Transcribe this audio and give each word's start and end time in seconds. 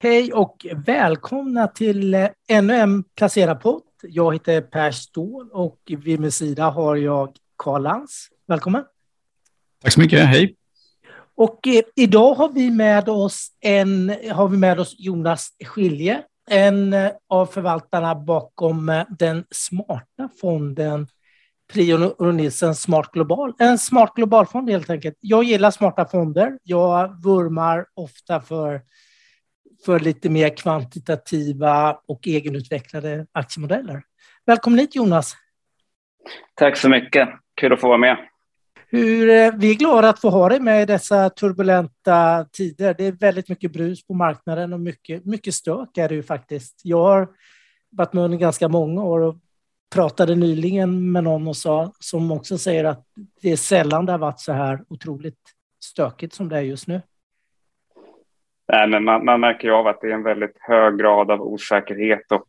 Hej 0.00 0.32
och 0.32 0.66
välkomna 0.86 1.68
till 1.68 2.14
eh, 2.14 2.28
ännu 2.48 2.74
en 2.74 3.02
Placera-podd. 3.02 3.82
Jag 4.02 4.32
heter 4.32 4.60
Per 4.60 4.90
Ståhl 4.90 5.48
och 5.52 5.78
vid 5.86 6.20
min 6.20 6.32
sida 6.32 6.70
har 6.70 6.96
jag 6.96 7.36
Karl 7.56 7.82
Lans. 7.82 8.28
Välkommen! 8.46 8.84
Tack 9.82 9.92
så 9.92 10.00
mycket, 10.00 10.26
hej! 10.26 10.56
Och 11.34 11.68
eh, 11.68 11.82
idag 11.96 12.34
har 12.34 12.48
vi 12.48 12.70
med 12.70 13.08
oss, 13.08 13.48
en, 13.60 14.14
har 14.32 14.48
vi 14.48 14.56
med 14.56 14.80
oss 14.80 14.94
Jonas 14.98 15.48
Skilje, 15.64 16.22
en 16.50 16.92
eh, 16.92 17.10
av 17.28 17.46
förvaltarna 17.46 18.14
bakom 18.14 19.04
den 19.18 19.44
smarta 19.50 20.28
fonden 20.40 21.06
Prio 21.72 22.04
och 22.04 22.34
Nilsen 22.34 22.74
Smart 22.74 23.12
Global. 23.12 23.52
En 23.58 23.78
smart 23.78 24.12
globalfond 24.16 24.70
helt 24.70 24.90
enkelt. 24.90 25.16
Jag 25.20 25.44
gillar 25.44 25.70
smarta 25.70 26.04
fonder. 26.04 26.58
Jag 26.62 27.22
vurmar 27.22 27.86
ofta 27.94 28.40
för 28.40 28.80
för 29.84 30.00
lite 30.00 30.30
mer 30.30 30.56
kvantitativa 30.56 32.00
och 32.08 32.26
egenutvecklade 32.26 33.26
aktiemodeller. 33.32 34.02
Välkommen 34.46 34.78
hit 34.78 34.94
Jonas! 34.94 35.34
Tack 36.54 36.76
så 36.76 36.88
mycket, 36.88 37.28
kul 37.54 37.72
att 37.72 37.80
få 37.80 37.88
vara 37.88 37.98
med. 37.98 38.16
Hur, 38.90 39.28
eh, 39.28 39.52
vi 39.56 39.70
är 39.70 39.74
glada 39.74 40.08
att 40.08 40.20
få 40.20 40.30
ha 40.30 40.48
dig 40.48 40.60
med 40.60 40.82
i 40.82 40.86
dessa 40.86 41.30
turbulenta 41.30 42.46
tider. 42.52 42.94
Det 42.98 43.04
är 43.04 43.12
väldigt 43.12 43.48
mycket 43.48 43.72
brus 43.72 44.06
på 44.06 44.14
marknaden 44.14 44.72
och 44.72 44.80
mycket, 44.80 45.24
mycket 45.24 45.54
stök 45.54 45.98
är 45.98 46.08
det 46.08 46.14
ju 46.14 46.22
faktiskt. 46.22 46.80
Jag 46.84 47.02
har 47.02 47.28
varit 47.90 48.12
med 48.12 48.24
under 48.24 48.38
ganska 48.38 48.68
många 48.68 49.04
år 49.04 49.20
och 49.20 49.36
pratade 49.94 50.34
nyligen 50.34 51.12
med 51.12 51.24
någon 51.24 51.48
och 51.48 51.56
sa, 51.56 51.92
som 51.98 52.32
också 52.32 52.58
säger 52.58 52.84
att 52.84 53.04
det 53.42 53.52
är 53.52 53.56
sällan 53.56 54.06
det 54.06 54.12
har 54.12 54.18
varit 54.18 54.40
så 54.40 54.52
här 54.52 54.84
otroligt 54.88 55.40
stökigt 55.84 56.34
som 56.34 56.48
det 56.48 56.56
är 56.56 56.62
just 56.62 56.86
nu. 56.86 57.02
Nej, 58.72 58.88
men 58.88 59.04
man, 59.04 59.24
man 59.24 59.40
märker 59.40 59.68
ju 59.68 59.74
av 59.74 59.86
att 59.86 60.00
det 60.00 60.06
är 60.06 60.14
en 60.14 60.22
väldigt 60.22 60.56
hög 60.60 60.98
grad 60.98 61.30
av 61.30 61.42
osäkerhet 61.42 62.32
och 62.32 62.48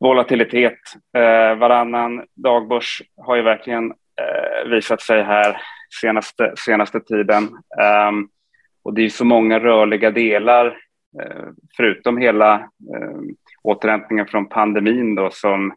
volatilitet. 0.00 0.78
Eh, 1.16 1.58
varannan 1.58 2.24
dagbörs 2.34 3.02
har 3.16 3.36
ju 3.36 3.42
verkligen 3.42 3.90
eh, 3.90 4.70
visat 4.70 5.00
sig 5.00 5.22
här 5.22 5.56
senaste, 6.00 6.52
senaste 6.56 7.00
tiden. 7.00 7.42
Um, 8.08 8.28
och 8.82 8.94
det 8.94 9.02
är 9.02 9.08
så 9.08 9.24
många 9.24 9.58
rörliga 9.58 10.10
delar, 10.10 10.66
eh, 11.22 11.46
förutom 11.76 12.18
hela 12.18 12.54
eh, 12.94 13.20
återhämtningen 13.62 14.26
från 14.26 14.48
pandemin 14.48 15.14
då, 15.14 15.30
som 15.30 15.74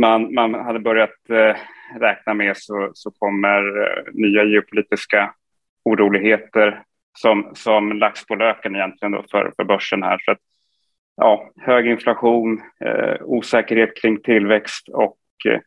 man, 0.00 0.34
man 0.34 0.54
hade 0.54 0.78
börjat 0.78 1.30
eh, 1.30 1.56
räkna 2.00 2.34
med 2.34 2.56
så, 2.56 2.90
så 2.94 3.10
kommer 3.10 3.82
eh, 3.82 4.02
nya 4.12 4.44
geopolitiska 4.44 5.34
oroligheter 5.84 6.82
som, 7.16 7.50
som 7.54 7.92
lax 7.92 8.26
på 8.26 8.34
löken 8.34 8.76
egentligen 8.76 9.12
då 9.12 9.24
för, 9.30 9.52
för 9.56 9.64
börsen 9.64 10.02
här. 10.02 10.18
Så 10.24 10.30
att, 10.30 10.38
ja, 11.16 11.50
hög 11.56 11.86
inflation, 11.86 12.62
eh, 12.84 13.14
osäkerhet 13.20 13.96
kring 14.00 14.22
tillväxt 14.22 14.88
och 14.88 15.18
eh, 15.48 15.60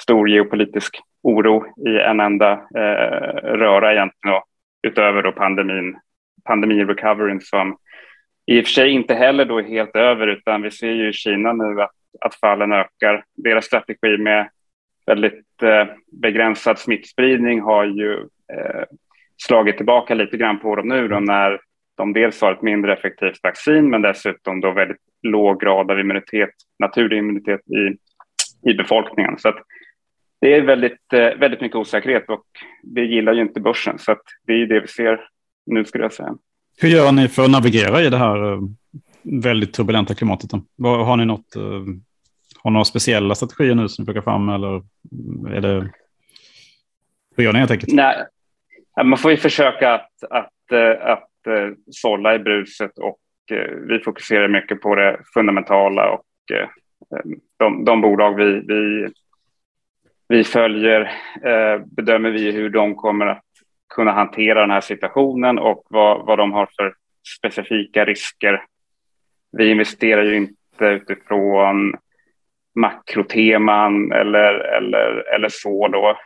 stor 0.00 0.28
geopolitisk 0.28 1.00
oro 1.22 1.66
i 1.88 2.00
en 2.00 2.20
enda 2.20 2.52
eh, 2.52 3.34
röra 3.42 3.92
egentligen 3.92 4.34
då, 4.34 4.44
utöver 4.82 5.22
då 5.22 5.32
pandemin, 5.32 5.96
pandemirecoveryn 6.44 7.40
som 7.40 7.76
i 8.46 8.60
och 8.60 8.64
för 8.64 8.70
sig 8.70 8.90
inte 8.90 9.14
heller 9.14 9.44
då 9.44 9.58
är 9.58 9.62
helt 9.62 9.96
över 9.96 10.26
utan 10.26 10.62
vi 10.62 10.70
ser 10.70 10.92
ju 10.92 11.08
i 11.08 11.12
Kina 11.12 11.52
nu 11.52 11.82
att, 11.82 11.90
att 12.20 12.34
fallen 12.34 12.72
ökar. 12.72 13.24
Deras 13.34 13.64
strategi 13.64 14.18
med 14.18 14.48
väldigt 15.06 15.62
eh, 15.62 15.84
begränsad 16.22 16.78
smittspridning 16.78 17.60
har 17.60 17.84
ju 17.84 18.12
eh, 18.52 18.84
slagit 19.46 19.76
tillbaka 19.76 20.14
lite 20.14 20.36
grann 20.36 20.60
på 20.60 20.76
dem 20.76 20.88
nu 20.88 21.08
då 21.08 21.20
när 21.20 21.60
de 21.96 22.12
dels 22.12 22.40
har 22.40 22.52
ett 22.52 22.62
mindre 22.62 22.92
effektivt 22.92 23.40
vaccin 23.42 23.90
men 23.90 24.02
dessutom 24.02 24.60
då 24.60 24.72
väldigt 24.72 25.00
låg 25.22 25.60
grad 25.60 25.90
av 25.90 26.00
immunitet, 26.00 26.50
naturlig 26.78 27.18
immunitet 27.18 27.60
i, 27.60 27.96
i 28.70 28.74
befolkningen. 28.74 29.38
Så 29.38 29.52
det 30.40 30.54
är 30.54 30.62
väldigt, 30.62 31.12
eh, 31.12 31.38
väldigt 31.38 31.60
mycket 31.60 31.76
osäkerhet 31.76 32.28
och 32.28 32.44
det 32.82 33.04
gillar 33.04 33.32
ju 33.32 33.42
inte 33.42 33.60
börsen. 33.60 33.98
Så 33.98 34.16
det 34.46 34.52
är 34.52 34.66
det 34.66 34.80
vi 34.80 34.86
ser 34.86 35.20
nu 35.66 35.84
skulle 35.84 36.04
jag 36.04 36.12
säga. 36.12 36.34
Hur 36.80 36.88
gör 36.88 37.12
ni 37.12 37.28
för 37.28 37.44
att 37.44 37.50
navigera 37.50 38.02
i 38.02 38.10
det 38.10 38.16
här 38.16 38.52
eh, 38.52 38.58
väldigt 39.22 39.72
turbulenta 39.72 40.14
klimatet? 40.14 40.50
Har 40.82 41.16
ni 41.16 41.24
något, 41.24 41.56
eh, 41.56 41.62
har 42.62 42.70
några 42.70 42.84
speciella 42.84 43.34
strategier 43.34 43.74
nu 43.74 43.88
som 43.88 44.02
ni 44.02 44.06
plockar 44.06 44.20
fram 44.20 44.48
eller 44.48 44.82
är 45.56 45.60
det, 45.60 45.90
hur 47.36 47.44
gör 47.44 47.52
ni 47.52 47.58
helt 47.58 47.70
enkelt? 47.70 47.92
Nej, 47.92 48.16
man 49.04 49.18
får 49.18 49.30
ju 49.30 49.36
försöka 49.36 49.94
att, 49.94 50.24
att, 50.30 50.72
eh, 50.72 51.06
att, 51.06 51.46
eh, 51.46 51.70
sålla 51.90 52.34
i 52.34 52.38
bruset 52.38 52.98
och 52.98 53.18
eh, 53.50 53.74
vi 53.88 53.98
fokuserar 53.98 54.48
mycket 54.48 54.80
på 54.80 54.94
det 54.94 55.20
fundamentala 55.34 56.10
och 56.10 56.24
de, 57.58 57.84
de 57.84 58.00
bolag 58.00 58.34
vi, 58.34 58.60
vi, 58.66 59.08
vi 60.28 60.44
följer 60.44 61.10
bedömer 61.84 62.30
vi 62.30 62.50
hur 62.50 62.70
de 62.70 62.94
kommer 62.94 63.26
att 63.26 63.44
kunna 63.94 64.12
hantera 64.12 64.60
den 64.60 64.70
här 64.70 64.80
situationen 64.80 65.58
och 65.58 65.86
vad, 65.90 66.26
vad 66.26 66.38
de 66.38 66.52
har 66.52 66.68
för 66.76 66.94
specifika 67.38 68.04
risker. 68.04 68.64
Vi 69.52 69.70
investerar 69.70 70.22
ju 70.22 70.36
inte 70.36 70.84
utifrån 70.84 71.94
makroteman 72.74 74.12
eller, 74.12 74.54
eller, 74.54 75.34
eller 75.34 75.48
så. 75.48 75.88
Då. 75.88 76.18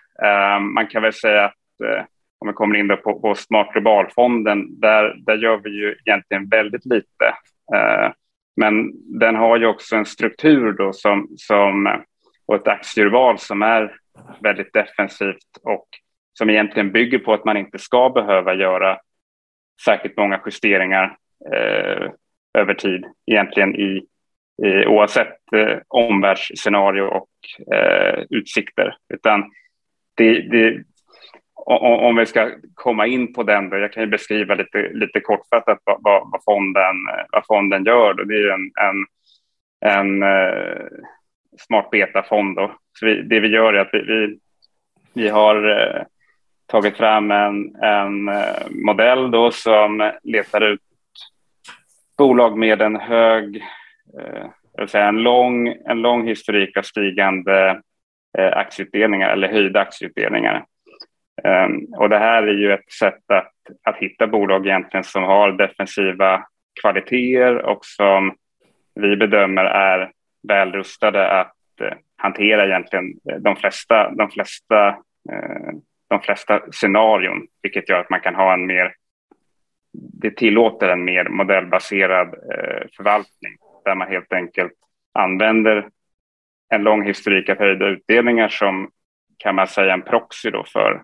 Man 0.60 0.86
kan 0.86 1.02
väl 1.02 1.12
säga 1.12 1.44
att 1.44 2.13
om 2.39 2.49
vi 2.49 2.55
kommer 2.55 2.77
in 2.77 2.89
på, 2.89 3.21
på 3.21 3.34
Smart 3.34 3.72
Globalfonden, 3.72 4.81
där, 4.81 5.15
där 5.27 5.37
gör 5.37 5.61
vi 5.65 5.71
ju 5.71 5.97
egentligen 6.06 6.49
väldigt 6.49 6.87
lite. 6.87 7.27
Eh, 7.75 8.12
men 8.56 8.93
den 9.21 9.37
har 9.37 9.59
ju 9.59 9.67
också 9.67 9.97
en 9.97 10.06
struktur 10.06 10.72
då 10.72 10.93
som, 10.93 11.28
som, 11.37 11.87
eh, 11.87 12.00
och 12.47 12.55
ett 12.55 12.69
aktieurval 12.69 13.39
som 13.39 13.62
är 13.62 13.97
väldigt 14.41 14.72
defensivt 14.72 15.59
och 15.62 15.89
som 16.39 16.50
egentligen 16.50 16.93
bygger 16.93 17.19
på 17.19 17.34
att 17.34 17.45
man 17.45 17.56
inte 17.56 17.78
ska 17.78 18.11
behöva 18.11 18.55
göra 18.55 18.99
särskilt 19.84 20.16
många 20.16 20.41
justeringar 20.47 21.16
eh, 21.53 22.11
över 22.59 22.75
tid, 22.75 23.05
egentligen 23.27 23.77
i, 23.77 24.06
i 24.62 24.87
oavsett 24.87 25.53
eh, 25.56 25.78
omvärldsscenario 25.89 27.03
och 27.03 27.28
eh, 27.75 28.25
utsikter. 28.31 28.97
Utan 29.15 29.51
det, 30.15 30.41
det, 30.41 30.84
om 31.66 32.16
vi 32.16 32.26
ska 32.26 32.50
komma 32.75 33.06
in 33.06 33.32
på 33.32 33.42
den, 33.42 33.70
då, 33.70 33.76
jag 33.76 33.92
kan 33.92 34.02
ju 34.02 34.08
beskriva 34.08 34.54
lite, 34.54 34.91
lite 34.92 35.20
kortfattat 35.20 35.78
vad, 35.84 36.00
vad, 36.02 36.44
fonden, 36.44 36.97
vad 37.32 37.47
fonden 37.47 37.84
gör. 37.84 38.14
Då. 38.14 38.25
Det 38.25 38.34
är 38.34 38.52
en, 38.52 38.70
en, 38.80 39.06
en 39.92 40.22
uh, 40.22 40.86
smart 41.58 41.91
beta-fond. 41.91 42.56
Då. 42.56 42.72
Så 42.92 43.06
vi, 43.06 43.22
det 43.22 43.41
vi 43.41 43.48
gör 43.48 43.74
är 43.74 43.78
att 43.78 43.88
vi, 43.92 44.03
vi, 44.03 44.38
vi 45.14 45.28
har 45.28 45.69
uh, 45.69 46.03
tagit 46.66 46.97
fram 46.97 47.30
en, 47.30 47.76
en 47.76 48.28
uh, 48.28 48.70
modell 48.70 49.30
då 49.30 49.50
som 49.50 50.12
letar 50.22 50.60
ut 50.60 50.80
bolag 52.19 52.58
med 52.58 52.82
en 52.82 52.97
hög, 52.97 53.64
uh, 54.20 54.86
säga 54.86 55.08
en, 55.08 55.22
lång, 55.22 55.69
en 55.69 56.03
lång 56.03 56.28
historik 56.28 56.76
av 56.76 56.82
stigande 56.82 57.80
aktieutdelningar 58.36 59.28
eller 59.30 59.48
höjda 59.48 59.80
aktieutdelningar. 59.80 60.64
Ehm, 61.43 61.84
och 61.97 62.09
det 62.09 62.19
här 62.19 62.43
är 62.43 62.55
ju 62.55 62.72
ett 62.72 62.93
sätt 62.93 63.31
att, 63.31 63.53
att 63.83 63.97
hitta 63.97 64.27
bolag 64.27 64.67
egentligen 64.67 65.05
som 65.05 65.22
har 65.22 65.53
defensiva 65.53 66.47
kvaliteter 66.81 67.56
och 67.56 67.84
som 67.84 68.34
vi 68.95 69.17
bedömer 69.17 69.65
är 69.65 70.12
väl 70.49 70.72
rustade 70.72 71.31
att 71.31 71.56
eh, 71.81 71.97
hantera 72.17 72.67
egentligen 72.67 73.05
eh, 73.31 73.37
de 73.37 73.56
flesta, 73.56 74.11
de 74.11 74.31
flesta, 74.31 74.89
eh, 75.33 75.72
de 76.09 76.21
flesta 76.21 76.62
scenarion, 76.72 77.47
vilket 77.62 77.89
gör 77.89 78.01
att 78.01 78.11
man 78.11 78.21
kan 78.21 78.34
ha 78.34 78.55
en 78.55 78.66
mer 78.66 78.95
det 79.97 80.37
tillåter 80.37 80.89
en 80.89 81.05
mer 81.05 81.28
modellbaserad 81.28 82.34
förvaltning 82.97 83.57
där 83.84 83.95
man 83.95 84.09
helt 84.09 84.33
enkelt 84.33 84.72
använder 85.13 85.89
en 86.69 86.83
lång 86.83 87.07
historik 87.07 87.48
av 87.48 87.59
höjda 87.59 87.87
utdelningar 87.87 88.48
som 88.48 88.91
kan 89.39 89.54
man 89.54 89.66
säga 89.66 89.92
en 89.92 90.03
proxy 90.03 90.51
då 90.51 90.65
för 90.65 91.03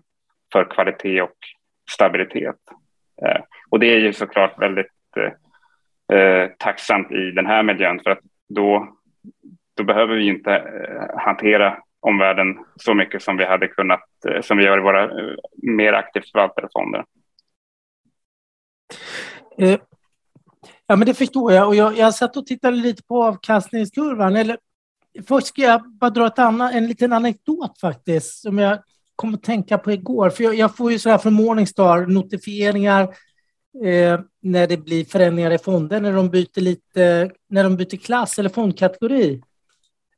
för 0.51 0.71
kvalitet 0.71 1.21
och 1.21 1.37
stabilitet. 1.91 2.55
Eh, 3.25 3.41
och 3.69 3.79
det 3.79 3.87
är 3.87 3.99
ju 3.99 4.13
såklart 4.13 4.61
väldigt 4.61 4.87
eh, 5.17 6.17
eh 6.17 6.49
tacksamt 6.59 7.11
i 7.11 7.31
den 7.31 7.45
här 7.45 7.63
miljön 7.63 7.99
för 8.03 8.09
att 8.09 8.19
då, 8.49 8.95
då 9.77 9.83
behöver 9.83 10.15
vi 10.15 10.27
inte 10.27 10.53
eh, 10.53 11.19
hantera 11.19 11.77
omvärlden 11.99 12.57
så 12.75 12.93
mycket 12.93 13.23
som 13.23 13.37
vi 13.37 13.45
hade 13.45 13.67
kunnat, 13.67 14.03
eh, 14.27 14.41
som 14.41 14.57
vi 14.57 14.63
gör 14.63 14.77
i 14.77 14.81
våra 14.81 15.11
mer 15.53 15.93
aktivt 15.93 16.31
förvaltade 16.31 16.67
fonder. 16.73 17.05
Ja, 20.87 20.95
men 20.95 21.05
det 21.05 21.13
förstår 21.13 21.53
jag. 21.53 21.67
Och 21.67 21.75
jag, 21.75 21.97
jag 21.97 22.15
satt 22.15 22.37
och 22.37 22.45
tittade 22.45 22.77
lite 22.77 23.03
på 23.03 23.23
avkastningskurvan. 23.23 24.35
Eller, 24.35 24.57
först 25.27 25.47
ska 25.47 25.61
jag 25.61 25.89
bara 25.89 26.09
dra 26.09 26.27
ett 26.27 26.39
annan, 26.39 26.73
en 26.73 26.87
liten 26.87 27.13
anekdot 27.13 27.79
faktiskt, 27.79 28.41
som 28.41 28.57
jag 28.57 28.79
kom 29.21 29.33
att 29.33 29.43
tänka 29.43 29.77
på 29.77 29.91
igår. 29.91 30.29
För 30.29 30.43
jag, 30.43 30.55
jag 30.55 30.77
får 30.77 30.91
ju 30.91 30.99
så 30.99 31.09
här 31.09 31.17
från 31.17 31.33
Morningstar 31.33 32.05
notifieringar 32.05 33.03
eh, 33.85 34.19
när 34.41 34.67
det 34.67 34.77
blir 34.77 35.05
förändringar 35.05 35.51
i 35.51 35.57
fonder, 35.57 36.01
när 36.01 36.13
de 36.13 36.29
byter, 36.29 36.61
lite, 36.61 37.31
när 37.49 37.63
de 37.63 37.75
byter 37.75 37.97
klass 37.97 38.39
eller 38.39 38.49
fondkategori. 38.49 39.41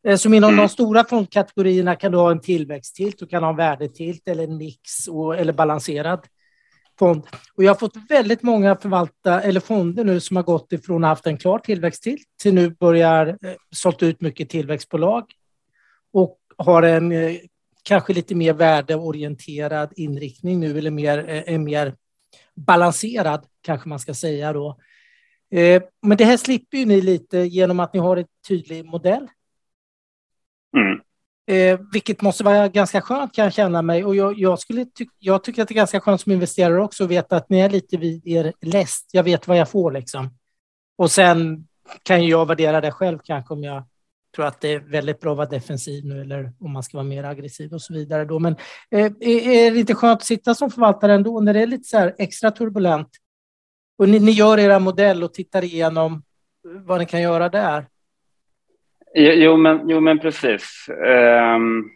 Eh, 0.07 0.15
som 0.15 0.33
inom 0.33 0.49
mm. 0.49 0.61
de 0.61 0.69
stora 0.69 1.03
fondkategorierna 1.03 1.95
kan 1.95 2.11
du 2.11 2.17
ha 2.17 2.31
en 2.31 2.41
tillväxttilt, 2.41 3.19
du 3.19 3.27
kan 3.27 3.43
ha 3.43 3.49
en 3.49 3.55
värdetilt 3.55 4.27
eller 4.27 4.43
en 4.43 4.57
mix 4.57 5.07
och, 5.07 5.37
eller 5.37 5.53
balanserad 5.53 6.19
fond. 6.99 7.23
Och 7.55 7.63
jag 7.63 7.69
har 7.69 7.79
fått 7.79 7.95
väldigt 8.09 8.43
många 8.43 8.75
förvalta, 8.75 9.41
eller 9.41 9.59
fonder 9.59 10.03
nu 10.03 10.19
som 10.19 10.35
har 10.35 10.43
gått 10.43 10.73
ifrån 10.73 11.03
att 11.03 11.07
ha 11.07 11.11
haft 11.11 11.27
en 11.27 11.37
klar 11.37 11.59
tillväxttilt 11.59 12.27
till 12.41 12.53
nu 12.53 12.69
börjar 12.69 13.27
eh, 13.27 13.53
sålt 13.75 14.03
ut 14.03 14.21
mycket 14.21 14.49
tillväxtbolag 14.49 15.23
och 16.13 16.37
har 16.57 16.83
en 16.83 17.11
eh, 17.11 17.35
kanske 17.83 18.13
lite 18.13 18.35
mer 18.35 18.53
värdeorienterad 18.53 19.93
inriktning 19.95 20.59
nu 20.59 20.77
eller 20.77 20.91
mer, 20.91 21.43
eh, 21.47 21.59
mer 21.59 21.95
balanserad 22.55 23.45
kanske 23.61 23.89
man 23.89 23.99
ska 23.99 24.13
säga 24.13 24.53
då. 24.53 24.77
Eh, 25.51 25.83
men 26.01 26.17
det 26.17 26.25
här 26.25 26.37
slipper 26.37 26.77
ju 26.77 26.85
ni 26.85 27.01
lite 27.01 27.37
genom 27.37 27.79
att 27.79 27.93
ni 27.93 27.99
har 27.99 28.17
en 28.17 28.25
tydlig 28.47 28.85
modell. 28.85 29.27
Mm. 30.77 30.99
Eh, 31.45 31.79
vilket 31.93 32.21
måste 32.21 32.43
vara 32.43 32.67
ganska 32.67 33.01
skönt 33.01 33.35
kan 33.35 33.43
jag 33.43 33.53
känna 33.53 33.81
mig. 33.81 34.05
Och 34.05 34.15
jag, 34.15 34.39
jag, 34.39 34.59
skulle 34.59 34.85
ty 34.85 35.05
jag 35.19 35.43
tycker 35.43 35.61
att 35.61 35.67
det 35.67 35.73
är 35.73 35.75
ganska 35.75 36.01
skönt 36.01 36.21
som 36.21 36.31
investerare 36.31 36.83
också 36.83 37.03
att 37.03 37.09
veta 37.09 37.35
att 37.35 37.49
ni 37.49 37.59
är 37.59 37.69
lite 37.69 37.97
vid 37.97 38.27
er 38.27 38.53
läst. 38.61 39.09
Jag 39.11 39.23
vet 39.23 39.47
vad 39.47 39.57
jag 39.57 39.69
får 39.69 39.91
liksom. 39.91 40.37
Och 40.95 41.11
sen 41.11 41.67
kan 42.03 42.27
jag 42.27 42.47
värdera 42.47 42.81
det 42.81 42.91
själv 42.91 43.19
kanske 43.23 43.53
om 43.53 43.63
jag 43.63 43.83
tror 44.35 44.45
att 44.45 44.61
det 44.61 44.73
är 44.73 44.79
väldigt 44.79 45.19
bra 45.19 45.31
att 45.31 45.37
vara 45.37 45.47
defensiv 45.47 46.05
nu 46.05 46.21
eller 46.21 46.51
om 46.59 46.73
man 46.73 46.83
ska 46.83 46.97
vara 46.97 47.07
mer 47.07 47.23
aggressiv 47.23 47.73
och 47.73 47.81
så 47.81 47.93
vidare. 47.93 48.25
Då. 48.25 48.39
Men 48.39 48.55
eh, 48.91 49.05
är 49.05 49.71
det 49.71 49.79
inte 49.79 49.95
skönt 49.95 50.19
att 50.19 50.25
sitta 50.25 50.53
som 50.53 50.71
förvaltare 50.71 51.13
ändå 51.13 51.39
när 51.39 51.53
det 51.53 51.61
är 51.61 51.67
lite 51.67 51.83
så 51.83 51.97
här 51.97 52.15
extra 52.17 52.51
turbulent? 52.51 53.09
Och 53.97 54.09
ni, 54.09 54.19
ni 54.19 54.31
gör 54.31 54.59
era 54.59 54.79
modell 54.79 55.23
och 55.23 55.33
tittar 55.33 55.63
igenom 55.63 56.23
vad 56.63 56.99
ni 56.99 57.05
kan 57.05 57.21
göra 57.21 57.49
där. 57.49 57.85
Jo, 59.15 59.57
men, 59.57 59.89
jo, 59.89 59.99
men 59.99 60.19
precis. 60.19 60.85
Um, 60.89 61.91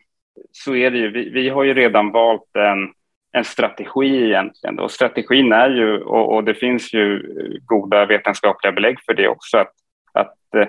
så 0.52 0.76
är 0.76 0.92
det 0.92 0.98
ju. 0.98 1.12
Vi, 1.12 1.30
vi, 1.30 1.50
har 1.50 1.64
ju 1.64 1.74
redan 1.74 2.12
valt 2.12 2.56
en, 2.56 2.94
en 3.32 3.44
strategi 3.44 4.24
egentligen. 4.26 4.80
Och 4.80 4.92
strategin 4.92 5.52
är 5.52 5.70
ju, 5.70 6.02
och, 6.02 6.36
och, 6.36 6.44
det 6.44 6.54
finns 6.54 6.94
ju 6.94 7.22
goda 7.66 8.06
vetenskapliga 8.06 8.72
belägg 8.72 8.98
för 9.06 9.14
det 9.14 9.28
också, 9.28 9.58
att, 9.58 9.74
att 10.14 10.38
uh, 10.56 10.66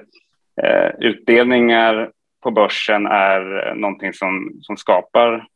Eh, 0.62 0.90
utdelningar 0.98 2.10
på 2.42 2.50
börsen 2.50 3.06
är 3.06 3.68
eh, 3.68 3.74
någonting 3.74 4.12
som, 4.12 4.50
som 4.60 4.76
skapar 4.76 5.46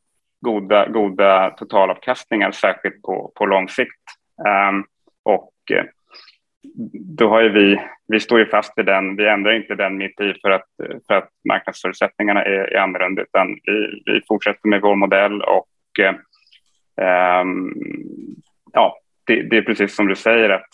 goda, 0.40 0.88
goda 0.88 1.50
totalavkastningar, 1.50 2.50
särskilt 2.50 3.02
på, 3.02 3.32
på 3.34 3.46
lång 3.46 3.68
sikt. 3.68 4.00
Um, 4.70 4.84
och 5.22 5.52
eh, 5.72 5.84
då 7.18 7.28
har 7.28 7.40
ju 7.40 7.48
vi, 7.48 7.80
vi 8.06 8.20
står 8.20 8.38
ju 8.38 8.46
fast 8.46 8.72
vid 8.76 8.86
den, 8.86 9.16
vi 9.16 9.28
ändrar 9.28 9.52
inte 9.52 9.74
den 9.74 9.96
mitt 9.96 10.20
i 10.20 10.34
för 10.42 10.50
att, 10.50 10.66
för 11.06 11.14
att 11.14 11.28
marknadsförutsättningarna 11.48 12.44
är, 12.44 12.74
är 12.74 12.78
annorlunda, 12.78 13.22
utan 13.22 13.48
vi, 13.62 14.02
vi 14.04 14.20
fortsätter 14.28 14.68
med 14.68 14.80
vår 14.80 14.96
modell 14.96 15.42
och 15.42 15.68
eh, 16.00 16.14
ehm, 17.06 17.74
ja, 18.72 18.98
det, 19.26 19.42
det, 19.42 19.56
är 19.56 19.62
precis 19.62 19.94
som 19.94 20.06
du 20.06 20.16
säger 20.16 20.50
att 20.50 20.68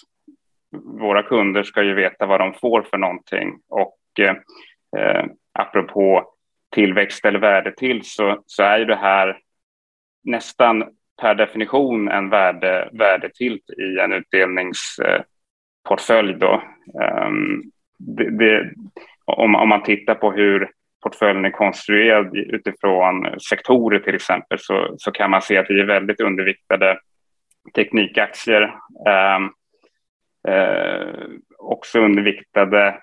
våra 1.01 1.23
kunder 1.23 1.63
ska 1.63 1.83
ju 1.83 1.95
veta 1.95 2.27
vad 2.27 2.41
de 2.41 2.55
får 2.55 2.83
för 2.83 2.99
någonting 2.99 3.59
och 3.69 3.98
eh, 4.27 5.25
apropå 5.53 6.25
tillväxt 6.75 7.25
eller 7.25 7.39
värde 7.39 7.73
till 7.73 8.01
så, 8.05 8.43
så 8.47 8.63
är 8.63 8.79
ju 8.79 8.85
det 8.85 8.97
här 8.97 9.39
nästan 10.25 10.85
per 11.21 11.35
definition 11.35 12.09
en 12.09 12.31
värde, 12.31 12.89
värdetilt 12.93 13.71
i 13.71 13.99
en 13.99 14.13
utdelningsportfölj. 14.13 16.35
Då. 16.35 16.63
Um, 17.27 17.63
det, 17.99 18.31
det, 18.31 18.71
om, 19.25 19.55
om, 19.55 19.69
man 19.69 19.83
tittar 19.83 20.15
på 20.15 20.33
hur 20.33 20.71
portföljen 21.03 21.45
är 21.45 21.51
konstruerad 21.51 22.37
utifrån 22.37 23.41
sektorer 23.41 23.99
till 23.99 24.15
exempel 24.15 24.59
så, 24.61 24.95
så 24.99 25.11
kan 25.11 25.31
man 25.31 25.43
se 25.43 25.57
att 25.57 25.71
vi 25.71 25.81
är 25.81 25.85
väldigt 25.85 26.21
underviktade 26.21 26.99
teknikaktier. 27.75 28.63
Um, 29.37 29.53
uh, 30.49 31.27
också 31.59 32.01
underviktade 32.01 33.03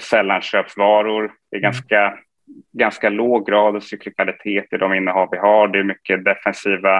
sällanköpsvaror. 0.00 1.32
Det 1.50 1.56
är 1.56 1.60
mm. 1.60 1.62
ganska, 1.62 2.18
ganska 2.72 3.08
låg 3.08 3.46
grad 3.46 3.76
av 3.76 3.80
cyklikalitet 3.80 4.72
i 4.72 4.76
de 4.76 4.94
innehav 4.94 5.28
vi 5.30 5.38
har. 5.38 5.68
Det 5.68 5.78
är 5.78 5.84
mycket 5.84 6.24
defensiva, 6.24 6.98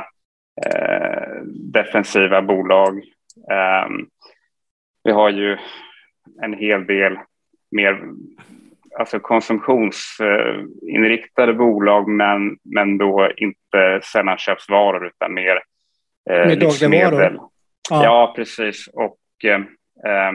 uh, 0.66 1.42
defensiva 1.72 2.42
bolag. 2.42 3.02
Um, 3.86 4.08
vi 5.04 5.12
har 5.12 5.30
ju 5.30 5.56
en 6.42 6.54
hel 6.54 6.86
del 6.86 7.18
mer 7.70 8.00
alltså 8.98 9.20
konsumtionsinriktade 9.20 11.54
bolag 11.54 12.08
men, 12.08 12.58
men 12.62 12.98
då 12.98 13.30
inte 13.36 14.00
sällanköpsvaror 14.02 15.06
utan 15.06 15.34
mer 15.34 15.62
eh, 16.30 16.46
livsmedel. 16.46 17.38
Ja. 17.90 18.04
ja. 18.04 18.32
precis. 18.36 18.88
Och 18.92 19.18
eh, 19.44 19.60
eh, 20.10 20.32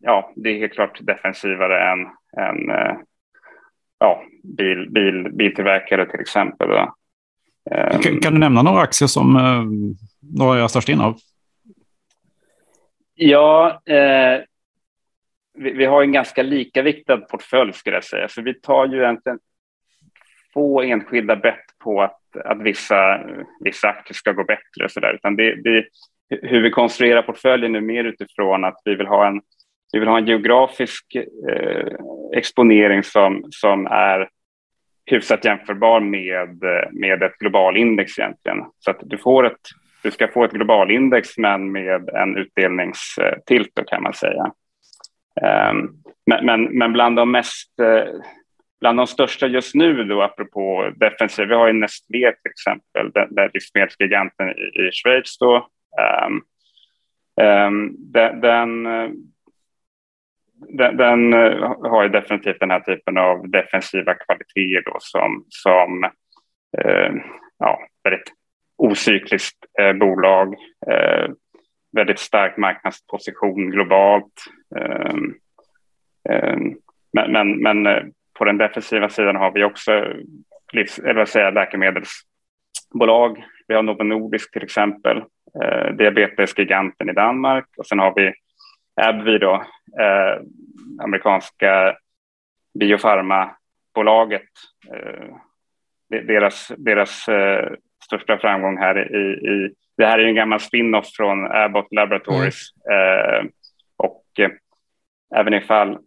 ja, 0.00 0.32
det 0.36 0.50
är 0.50 0.58
helt 0.58 0.72
klart 0.72 0.98
defensivare 1.00 1.92
än, 1.92 2.00
än 2.44 2.70
eh, 2.70 2.96
ja, 3.98 4.22
bil, 4.42 4.90
bil, 4.90 5.32
biltillverkare 5.32 6.10
till 6.10 6.20
exempel. 6.20 6.68
Kan, 8.02 8.20
kan, 8.20 8.32
du 8.32 8.38
nämna 8.38 8.62
några 8.62 8.80
aktier 8.80 9.06
som 9.06 9.36
eh, 9.36 9.64
några 10.38 10.64
är 10.64 10.68
störst 10.68 10.88
innehav? 10.88 11.16
Ja, 13.14 13.82
eh, 13.86 14.40
vi, 15.54 15.70
vi, 15.70 15.84
har 15.84 16.02
en 16.02 16.12
ganska 16.12 16.42
likaviktad 16.42 17.16
portfölj 17.16 17.72
skulle 17.72 17.96
jag 17.96 18.04
säga, 18.04 18.28
så 18.28 18.42
vi 18.42 18.54
tar 18.54 18.86
ju 18.86 18.98
egentligen 19.02 19.38
få 20.54 20.82
enskilda 20.82 21.36
bett 21.36 21.64
på 21.84 22.02
att, 22.02 22.20
att 22.44 22.62
vissa, 22.62 23.20
vissa 23.60 23.88
aktier 23.88 24.14
ska 24.14 24.32
gå 24.32 24.44
bättre 24.44 24.84
och 24.84 24.90
så 24.90 25.00
där, 25.00 25.14
utan 25.14 25.36
det, 25.36 25.54
det, 25.62 25.84
hur 26.28 26.62
vi 26.62 26.70
konstruerar 26.70 27.22
portföljen 27.22 27.74
är 27.74 27.80
mer 27.80 28.04
utifrån 28.04 28.64
att 28.64 28.80
vi 28.84 28.94
vill 28.94 29.06
ha 29.06 29.26
en, 29.26 29.40
vi 29.94 30.00
vill 30.00 30.08
ha 30.08 30.18
en 30.18 30.26
geografisk 30.26 31.16
eh, 31.48 31.96
exponering 32.36 33.02
som, 33.02 33.44
som 33.50 33.86
är 33.86 34.28
hyfsat 35.06 35.44
jämförbar 35.44 36.00
med, 36.00 36.64
eh, 36.64 36.90
med 36.92 37.22
ett 37.22 37.38
globalindex 37.38 38.18
egentligen. 38.18 38.58
Så 38.78 38.90
att 38.90 39.00
du 39.02 39.18
får 39.18 39.46
ett 39.46 39.60
du 40.02 40.10
ska 40.10 40.28
få 40.28 40.44
ett 40.44 40.52
globalindex 40.52 41.38
men 41.38 41.72
med 41.72 42.08
en 42.08 42.36
utdelningstilt 42.36 43.70
kan 43.86 44.02
man 44.02 44.14
säga. 44.14 44.52
Um, 45.70 46.02
men, 46.26 46.46
men, 46.46 46.78
men 46.78 46.92
bland 46.92 47.16
de 47.16 47.30
mest 47.30 47.80
eh, 47.80 48.14
bland 48.80 48.98
de 48.98 49.06
största 49.06 49.46
just 49.46 49.74
nu 49.74 50.04
då 50.04 50.22
apropå 50.22 50.92
defensiv, 50.96 51.48
vi 51.48 51.54
har 51.54 51.66
ju 51.66 51.72
Nestlé 51.72 52.32
till 52.32 52.50
exempel, 52.50 53.10
den, 53.12 53.34
den 53.34 53.50
livsmedelsgiganten 53.54 54.48
i, 54.48 54.52
i 54.52 54.90
Schweiz 54.92 55.38
då. 55.38 55.68
Um, 56.26 56.42
um, 57.46 57.96
den, 57.98 58.40
den, 58.40 58.86
eh, 58.86 59.10
den, 60.68 60.96
den, 60.96 61.34
eh, 61.34 61.72
har 61.80 62.02
ju 62.02 62.08
definitivt 62.08 62.60
den 62.60 62.70
här 62.70 62.80
typen 62.80 63.18
av 63.18 63.48
defensiva 63.50 64.14
kvaliteter 64.14 64.82
då 64.90 64.96
som, 64.98 65.44
som 65.48 66.04
eh, 66.78 67.12
ja, 67.58 67.80
väldigt 68.04 68.32
ocykliskt 68.76 69.58
eh, 69.80 69.92
bolag, 69.92 70.54
eh, 70.90 71.30
väldigt 71.92 72.18
stark 72.18 72.56
marknadsposition 72.56 73.70
globalt. 73.70 74.44
Eh, 74.76 75.14
eh 76.28 76.58
men, 77.12 77.32
men, 77.32 77.62
men, 77.62 77.86
eh, 77.86 78.02
på 78.38 78.44
den 78.44 78.58
defensiva 78.58 79.08
sidan 79.08 79.36
har 79.36 79.50
vi 79.52 79.64
också 79.64 80.12
livs, 80.72 80.98
eller 80.98 81.24
säga, 81.24 81.50
läkemedelsbolag. 81.50 83.44
Vi 83.68 83.74
har 83.74 83.82
Novo 83.82 84.02
Nordisk 84.02 84.52
till 84.52 84.62
exempel, 84.62 85.16
eh, 85.62 85.94
diabetesgiganten 85.94 87.08
i 87.08 87.12
Danmark 87.12 87.66
och 87.76 87.86
sen 87.86 87.98
har 87.98 88.12
vi 88.16 88.32
AbbVie 88.96 89.38
då, 89.38 89.54
eh, 90.00 90.42
amerikanska 91.02 91.96
biofarmabolaget. 92.78 94.48
Eh, 94.92 95.36
deras, 96.08 96.72
deras 96.78 97.28
eh, 97.28 97.72
största 98.04 98.38
framgång 98.38 98.78
här 98.78 99.16
i, 99.16 99.48
i 99.48 99.74
det 99.96 100.06
här 100.06 100.18
är 100.18 100.24
en 100.24 100.34
gammal 100.34 100.60
spin-off 100.60 101.06
från 101.16 101.52
Abbott 101.52 101.88
Laboratories 101.90 102.60
mm. 102.90 102.98
eh, 102.98 103.44
och 103.96 104.24
eh, 104.38 104.50
även 105.36 105.54
ifall 105.54 105.98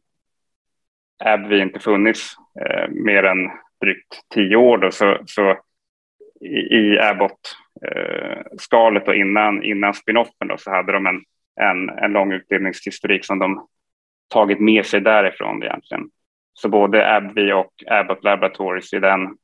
AbbVie 1.24 1.62
inte 1.62 1.79
funnits 1.79 2.36
eh, 2.62 2.89
mer 2.89 3.24
än 3.24 3.50
drygt 3.82 4.22
tio 4.34 4.56
år 4.56 4.77
då, 4.77 4.91
så, 4.91 5.17
så 5.25 5.58
i, 6.41 6.77
i 6.77 7.00
Abbott-skalet 7.00 9.03
eh, 9.03 9.10
och 9.10 9.15
innan, 9.15 9.63
innan 9.63 9.94
spin-offen 9.94 10.48
då, 10.48 10.58
så 10.58 10.72
hade 10.72 10.91
de 10.91 11.08
en, 11.08 11.22
en, 11.61 11.89
en 11.89 12.11
lång 12.11 12.31
utbildningshistorik 12.31 13.25
som 13.25 13.39
de 13.39 13.67
tagit 14.27 14.59
med 14.59 14.85
sig 14.85 15.01
därifrån 15.01 15.63
egentligen. 15.63 16.09
Så 16.53 16.69
både 16.69 17.15
AbbVie 17.15 17.53
och 17.53 17.73
Abbott 17.87 18.23
Laboratories 18.23 18.93
i 18.93 18.99
den 18.99 19.37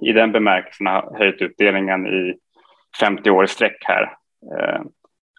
i 0.00 0.12
den 0.12 0.32
bemärkelsen 0.32 0.86
har 0.86 1.18
höjt 1.18 1.42
utdelningen 1.42 2.06
i 2.06 2.34
50 3.00 3.30
år 3.30 3.44
i 3.44 3.48
sträck 3.48 3.84
här. 3.84 4.02
Eh, 4.58 4.82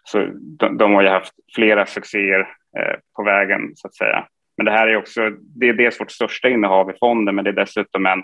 så 0.04 0.26
de, 0.58 0.78
de, 0.78 0.94
har 0.94 1.02
ju 1.02 1.08
haft 1.08 1.34
flera 1.54 1.86
succéer 1.86 2.40
eh, 2.78 2.98
på 3.16 3.22
vägen 3.22 3.72
så 3.74 3.88
att 3.88 3.94
säga. 3.94 4.26
Men 4.56 4.66
det 4.66 4.72
här 4.72 4.86
är 4.86 4.96
också, 4.96 5.30
det 5.30 5.68
är 5.68 5.72
dels 5.72 6.00
vårt 6.00 6.10
största 6.10 6.48
innehav 6.48 6.90
i 6.90 6.98
fonden, 7.00 7.34
men 7.34 7.44
det 7.44 7.50
är 7.50 7.54
dessutom 7.54 8.06
en, 8.06 8.22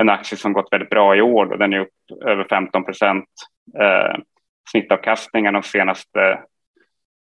en 0.00 0.08
aktie 0.08 0.38
som 0.38 0.52
gått 0.52 0.72
väldigt 0.72 0.90
bra 0.90 1.16
i 1.16 1.20
år 1.20 1.52
och 1.52 1.58
den 1.58 1.72
är 1.72 1.80
upp 1.80 2.24
över 2.24 2.46
15 2.50 2.84
procent 2.84 3.28
eh, 3.80 4.16
snittavkastningen 4.70 5.54
de 5.54 5.62
senaste 5.62 6.38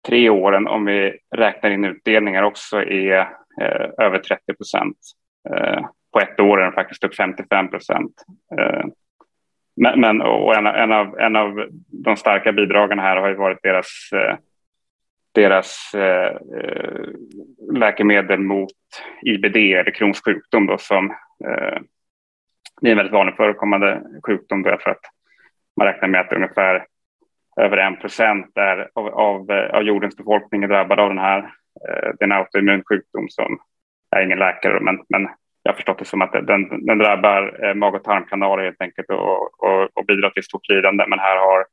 tre 0.07 0.29
åren, 0.29 0.67
om 0.67 0.85
vi 0.85 1.17
räknar 1.35 1.69
in 1.69 1.85
utdelningar 1.85 2.43
också, 2.43 2.83
är 2.83 3.19
eh, 3.61 4.05
över 4.05 4.19
30 4.19 4.53
procent. 4.53 4.97
Eh, 5.49 5.85
på 6.13 6.19
ett 6.19 6.39
år 6.39 6.59
är 6.59 6.63
den 6.63 6.73
faktiskt 6.73 7.03
upp 7.03 7.15
55 7.15 7.69
procent. 7.69 8.13
Eh, 8.59 8.85
men, 9.75 9.99
men 9.99 10.21
och 10.21 10.55
en, 10.55 10.65
en, 10.65 10.91
av, 10.91 11.19
en 11.19 11.35
av 11.35 11.67
de 11.87 12.17
starka 12.17 12.51
bidragarna 12.51 13.01
här 13.01 13.17
har 13.17 13.29
ju 13.29 13.35
varit 13.35 13.63
deras, 13.63 14.09
eh, 14.13 14.35
deras 15.31 15.91
eh, 15.93 16.35
eh 16.35 17.05
läkemedel 17.73 18.39
mot 18.39 18.71
IBD, 19.21 19.55
eller 19.55 19.91
Crohns 19.91 20.23
sjukdom, 20.23 20.65
då, 20.65 20.77
som 20.77 21.11
eh, 21.45 21.81
det 22.81 22.87
är 22.87 22.91
en 22.91 22.97
väldigt 22.97 23.13
vanlig 23.13 23.35
förekommande 23.35 24.01
sjukdom 24.27 24.63
därför 24.63 24.89
att 24.91 25.01
man 25.77 25.87
räknar 25.87 26.07
med 26.07 26.21
att 26.21 26.33
ungefär 26.33 26.85
över 27.61 27.77
en 27.77 27.97
procent 27.97 28.57
av, 28.93 29.07
av, 29.07 29.51
eh, 29.51 29.75
av 29.75 29.83
jordens 29.83 30.17
befolkning 30.17 30.63
är 30.63 30.67
drabbad 30.67 30.99
av 30.99 31.09
den 31.09 31.17
här. 31.17 31.39
Eh, 31.87 32.09
det 32.19 32.23
är 32.23 32.23
en 32.23 32.31
autoimmun 32.31 32.83
sjukdom 32.89 33.29
som, 33.29 33.59
jag 34.09 34.21
är 34.21 34.25
ingen 34.25 34.39
läkare, 34.39 34.79
men, 34.79 34.99
men 35.09 35.21
jag 35.63 35.71
har 35.71 35.75
förstått 35.75 35.99
det 35.99 36.05
som 36.05 36.21
att 36.21 36.31
den, 36.31 36.85
den 36.85 36.97
drabbar 36.97 37.65
eh, 37.65 37.73
mag 37.73 37.95
och 37.95 38.03
tarmkanaler 38.03 38.63
helt 38.63 38.81
enkelt 38.81 39.09
och, 39.09 39.63
och, 39.63 39.89
och 39.93 40.05
bidrar 40.05 40.29
till 40.29 40.43
stort 40.43 40.69
lidande. 40.69 41.05
Men 41.07 41.19
här 41.19 41.37
har 41.37 41.65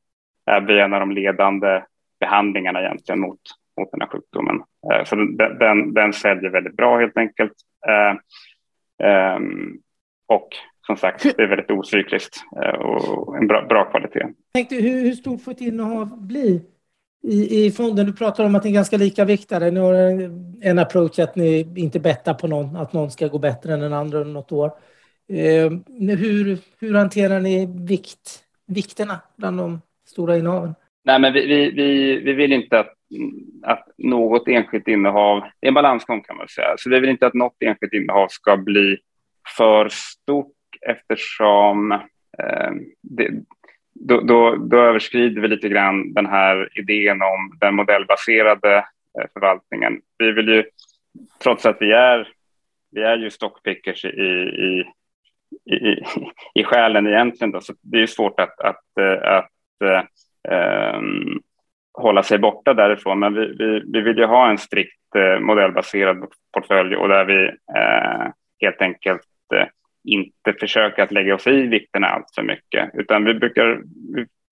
vi 0.61 0.81
en 0.81 0.95
av 0.95 1.01
de 1.01 1.11
ledande 1.11 1.83
behandlingarna 2.21 2.81
egentligen 2.81 3.21
mot, 3.21 3.41
mot 3.81 3.91
den 3.91 4.01
här 4.01 4.09
sjukdomen. 4.09 4.63
Så 5.05 5.17
den, 5.17 5.37
den, 5.59 5.95
den 5.95 6.13
säljer 6.13 6.51
väldigt 6.51 6.77
bra 6.77 6.99
helt 6.99 7.17
enkelt. 7.17 7.53
Ehm, 9.03 9.79
och 10.27 10.49
som 10.89 10.97
sagt, 10.97 11.23
det 11.37 11.43
är 11.43 11.47
väldigt 11.47 11.71
ocykliskt 11.71 12.37
eh, 12.65 12.81
och 12.81 13.37
en 13.37 13.47
bra, 13.47 13.67
bra 13.69 13.85
kvalitet. 13.85 14.27
Tänkte, 14.55 14.75
hur, 14.75 15.03
hur 15.03 15.13
stort 15.13 15.43
får 15.43 15.53
ett 15.53 15.61
innehav 15.61 16.27
bli 16.27 16.63
i, 17.23 17.67
i 17.67 17.71
fonden? 17.71 18.07
Du 18.07 18.13
pratar 18.13 18.45
om 18.45 18.55
att 18.55 18.65
ni 18.65 18.71
är 18.71 18.75
ganska 18.75 18.97
lika 18.97 19.25
viktade. 19.25 19.71
Ni 19.71 19.81
har 19.81 19.95
en, 19.95 20.61
en 20.63 20.79
approach 20.79 21.19
att 21.19 21.37
ni 21.37 21.73
inte 21.77 22.01
bettar 22.01 22.35
på 22.35 22.47
någon, 22.47 22.77
att 22.77 22.93
någon 22.93 23.11
ska 23.11 23.29
gå 23.29 23.39
bättre 23.39 23.73
än 23.73 23.81
den 23.81 23.93
andra 23.93 24.19
under 24.19 24.33
något 24.33 24.53
år. 24.53 24.71
Eh, 25.33 25.71
hur, 26.17 26.59
hur 26.79 26.95
hanterar 26.95 27.41
ni 27.41 27.67
vikt, 27.89 28.45
vikterna 28.67 29.21
bland 29.37 29.59
de 29.59 29.81
stora 30.07 30.37
innehaven? 30.37 30.75
Nej, 31.05 31.21
men 31.21 31.33
vi, 31.33 31.47
vi, 31.47 31.71
vi, 31.71 32.21
vi 32.21 32.33
vill 32.33 32.53
inte 32.53 32.79
att, 32.79 32.95
att 33.63 33.89
något 33.99 34.49
enskilt 34.49 34.89
innehav, 34.89 35.41
det 35.61 35.67
är 35.67 35.69
en 35.69 35.75
balansgång 35.75 36.23
kan 36.23 36.37
man 36.37 36.49
säga, 36.49 36.75
så 36.79 36.91
vi 36.91 37.01
vill 37.01 37.11
inte 37.11 37.27
att 37.27 37.35
något 37.35 37.57
enskilt 37.61 37.93
innehav 37.93 38.29
ska 38.31 38.57
bli 38.57 38.97
för 39.57 39.89
stort 39.89 40.53
eftersom 40.81 41.93
eh, 42.39 42.71
det, 43.03 43.31
då, 43.93 44.21
då, 44.21 44.57
då, 44.57 44.77
överskrider 44.77 45.43
vi 45.43 45.49
lite 45.49 45.69
grann 45.69 46.13
den 46.15 46.27
här 46.27 46.79
idén 46.79 47.23
om 47.23 47.59
den 47.61 47.75
modellbaserade 47.75 48.77
eh, 48.77 49.27
förvaltningen. 49.33 50.01
Vi 50.19 50.33
vill 50.33 50.49
ju, 50.49 50.65
trots 51.43 51.67
att 51.67 51.77
vi 51.81 51.93
är, 51.93 52.29
vi 52.91 53.03
är 53.03 53.17
ju 53.17 53.31
stockpickers 53.31 54.05
i, 54.05 54.09
i, 54.09 54.85
i, 55.75 56.03
i 56.55 56.65
själen 56.65 57.07
egentligen, 57.07 57.51
då, 57.51 57.61
så 57.61 57.75
det 57.83 58.03
är 58.03 58.07
svårt 58.07 58.41
att, 58.41 58.61
att, 58.61 58.99
eh, 59.01 59.33
att, 59.33 59.51
att 59.85 60.97
um, 60.99 61.43
hålla 61.95 62.23
sig 62.23 62.39
borta 62.39 62.75
därifrån. 62.75 63.19
Men 63.19 63.35
vi, 63.35 63.47
vi, 63.59 63.83
vi 63.93 64.01
vill 64.01 64.19
ju 64.19 64.25
ha 64.25 64.51
en 64.51 64.59
strikt 64.59 65.15
eh, 65.17 65.41
modellbaserad 65.41 66.25
portfölj 66.55 66.97
och 66.97 67.09
där 67.09 67.25
vi 67.25 67.47
eh, 67.79 68.33
helt 68.61 68.83
enkelt 68.83 69.23
inte 70.05 70.53
försöka 70.61 71.03
att 71.03 71.13
lägga 71.13 71.35
oss 71.35 71.47
i 71.47 71.67
vikterna 71.67 72.07
allt 72.07 72.35
för 72.35 72.43
mycket, 72.43 72.91
utan 72.95 73.25
vi 73.25 73.35
brukar 73.35 73.83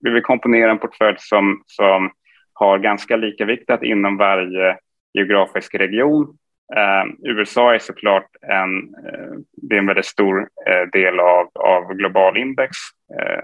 vi 0.00 0.10
vill 0.10 0.22
komponera 0.22 0.70
en 0.70 0.78
portfölj 0.78 1.16
som, 1.18 1.62
som 1.66 2.10
har 2.52 2.78
ganska 2.78 3.16
lika 3.16 3.44
viktat 3.44 3.82
inom 3.82 4.16
varje 4.16 4.78
geografisk 5.12 5.74
region. 5.74 6.38
Eh, 6.76 7.30
USA 7.30 7.74
är 7.74 7.78
såklart 7.78 8.28
en, 8.42 8.78
eh, 8.78 9.32
det 9.52 9.74
är 9.74 9.78
en 9.78 9.86
väldigt 9.86 10.06
stor 10.06 10.40
eh, 10.40 10.88
del 10.92 11.20
av, 11.20 11.50
av 11.54 11.94
global 11.94 12.36
index 12.36 12.76
eh, 13.20 13.40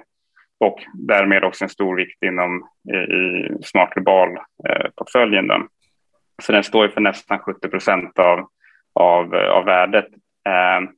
och 0.61 0.81
därmed 0.95 1.45
också 1.45 1.65
en 1.65 1.69
stor 1.69 1.97
vikt 1.97 2.23
inom 2.23 2.69
i, 2.93 2.97
i 2.97 3.49
smart 3.63 3.95
global-portföljen. 3.95 5.51
Eh, 5.51 5.59
Så 6.43 6.53
den 6.53 6.65
står 6.65 6.89
för 6.89 7.01
nästan 7.01 7.39
70 7.39 7.69
procent 7.69 8.19
av, 8.19 8.49
av, 8.93 9.35
eh, 9.35 9.51
av 9.51 9.65
värdet. 9.65 10.07
Ehm, 10.49 10.89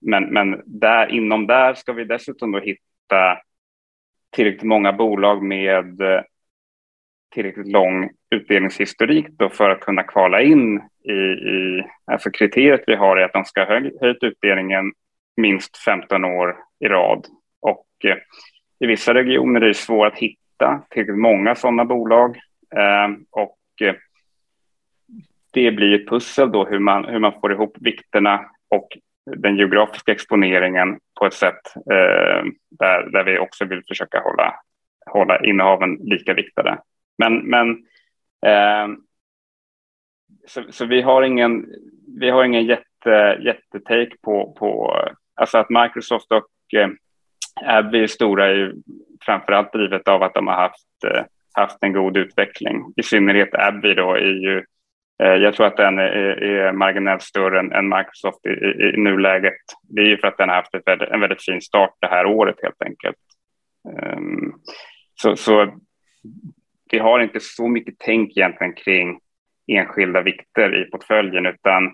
men, 0.00 0.24
men 0.24 0.62
där, 0.66 1.06
inom 1.06 1.46
där 1.46 1.74
ska 1.74 1.92
vi 1.92 2.04
dessutom 2.04 2.52
då 2.52 2.58
hitta 2.58 3.38
tillräckligt 4.30 4.62
många 4.62 4.92
bolag 4.92 5.42
med 5.42 6.00
eh, 6.00 6.22
tillräckligt 7.34 7.72
lång 7.72 8.10
utdelningshistorik 8.30 9.26
då 9.28 9.48
för 9.48 9.70
att 9.70 9.80
kunna 9.80 10.02
kvala 10.02 10.40
in 10.40 10.82
i, 11.04 11.12
i 11.12 11.84
alltså 12.04 12.30
kriteriet 12.30 12.84
vi 12.86 12.94
har 12.94 13.16
är 13.16 13.24
att 13.24 13.32
de 13.32 13.44
ska 13.44 13.64
ha 13.64 13.80
höjt 14.00 14.22
utdelningen 14.22 14.92
minst 15.36 15.76
15 15.76 16.24
år 16.24 16.56
i 16.80 16.88
rad. 16.88 17.26
Och 17.60 17.86
eh, 18.04 18.16
i 18.78 18.86
vissa 18.86 19.14
regioner 19.14 19.60
är 19.60 19.68
det 19.68 19.74
svårt 19.74 20.12
att 20.12 20.18
hitta 20.18 20.82
tillräckligt 20.90 21.18
många 21.18 21.54
sådana 21.54 21.84
bolag 21.84 22.36
eh, 22.76 23.08
och 23.30 23.58
eh, 23.80 23.94
det 25.52 25.72
blir 25.72 26.00
ett 26.00 26.08
pussel 26.08 26.52
då 26.52 26.64
hur 26.64 26.78
man, 26.78 27.04
hur 27.04 27.18
man 27.18 27.40
får 27.40 27.52
ihop 27.52 27.76
vikterna 27.80 28.50
och 28.68 28.88
den 29.36 29.56
geografiska 29.56 30.12
exponeringen 30.12 30.98
på 31.20 31.26
ett 31.26 31.34
sätt 31.34 31.76
eh, 31.76 32.44
där, 32.70 33.10
där 33.12 33.24
vi 33.24 33.38
också 33.38 33.64
vill 33.64 33.82
försöka 33.88 34.20
hålla, 34.20 34.54
hålla 35.06 35.40
innehaven 35.44 35.94
lika 35.94 36.34
viktade. 36.34 36.78
Men, 37.18 37.38
men 37.38 37.70
eh, 38.46 38.96
så, 40.46 40.62
så, 40.70 40.86
vi 40.86 41.02
har 41.02 41.22
ingen, 41.22 41.66
vi 42.20 42.30
har 42.30 42.44
ingen 42.44 42.64
jätte, 42.64 43.38
jättetake 43.40 44.16
på, 44.22 44.52
på 44.58 44.98
alltså 45.34 45.58
att 45.58 45.70
Microsoft 45.70 46.32
och 46.32 46.78
eh, 46.80 46.88
Abby 47.64 48.02
är 48.02 48.06
stora 48.06 48.46
är 48.46 48.54
ju 48.54 48.74
framförallt 49.24 49.72
drivet 49.72 50.08
av 50.08 50.22
att 50.22 50.34
de 50.34 50.46
har 50.46 50.54
haft, 50.54 51.04
eh, 51.04 51.22
haft 51.52 51.78
en 51.80 51.92
god 51.92 52.16
utveckling. 52.16 52.92
I 52.96 53.02
synnerhet 53.02 53.54
Abby 53.54 53.94
då 53.94 54.14
är 54.14 54.20
ju 54.20 54.64
Eh, 55.22 55.34
jag 55.34 55.54
tror 55.54 55.66
att 55.66 55.76
den 55.76 55.98
är, 55.98 56.72
marginellt 56.72 57.22
större 57.22 57.60
än, 57.60 57.88
Microsoft 57.88 58.46
i, 58.46 58.48
i, 58.48 58.94
i, 58.94 58.96
nuläget. 58.96 59.60
Det 59.82 60.00
är 60.00 60.06
ju 60.06 60.18
för 60.18 60.28
att 60.28 60.38
den 60.38 60.48
har 60.48 60.56
haft 60.56 60.74
väldigt, 60.86 61.08
en 61.08 61.20
väldigt 61.20 61.44
fin 61.44 61.60
start 61.60 61.94
det 62.00 62.06
här 62.06 62.26
året 62.26 62.56
helt 62.62 62.82
enkelt. 62.82 63.16
Ehm, 63.88 64.52
så, 65.14 65.36
så 65.36 65.72
vi 66.90 66.98
har 66.98 67.20
inte 67.20 67.40
så 67.40 67.68
mycket 67.68 67.94
tänk 67.98 68.36
egentligen 68.36 68.72
kring 68.72 69.20
enskilda 69.66 70.22
vikter 70.22 70.82
i 70.82 70.90
portföljen 70.90 71.46
utan 71.46 71.86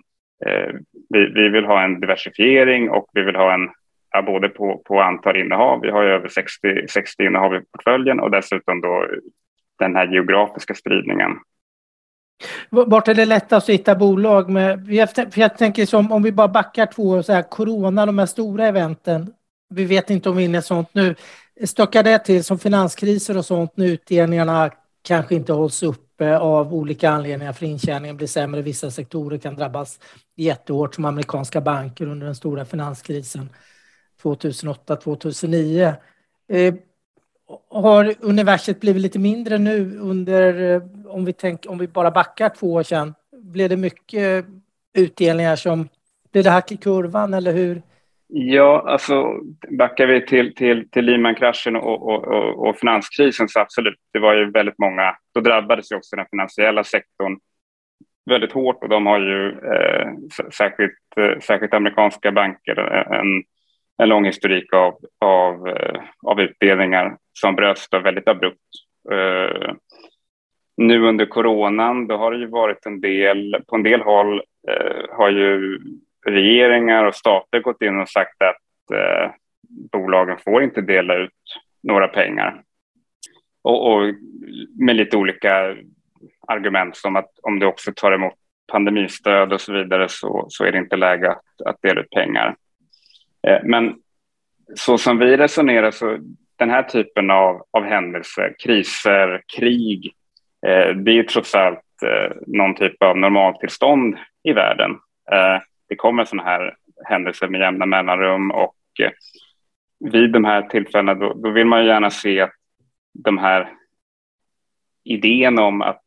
eh, 0.45 0.75
vi, 1.09 1.25
vi, 1.33 1.49
vill 1.49 1.65
ha 1.65 1.83
en 1.83 1.99
diversifiering 1.99 2.89
och 2.89 3.09
vi 3.13 3.21
vill 3.21 3.35
ha 3.35 3.53
en 3.53 3.69
ja, 4.11 4.21
både 4.21 4.49
på, 4.49 4.81
på 4.85 5.01
antal 5.01 5.37
innehav. 5.37 5.81
Vi 5.81 5.91
har 5.91 6.03
ju 6.03 6.09
över 6.09 6.27
60, 6.27 6.87
60 6.87 7.23
innehav 7.23 7.55
i 7.55 7.61
portföljen 7.71 8.19
och 8.19 8.31
dessutom 8.31 8.81
då 8.81 9.07
den 9.79 9.95
här 9.95 10.07
geografiska 10.07 10.73
spridningen. 10.73 11.31
Vart 12.69 13.07
är 13.07 13.13
det 13.13 13.25
lättast 13.25 13.69
att 13.69 13.73
hitta 13.73 13.95
bolag 13.95 14.49
med? 14.49 14.85
För 15.15 15.39
jag 15.39 15.57
tänker 15.57 15.85
som 15.85 16.11
om 16.11 16.23
vi 16.23 16.31
bara 16.31 16.47
backar 16.47 16.85
två 16.85 17.03
år, 17.03 17.21
så 17.21 17.33
här, 17.33 17.41
corona, 17.41 18.05
de 18.05 18.19
här 18.19 18.25
stora 18.25 18.67
eventen. 18.67 19.33
Vi 19.69 19.85
vet 19.85 20.09
inte 20.09 20.29
om 20.29 20.37
vi 20.37 20.43
är 20.43 20.45
inne 20.45 20.57
i 20.57 20.61
sånt 20.61 20.89
nu. 20.91 21.15
Stökar 21.65 22.03
det 22.03 22.19
till 22.19 22.43
som 22.43 22.59
finanskriser 22.59 23.37
och 23.37 23.45
sånt 23.45 23.77
när 23.77 23.85
utdelningarna 23.85 24.71
kanske 25.01 25.35
inte 25.35 25.53
hålls 25.53 25.83
uppe 25.83 26.37
av 26.37 26.73
olika 26.73 27.09
anledningar 27.09 27.53
för 27.53 27.65
intjäningen 27.65 28.17
blir 28.17 28.27
sämre. 28.27 28.61
Vissa 28.61 28.91
sektorer 28.91 29.37
kan 29.37 29.55
drabbas 29.55 29.99
jättehårt 30.35 30.95
som 30.95 31.05
amerikanska 31.05 31.61
banker 31.61 32.07
under 32.07 32.25
den 32.25 32.35
stora 32.35 32.65
finanskrisen 32.65 33.49
2008-2009 34.23 35.93
eh, 36.49 36.73
har 37.69 38.15
universet 38.19 38.79
blivit 38.79 39.01
lite 39.01 39.19
mindre 39.19 39.57
nu 39.57 39.97
under, 39.97 40.73
eh, 40.73 40.81
om 41.07 41.25
vi, 41.25 41.33
tänk, 41.33 41.65
om 41.69 41.77
vi 41.77 41.87
bara 41.87 42.11
backar 42.11 42.49
två 42.49 42.73
år 42.73 42.83
sedan? 42.83 43.13
Blev 43.43 43.69
det 43.69 43.77
mycket 43.77 44.45
utdelningar 44.97 45.55
som, 45.55 45.89
blev 46.31 46.43
det 46.43 46.49
hack 46.49 46.71
i 46.71 46.77
kurvan 46.77 47.33
eller 47.33 47.53
hur? 47.53 47.81
Ja, 48.29 48.83
alltså 48.87 49.33
backar 49.79 50.07
vi 50.07 50.25
till, 50.25 50.55
till, 50.55 50.89
till 50.89 51.05
Lehman-kraschen 51.05 51.75
och, 51.75 52.07
och, 52.07 52.27
och, 52.27 52.67
och, 52.67 52.77
finanskrisen 52.77 53.49
så 53.49 53.59
absolut, 53.59 53.99
det 54.13 54.19
var 54.19 54.33
ju 54.35 54.51
väldigt 54.51 54.79
många, 54.79 55.15
då 55.33 55.41
drabbades 55.41 55.91
ju 55.91 55.95
också 55.95 56.15
den 56.15 56.25
finansiella 56.31 56.83
sektorn 56.83 57.37
väldigt 58.29 58.51
hårt 58.51 58.83
och 58.83 58.89
de 58.89 59.05
har 59.05 59.19
ju 59.19 59.49
eh, 59.49 60.07
särskilt, 60.53 61.17
eh, 61.17 61.39
särskilt 61.39 61.73
amerikanska 61.73 62.31
banker 62.31 62.93
eh, 62.93 63.19
en, 63.19 63.43
en 63.97 64.09
lång 64.09 64.25
historik 64.25 64.73
av, 64.73 64.97
av, 65.25 65.67
eh, 65.67 66.01
av 66.23 66.41
utdelningar 66.41 67.17
som 67.33 67.55
bröts 67.55 67.89
då 67.89 67.99
väldigt 67.99 68.27
abrupt. 68.27 68.59
Eh, 69.11 69.73
nu 70.77 71.07
under 71.07 71.25
coronan, 71.25 72.07
då 72.07 72.17
har 72.17 72.31
det 72.31 72.37
ju 72.37 72.47
varit 72.47 72.85
en 72.85 73.01
del, 73.01 73.63
på 73.67 73.75
en 73.75 73.83
del 73.83 74.01
håll 74.01 74.41
eh, 74.67 75.17
har 75.17 75.29
ju 75.29 75.79
regeringar 76.25 77.05
och 77.05 77.15
stater 77.15 77.59
gått 77.59 77.81
in 77.81 77.99
och 77.99 78.09
sagt 78.09 78.41
att 78.41 78.95
eh, 78.97 79.31
bolagen 79.91 80.37
får 80.37 80.63
inte 80.63 80.81
dela 80.81 81.15
ut 81.15 81.31
några 81.83 82.07
pengar. 82.07 82.61
Och, 83.61 83.93
och, 83.93 84.13
med 84.79 84.95
lite 84.95 85.17
olika 85.17 85.75
argument 86.47 86.97
som 86.97 87.15
att 87.15 87.39
om 87.41 87.59
du 87.59 87.65
också 87.65 87.91
tar 87.95 88.11
emot 88.11 88.33
pandemistöd 88.71 89.53
och 89.53 89.61
så 89.61 89.73
vidare 89.73 90.07
så, 90.09 90.45
så 90.49 90.63
är 90.63 90.71
det 90.71 90.77
inte 90.77 90.95
läge 90.95 91.31
att, 91.31 91.61
att 91.65 91.81
dela 91.81 92.01
ut 92.01 92.09
pengar. 92.09 92.55
Eh, 93.47 93.59
men 93.63 93.95
så 94.75 94.97
som 94.97 95.17
vi 95.17 95.37
resonerar 95.37 95.91
så 95.91 96.17
den 96.55 96.69
här 96.69 96.83
typen 96.83 97.31
av, 97.31 97.65
av 97.71 97.83
händelser, 97.83 98.55
kriser, 98.59 99.41
krig, 99.57 100.13
eh, 100.67 100.95
det 100.95 101.11
är 101.11 101.15
ju 101.15 101.23
trots 101.23 101.55
allt 101.55 102.03
eh, 102.03 102.35
någon 102.47 102.75
typ 102.75 103.03
av 103.03 103.17
normaltillstånd 103.17 104.17
i 104.43 104.53
världen. 104.53 104.91
Eh, 105.31 105.61
det 105.89 105.95
kommer 105.95 106.25
sådana 106.25 106.49
här 106.49 106.75
händelser 107.05 107.47
med 107.47 107.61
jämna 107.61 107.85
mellanrum 107.85 108.51
och 108.51 108.75
eh, 108.99 109.11
vid 109.99 110.31
de 110.31 110.45
här 110.45 110.61
tillfällena 110.61 111.13
då, 111.13 111.33
då, 111.33 111.49
vill 111.49 111.65
man 111.65 111.85
gärna 111.85 112.09
se 112.09 112.41
att 112.41 112.53
de 113.13 113.37
här 113.37 113.73
idén 115.03 115.59
om 115.59 115.81
att 115.81 116.01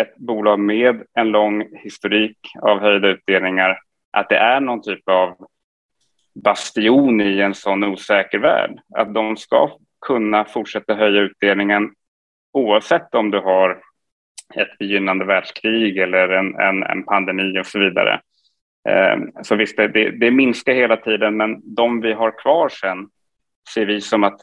ett 0.00 0.16
bolag 0.16 0.60
med 0.60 1.02
en 1.14 1.28
lång 1.28 1.76
historik 1.76 2.38
av 2.62 2.80
höjda 2.80 3.08
utdelningar, 3.08 3.78
att 4.10 4.28
det 4.28 4.36
är 4.36 4.60
någon 4.60 4.82
typ 4.82 5.08
av 5.08 5.48
bastion 6.44 7.20
i 7.20 7.40
en 7.40 7.54
sån 7.54 7.84
osäker 7.84 8.38
värld. 8.38 8.80
Att 8.96 9.14
de 9.14 9.36
ska 9.36 9.70
kunna 10.06 10.44
fortsätta 10.44 10.94
höja 10.94 11.20
utdelningen 11.20 11.94
oavsett 12.52 13.14
om 13.14 13.30
du 13.30 13.38
har 13.38 13.82
ett 14.56 14.78
begynnande 14.78 15.24
världskrig 15.24 15.98
eller 15.98 16.28
en, 16.28 16.54
en, 16.54 16.82
en 16.82 17.02
pandemi 17.02 17.60
och 17.60 17.66
så 17.66 17.78
vidare. 17.78 18.20
Eh, 18.88 19.18
så 19.42 19.56
visst, 19.56 19.76
det, 19.76 20.10
det 20.10 20.30
minskar 20.30 20.74
hela 20.74 20.96
tiden, 20.96 21.36
men 21.36 21.74
de 21.74 22.00
vi 22.00 22.12
har 22.12 22.38
kvar 22.38 22.68
sen 22.68 23.08
ser 23.74 23.86
vi 23.86 24.00
som 24.00 24.24
att 24.24 24.40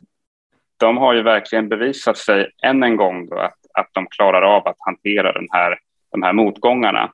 de 0.78 0.98
har 0.98 1.14
ju 1.14 1.22
verkligen 1.22 1.70
bevisat 1.70 2.18
sig 2.18 2.52
än 2.64 2.84
en 2.84 2.96
gång 2.96 3.26
då 3.30 3.40
att, 3.40 3.58
att 3.74 3.90
de 3.94 4.08
klarar 4.08 4.42
av 4.42 4.68
att 4.68 4.78
hantera 4.80 5.32
den 5.32 5.48
här, 5.52 5.80
de 6.12 6.24
här 6.24 6.34
motgångarna. 6.34 7.12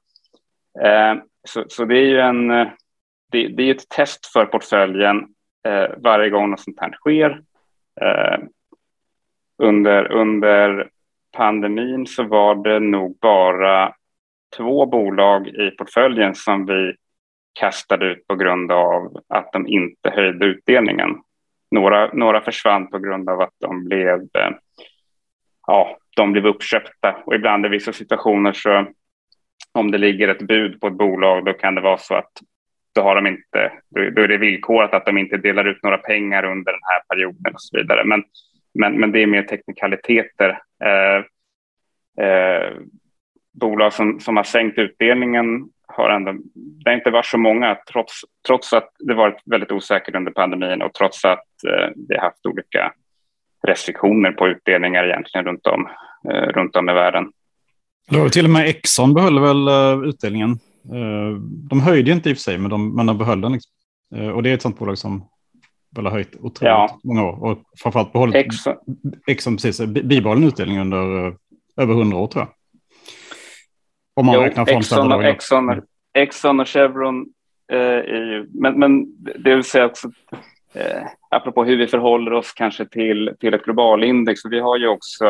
Eh, 0.83 1.15
så, 1.47 1.65
så, 1.67 1.85
det 1.85 1.97
är 1.97 2.05
ju 2.05 2.19
en, 2.19 2.51
eh, 2.51 2.67
det, 3.31 3.47
det, 3.47 3.63
är 3.63 3.75
ett 3.75 3.89
test 3.89 4.25
för 4.25 4.45
portföljen 4.45 5.27
eh, 5.67 5.89
varje 5.97 6.29
gång 6.29 6.49
något 6.49 6.59
sånt 6.59 6.79
här 6.79 6.91
sker. 6.91 7.41
Eh, 8.01 8.37
under, 9.57 10.11
under 10.11 10.89
pandemin 11.33 12.07
så 12.07 12.23
var 12.23 12.55
det 12.55 12.79
nog 12.79 13.17
bara 13.21 13.93
två 14.57 14.85
bolag 14.85 15.47
i 15.47 15.71
portföljen 15.71 16.35
som 16.35 16.65
vi 16.65 16.93
kastade 17.53 18.05
ut 18.05 18.27
på 18.27 18.35
grund 18.35 18.71
av 18.71 19.17
att 19.29 19.51
de 19.53 19.67
inte 19.67 20.09
höjde 20.09 20.45
utdelningen. 20.45 21.09
Några, 21.71 22.13
några 22.13 22.41
försvann 22.41 22.89
på 22.89 22.99
grund 22.99 23.29
av 23.29 23.41
att 23.41 23.53
de 23.59 23.85
blev, 23.85 24.19
eh, 24.19 24.51
ja, 25.67 25.97
de 26.15 26.31
blev 26.31 26.45
uppköpta 26.45 27.15
och 27.25 27.35
ibland 27.35 27.65
i 27.65 27.69
vissa 27.69 27.93
situationer 27.93 28.53
så 28.53 28.85
om 29.71 29.91
det 29.91 29.97
ligger 29.97 30.27
ett 30.27 30.47
bud 30.47 30.81
på 30.81 30.87
ett 30.87 30.97
bolag 30.97 31.45
då 31.45 31.53
kan 31.53 31.75
det 31.75 31.81
vara 31.81 31.97
så 31.97 32.15
att 32.15 32.31
då, 32.95 33.01
har 33.01 33.15
de 33.15 33.27
inte, 33.27 33.71
då 33.89 34.21
är 34.21 34.27
det 34.27 34.37
villkorat 34.37 34.93
att 34.93 35.05
de 35.05 35.17
inte 35.17 35.37
delar 35.37 35.65
ut 35.65 35.83
några 35.83 35.97
pengar 35.97 36.43
under 36.45 36.71
den 36.71 36.81
här 36.83 37.01
perioden 37.09 37.53
och 37.53 37.61
så 37.61 37.77
vidare. 37.77 38.03
Men, 38.05 38.23
men, 38.73 38.99
men 38.99 39.11
det 39.11 39.23
är 39.23 39.27
mer 39.27 39.43
teknikaliteter. 39.43 40.59
Eh, 40.83 41.17
eh, 42.25 42.73
bolag 43.53 43.93
som, 43.93 44.19
som 44.19 44.37
har 44.37 44.43
sänkt 44.43 44.77
utdelningen 44.77 45.69
har 45.87 46.09
ändå, 46.09 46.31
det 46.55 46.89
har 46.89 46.97
inte 46.97 47.09
varit 47.09 47.25
så 47.25 47.37
många 47.37 47.77
trots, 47.91 48.21
trots 48.47 48.73
att 48.73 48.89
det 48.99 49.13
varit 49.13 49.41
väldigt 49.45 49.71
osäkert 49.71 50.15
under 50.15 50.31
pandemin 50.31 50.81
och 50.81 50.93
trots 50.93 51.25
att 51.25 51.63
eh, 51.67 51.89
vi 52.07 52.15
har 52.15 52.21
haft 52.21 52.45
olika 52.45 52.93
restriktioner 53.67 54.31
på 54.31 54.47
utdelningar 54.47 55.03
egentligen 55.03 55.45
runt 55.45 55.67
om, 55.67 55.87
eh, 56.29 56.47
runt 56.47 56.75
om 56.75 56.89
i 56.89 56.93
världen. 56.93 57.31
Det 58.09 58.19
var 58.19 58.29
till 58.29 58.45
och 58.45 58.51
med 58.51 58.67
Exxon 58.67 59.13
behöll 59.13 59.39
väl 59.39 59.67
eh, 59.67 60.09
utdelningen. 60.09 60.51
Eh, 60.91 61.37
de 61.69 61.81
höjde 61.81 62.11
inte 62.11 62.29
i 62.29 62.33
och 62.33 62.37
för 62.37 62.41
sig, 62.41 62.57
men 62.57 62.69
de, 62.69 62.95
men 62.95 63.05
de 63.05 63.17
behöll 63.17 63.41
den. 63.41 63.51
Liksom. 63.51 63.71
Eh, 64.15 64.29
och 64.29 64.43
det 64.43 64.49
är 64.49 64.53
ett 64.53 64.61
sånt 64.61 64.79
bolag 64.79 64.97
som 64.97 65.29
har 66.01 66.11
höjt 66.11 66.35
otroligt 66.35 66.61
ja. 66.61 66.99
många 67.03 67.23
år. 67.23 67.43
Och 67.43 67.57
framförallt 67.77 68.13
behållit 68.13 68.35
Exxon 69.27 69.55
precis, 69.55 69.81
bibehållen 69.81 70.43
utdelning 70.43 70.79
under 70.79 71.33
över 71.77 71.93
hundra 71.93 72.17
år 72.17 72.27
tror 72.27 72.41
jag. 72.41 72.53
Om 74.15 74.25
man 74.25 74.35
jo, 74.35 74.41
räknar 74.41 74.65
från 74.65 74.77
Exxon, 74.77 75.11
och, 75.11 75.23
Exxon, 75.23 75.81
Exxon 76.13 76.59
och 76.59 76.67
Chevron 76.67 77.25
eh, 77.71 77.77
är 77.79 78.31
ju, 78.31 78.47
men, 78.53 78.79
men 78.79 79.05
det 79.43 79.55
vill 79.55 79.63
säga 79.63 79.85
också, 79.85 80.11
eh, 80.73 81.03
apropå 81.29 81.63
hur 81.63 81.77
vi 81.77 81.87
förhåller 81.87 82.33
oss 82.33 82.53
kanske 82.53 82.85
till, 82.85 83.35
till 83.39 83.53
ett 83.53 83.63
globalindex, 83.63 84.41
så 84.41 84.49
vi 84.49 84.59
har 84.59 84.77
ju 84.77 84.87
också, 84.87 85.25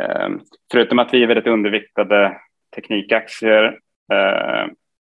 eh, 0.00 0.28
förutom 0.72 0.98
att 0.98 1.14
vi 1.14 1.22
är 1.22 1.26
väldigt 1.26 1.46
underviktade 1.46 2.36
teknikaktier, 2.74 3.64
eh, 4.12 4.70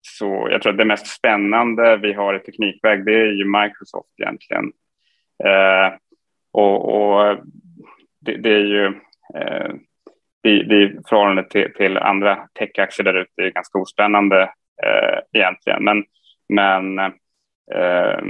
så 0.07 0.47
jag 0.51 0.61
tror 0.61 0.71
att 0.71 0.77
det 0.77 0.85
mest 0.85 1.07
spännande 1.07 1.97
vi 1.97 2.13
har 2.13 2.33
i 2.33 2.39
teknikväg, 2.39 3.05
det 3.05 3.21
är 3.21 3.31
ju 3.31 3.45
Microsoft 3.45 4.09
egentligen. 4.21 4.71
Eh, 5.43 5.93
och, 6.51 6.95
och 6.95 7.37
det, 8.19 8.37
det, 8.37 8.49
är 8.49 8.65
ju 8.65 8.85
eh, 9.35 9.73
det 10.43 10.49
i 10.49 10.99
förhållande 11.09 11.49
till, 11.49 11.73
till 11.73 11.97
andra 11.97 12.47
techaktier 12.59 13.03
där 13.03 13.13
ute 13.13 13.41
är 13.41 13.51
ganska 13.51 13.79
ospännande 13.79 14.41
eh, 14.83 15.19
egentligen. 15.33 15.83
Men, 15.83 16.03
men, 16.49 16.99
eh, 17.73 18.21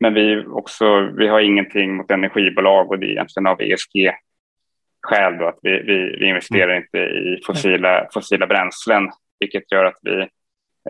men 0.00 0.14
vi, 0.14 0.44
också, 0.46 1.00
vi 1.00 1.28
har 1.28 1.40
ingenting 1.40 1.96
mot 1.96 2.10
energibolag 2.10 2.90
och 2.90 2.98
det 2.98 3.06
är 3.06 3.10
egentligen 3.10 3.46
av 3.46 3.60
ESG-skäl 3.60 5.42
att 5.42 5.58
vi, 5.62 5.82
vi, 5.82 6.16
vi 6.20 6.28
investerar 6.28 6.70
mm. 6.70 6.82
inte 6.82 6.98
i 6.98 7.40
fossila, 7.46 8.08
fossila 8.14 8.46
bränslen, 8.46 9.10
vilket 9.40 9.72
gör 9.72 9.84
att 9.84 9.98
vi, 10.02 10.20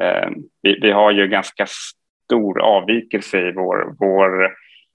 eh, 0.00 0.30
vi, 0.62 0.78
vi 0.80 0.90
har 0.90 1.11
ju 1.11 1.28
ganska 1.28 1.66
stor 1.66 2.61
avvikelse 2.61 3.38
i 3.38 3.52
vår, 3.52 3.94
vår, 3.98 4.54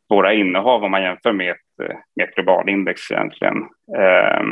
våra 0.10 0.34
innehav 0.34 0.84
om 0.84 0.92
man 0.92 1.04
jämför 1.04 1.34
med 1.34 1.52
ett, 1.52 1.88
med 2.16 2.30
ett 2.30 2.36
globalindex 2.36 3.12
egentligen. 3.12 3.58
Eh, 3.98 4.44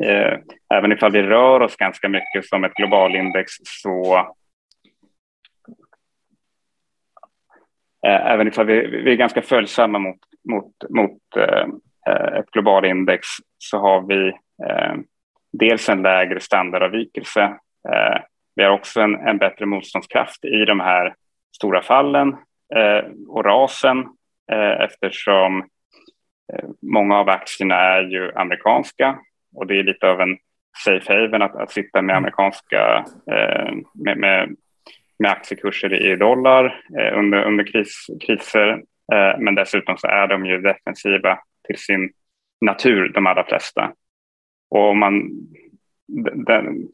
Eh, 0.00 0.38
även 0.74 0.92
ifall 0.92 1.12
vi 1.12 1.22
rör 1.22 1.60
oss 1.60 1.76
ganska 1.76 2.08
mycket 2.08 2.46
som 2.46 2.64
ett 2.64 2.74
globalindex 2.74 3.52
så 3.64 4.16
eh, 8.06 8.26
även 8.26 8.48
ifall 8.48 8.66
vi, 8.66 8.86
vi 8.86 9.12
är 9.12 9.16
ganska 9.16 9.42
följsamma 9.42 9.98
mot, 9.98 10.18
mot, 10.48 10.74
mot 10.90 11.36
eh, 11.36 12.38
ett 12.38 12.50
globalindex 12.50 13.26
så 13.58 13.78
har 13.78 14.06
vi 14.06 14.28
eh, 14.68 14.94
dels 15.52 15.88
en 15.88 16.02
lägre 16.02 16.40
standardavvikelse 16.40 17.58
vi 18.56 18.62
har 18.62 18.70
också 18.70 19.00
en, 19.00 19.14
en 19.14 19.38
bättre 19.38 19.66
motståndskraft 19.66 20.44
i 20.44 20.64
de 20.64 20.80
här 20.80 21.14
stora 21.56 21.82
fallen 21.82 22.36
och 23.28 23.44
rasen 23.44 24.08
eftersom 24.80 25.68
många 26.82 27.18
av 27.18 27.28
aktierna 27.28 27.74
är 27.74 28.02
ju 28.02 28.32
amerikanska 28.34 29.18
och 29.56 29.66
det 29.66 29.78
är 29.78 29.82
lite 29.82 30.10
av 30.10 30.20
en 30.20 30.38
safe 30.84 31.12
haven 31.12 31.42
att, 31.42 31.56
att 31.56 31.70
sitta 31.70 32.02
med 32.02 32.14
mm. 32.14 32.16
amerikanska 32.16 33.04
eh, 33.30 33.74
med, 33.94 34.18
med, 34.18 34.56
med, 35.18 35.30
aktiekurser 35.30 35.94
i 35.94 36.16
dollar 36.16 36.64
eh, 36.98 37.18
under, 37.18 37.44
under 37.44 37.64
kris, 37.64 38.06
kriser. 38.26 38.68
Eh, 39.12 39.38
men 39.38 39.54
dessutom 39.54 39.96
så 39.96 40.06
är 40.06 40.26
de 40.26 40.46
ju 40.46 40.60
defensiva 40.60 41.38
till 41.66 41.78
sin 41.78 42.12
natur, 42.60 43.08
de 43.08 43.26
allra 43.26 43.44
flesta. 43.44 43.92
Och 44.70 44.90
om 44.90 44.98
man, 44.98 45.30
den, 46.46 46.88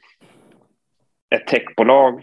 ett 1.30 1.46
techbolag 1.46 2.22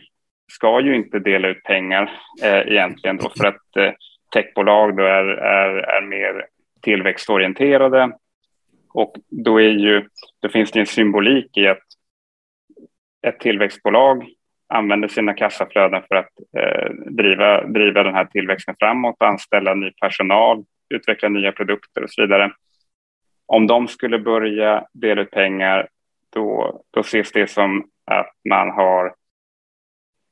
ska 0.52 0.82
ju 0.82 0.96
inte 0.96 1.20
dela 1.20 1.48
ut 1.48 1.64
pengar 1.64 2.12
eh, 2.44 2.60
egentligen 2.60 3.18
då 3.18 3.30
för 3.38 3.48
att 3.48 3.76
eh, 3.78 3.92
techbolag 4.34 4.98
då 4.98 5.04
är, 5.04 5.26
är, 5.26 5.76
är 5.78 6.02
mer 6.02 6.46
tillväxtorienterade 6.82 8.12
och 8.94 9.16
då, 9.30 9.62
är 9.62 9.70
ju, 9.70 10.08
då 10.40 10.50
finns 10.50 10.72
det 10.72 10.80
en 10.80 10.86
symbolik 10.86 11.58
i 11.58 11.68
att 11.68 11.84
ett 13.28 13.40
tillväxtbolag 13.40 14.28
använder 14.68 15.08
sina 15.08 15.34
kassaflöden 15.34 16.04
för 16.08 16.16
att 16.16 16.30
eh, 16.58 16.90
driva, 16.92 17.64
driva 17.64 18.04
den 18.04 18.14
här 18.14 18.26
tillväxten 18.26 18.76
framåt, 18.80 19.16
anställa 19.20 19.74
ny 19.74 19.92
personal, 19.92 20.66
utveckla 20.90 21.30
nya 21.30 21.52
produkter 21.52 22.04
och 22.04 22.10
så 22.10 22.22
vidare. 22.22 22.52
Om 23.46 23.68
de 23.68 23.88
skulle 23.88 24.20
börja 24.20 24.88
dela 24.94 25.22
ut 25.22 25.32
pengar, 25.32 25.88
då, 26.30 26.82
då 26.92 27.00
ses 27.00 27.32
det 27.32 27.48
som 27.48 27.90
att 28.06 28.34
man 28.50 28.70
har 28.72 29.16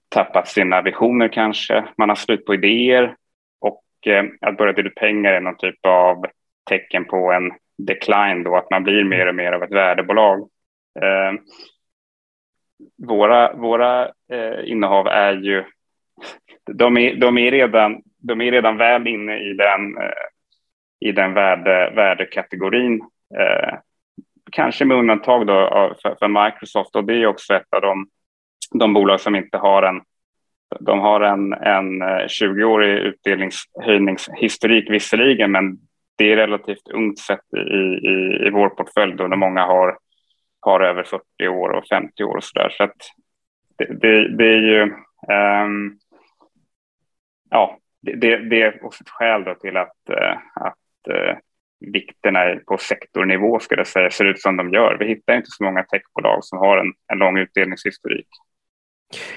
tappat 0.10 0.48
sina 0.48 0.82
visioner 0.82 1.28
kanske, 1.28 1.86
man 1.98 2.10
har 2.10 2.16
slut 2.16 2.46
på 2.46 2.54
idéer 2.54 3.16
och 3.60 3.84
eh, 4.06 4.26
att 4.42 4.58
börja 4.58 4.74
dela 4.74 4.90
ut 4.90 4.96
pengar 4.96 5.34
är 5.34 5.42
någon 5.42 5.58
typ 5.58 5.86
av 5.86 6.26
tecken 6.70 7.06
på 7.06 7.32
en 7.32 7.52
decline 7.78 8.44
då, 8.44 8.56
att 8.58 8.70
man 8.70 8.84
blir 8.84 9.04
mer 9.04 9.28
och 9.28 9.36
mer 9.36 9.52
av 9.52 9.64
ett 9.64 9.72
värdebolag. 9.72 10.40
Eh, 11.02 11.34
våra 13.08 13.54
våra 13.54 14.06
eh, 14.32 14.72
innehav 14.72 15.08
är 15.08 15.34
ju, 15.34 15.64
de 16.72 16.98
är, 16.98 17.16
de, 17.16 17.38
är 17.38 17.52
redan, 17.52 18.02
de 18.18 18.42
är 18.42 18.52
redan 18.52 18.78
väl 18.78 19.08
inne 19.08 19.40
i 19.40 19.54
den, 19.54 19.98
eh, 19.98 20.26
i 21.00 21.12
den 21.12 21.34
värde, 21.34 21.94
värdekategorin. 21.96 23.02
Eh, 23.40 23.74
Kanske 24.54 24.86
med 24.86 24.98
undantag 24.98 25.48
då 25.48 25.70
för, 26.02 26.16
för, 26.20 26.46
Microsoft 26.46 26.96
och 26.96 27.04
det 27.04 27.14
är 27.14 27.28
också 27.28 27.54
ett 27.54 27.74
av 27.76 27.82
de, 27.82 28.08
de 28.80 28.94
bolag 28.94 29.20
som 29.20 29.36
inte 29.36 29.58
har 29.58 29.84
en 29.84 30.02
de 30.80 31.00
har 31.00 31.22
en, 31.22 31.54
en 31.54 32.02
eh, 32.02 32.26
20-årig 32.28 33.00
utdelningshöjningshistorik 33.00 34.90
visserligen, 34.90 35.52
men 35.52 35.78
det 36.18 36.32
är 36.32 36.36
relativt 36.36 36.88
ungt 36.94 37.20
sett 37.20 37.54
i, 37.58 37.60
i, 38.10 38.48
i 38.48 38.50
vår 38.50 38.70
portfölj 38.70 39.14
då 39.16 39.28
många 39.28 39.66
har, 39.66 39.98
har 40.60 40.82
över 40.82 41.04
40 41.04 41.48
år 41.48 41.70
och 41.70 41.88
50 41.88 42.24
år 42.24 42.36
och 42.38 42.44
så 42.44 42.60
där. 42.60 42.70
Så 42.70 42.84
att 42.84 42.98
det, 43.78 43.86
det, 43.86 44.38
det 44.38 44.46
är 44.46 44.62
ju 44.62 44.82
um, 45.64 46.00
ja, 47.50 47.78
det, 48.02 48.38
det, 48.38 48.62
är 48.62 48.86
också 48.86 49.04
ett 49.04 49.10
skäl 49.10 49.44
då 49.44 49.56
till 49.56 49.78
att, 49.78 50.10
eh, 50.10 50.38
att 50.56 51.14
uh, 51.14 51.38
vikterna 51.92 52.40
på 52.68 52.78
sektornivå 52.78 53.60
ska 53.60 53.76
det 53.76 53.86
säga, 53.86 54.12
ser 54.12 54.26
ut 54.26 54.42
som 54.42 54.58
de 54.58 54.74
gör. 54.74 54.98
Vi 55.00 55.08
hittar 55.08 55.36
inte 55.36 55.52
så 55.52 55.64
många 55.64 55.84
techbolag 55.84 56.44
som 56.44 56.60
har 56.60 56.78
en, 56.78 56.94
en 57.14 57.18
lång 57.18 57.38
utdelningshistorik. 57.38 58.28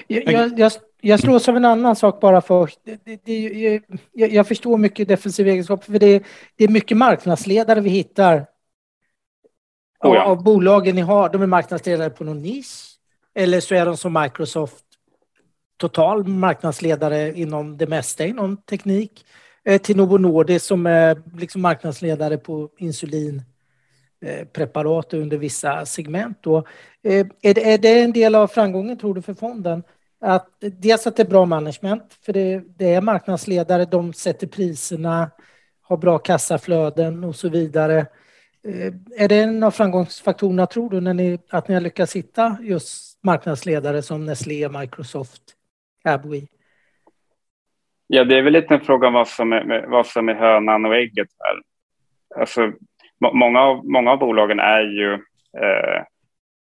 Jag, 0.07 0.59
jag, 0.59 0.71
jag 1.01 1.19
slås 1.19 1.49
av 1.49 1.57
en 1.57 1.65
annan 1.65 1.95
sak 1.95 2.21
bara 2.21 2.41
för 2.41 2.69
det, 2.85 3.25
det, 3.25 3.81
jag, 4.13 4.31
jag, 4.31 4.47
förstår 4.47 4.77
mycket 4.77 5.07
defensiva 5.07 5.51
egenskaper 5.51 5.91
för 5.91 5.99
det, 5.99 6.23
det 6.55 6.63
är 6.63 6.67
mycket 6.67 6.97
marknadsledare 6.97 7.81
vi 7.81 7.89
hittar 7.89 8.45
oh 9.99 10.15
ja. 10.15 10.23
av, 10.23 10.43
bolagen 10.43 10.95
ni 10.95 11.01
har. 11.01 11.29
De 11.29 11.41
är 11.41 11.47
marknadsledare 11.47 12.09
på 12.09 12.23
någon 12.23 12.41
nisch 12.41 12.97
eller 13.35 13.59
så 13.59 13.75
är 13.75 13.85
de 13.85 13.97
som 13.97 14.13
Microsoft 14.21 14.85
total 15.77 16.27
marknadsledare 16.27 17.33
inom 17.33 17.77
det 17.77 17.87
mesta 17.87 18.25
inom 18.25 18.57
teknik 18.57 19.25
Eh, 19.67 19.81
till 19.81 19.97
Novo 19.97 20.17
Nordisk 20.17 20.65
som 20.65 20.85
är 20.85 21.21
liksom 21.37 21.61
marknadsledare 21.61 22.37
på 22.37 22.69
insulinpreparat 22.77 25.13
under 25.13 25.37
vissa 25.37 25.85
segment. 25.85 26.37
Då. 26.41 26.57
Eh, 27.03 27.27
är, 27.41 27.53
det, 27.53 27.73
är 27.73 27.77
det 27.77 28.01
en 28.01 28.11
del 28.11 28.35
av 28.35 28.47
framgången, 28.47 28.97
tror 28.97 29.13
du, 29.13 29.21
för 29.21 29.33
fonden? 29.33 29.83
Att, 30.21 30.47
dels 30.59 31.07
att 31.07 31.15
det 31.15 31.23
är 31.23 31.27
bra 31.27 31.45
management, 31.45 32.03
för 32.21 32.33
det, 32.33 32.63
det 32.77 32.93
är 32.93 33.01
marknadsledare, 33.01 33.85
de 33.85 34.13
sätter 34.13 34.47
priserna, 34.47 35.31
har 35.81 35.97
bra 35.97 36.17
kassaflöden 36.17 37.23
och 37.23 37.35
så 37.35 37.49
vidare. 37.49 37.99
Eh, 38.67 38.93
är 39.17 39.27
det 39.27 39.39
en 39.39 39.63
av 39.63 39.71
framgångsfaktorerna, 39.71 40.65
tror 40.65 40.89
du, 40.89 41.01
när 41.01 41.13
ni, 41.13 41.39
att 41.49 41.67
ni 41.67 41.73
har 41.73 41.81
lyckats 41.81 42.15
hitta 42.15 42.57
just 42.61 43.23
marknadsledare 43.23 44.01
som 44.01 44.25
Nestlé, 44.25 44.69
Microsoft, 44.69 45.41
Abwee? 46.03 46.47
Ja, 48.07 48.23
det 48.23 48.37
är 48.37 48.41
väl 48.41 48.53
lite 48.53 48.73
en 48.73 48.81
fråga 48.81 49.07
om 49.07 49.13
vad 49.13 49.27
som 49.27 49.53
är, 49.53 49.85
vad 49.87 50.07
som 50.07 50.29
är 50.29 50.33
hönan 50.33 50.85
och 50.85 50.95
ägget 50.95 51.27
här. 51.39 51.61
Alltså, 52.39 52.71
många 53.33 53.61
av, 53.61 53.85
många 53.85 54.11
av 54.11 54.19
bolagen 54.19 54.59
är 54.59 54.81
ju 54.81 55.13
eh, 55.63 56.03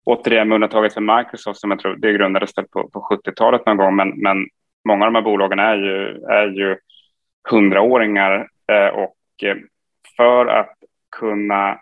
återigen 0.05 0.47
med 0.47 0.55
undantaget 0.55 0.93
för 0.93 1.17
Microsoft 1.17 1.59
som 1.59 1.71
jag 1.71 1.79
tror 1.79 1.95
det 1.95 2.13
grundades 2.13 2.53
på, 2.53 2.89
på 2.89 3.19
70-talet 3.25 3.65
någon 3.65 3.77
gång, 3.77 3.95
men, 3.95 4.09
men 4.09 4.37
många 4.87 5.05
av 5.05 5.13
de 5.13 5.15
här 5.15 5.23
bolagen 5.23 5.59
är 5.59 5.75
ju, 5.75 6.23
är 6.23 6.47
ju 6.47 6.77
hundraåringar 7.49 8.47
eh, 8.71 8.87
och 8.87 9.43
eh, 9.43 9.57
för 10.17 10.45
att 10.45 10.75
kunna 11.19 11.79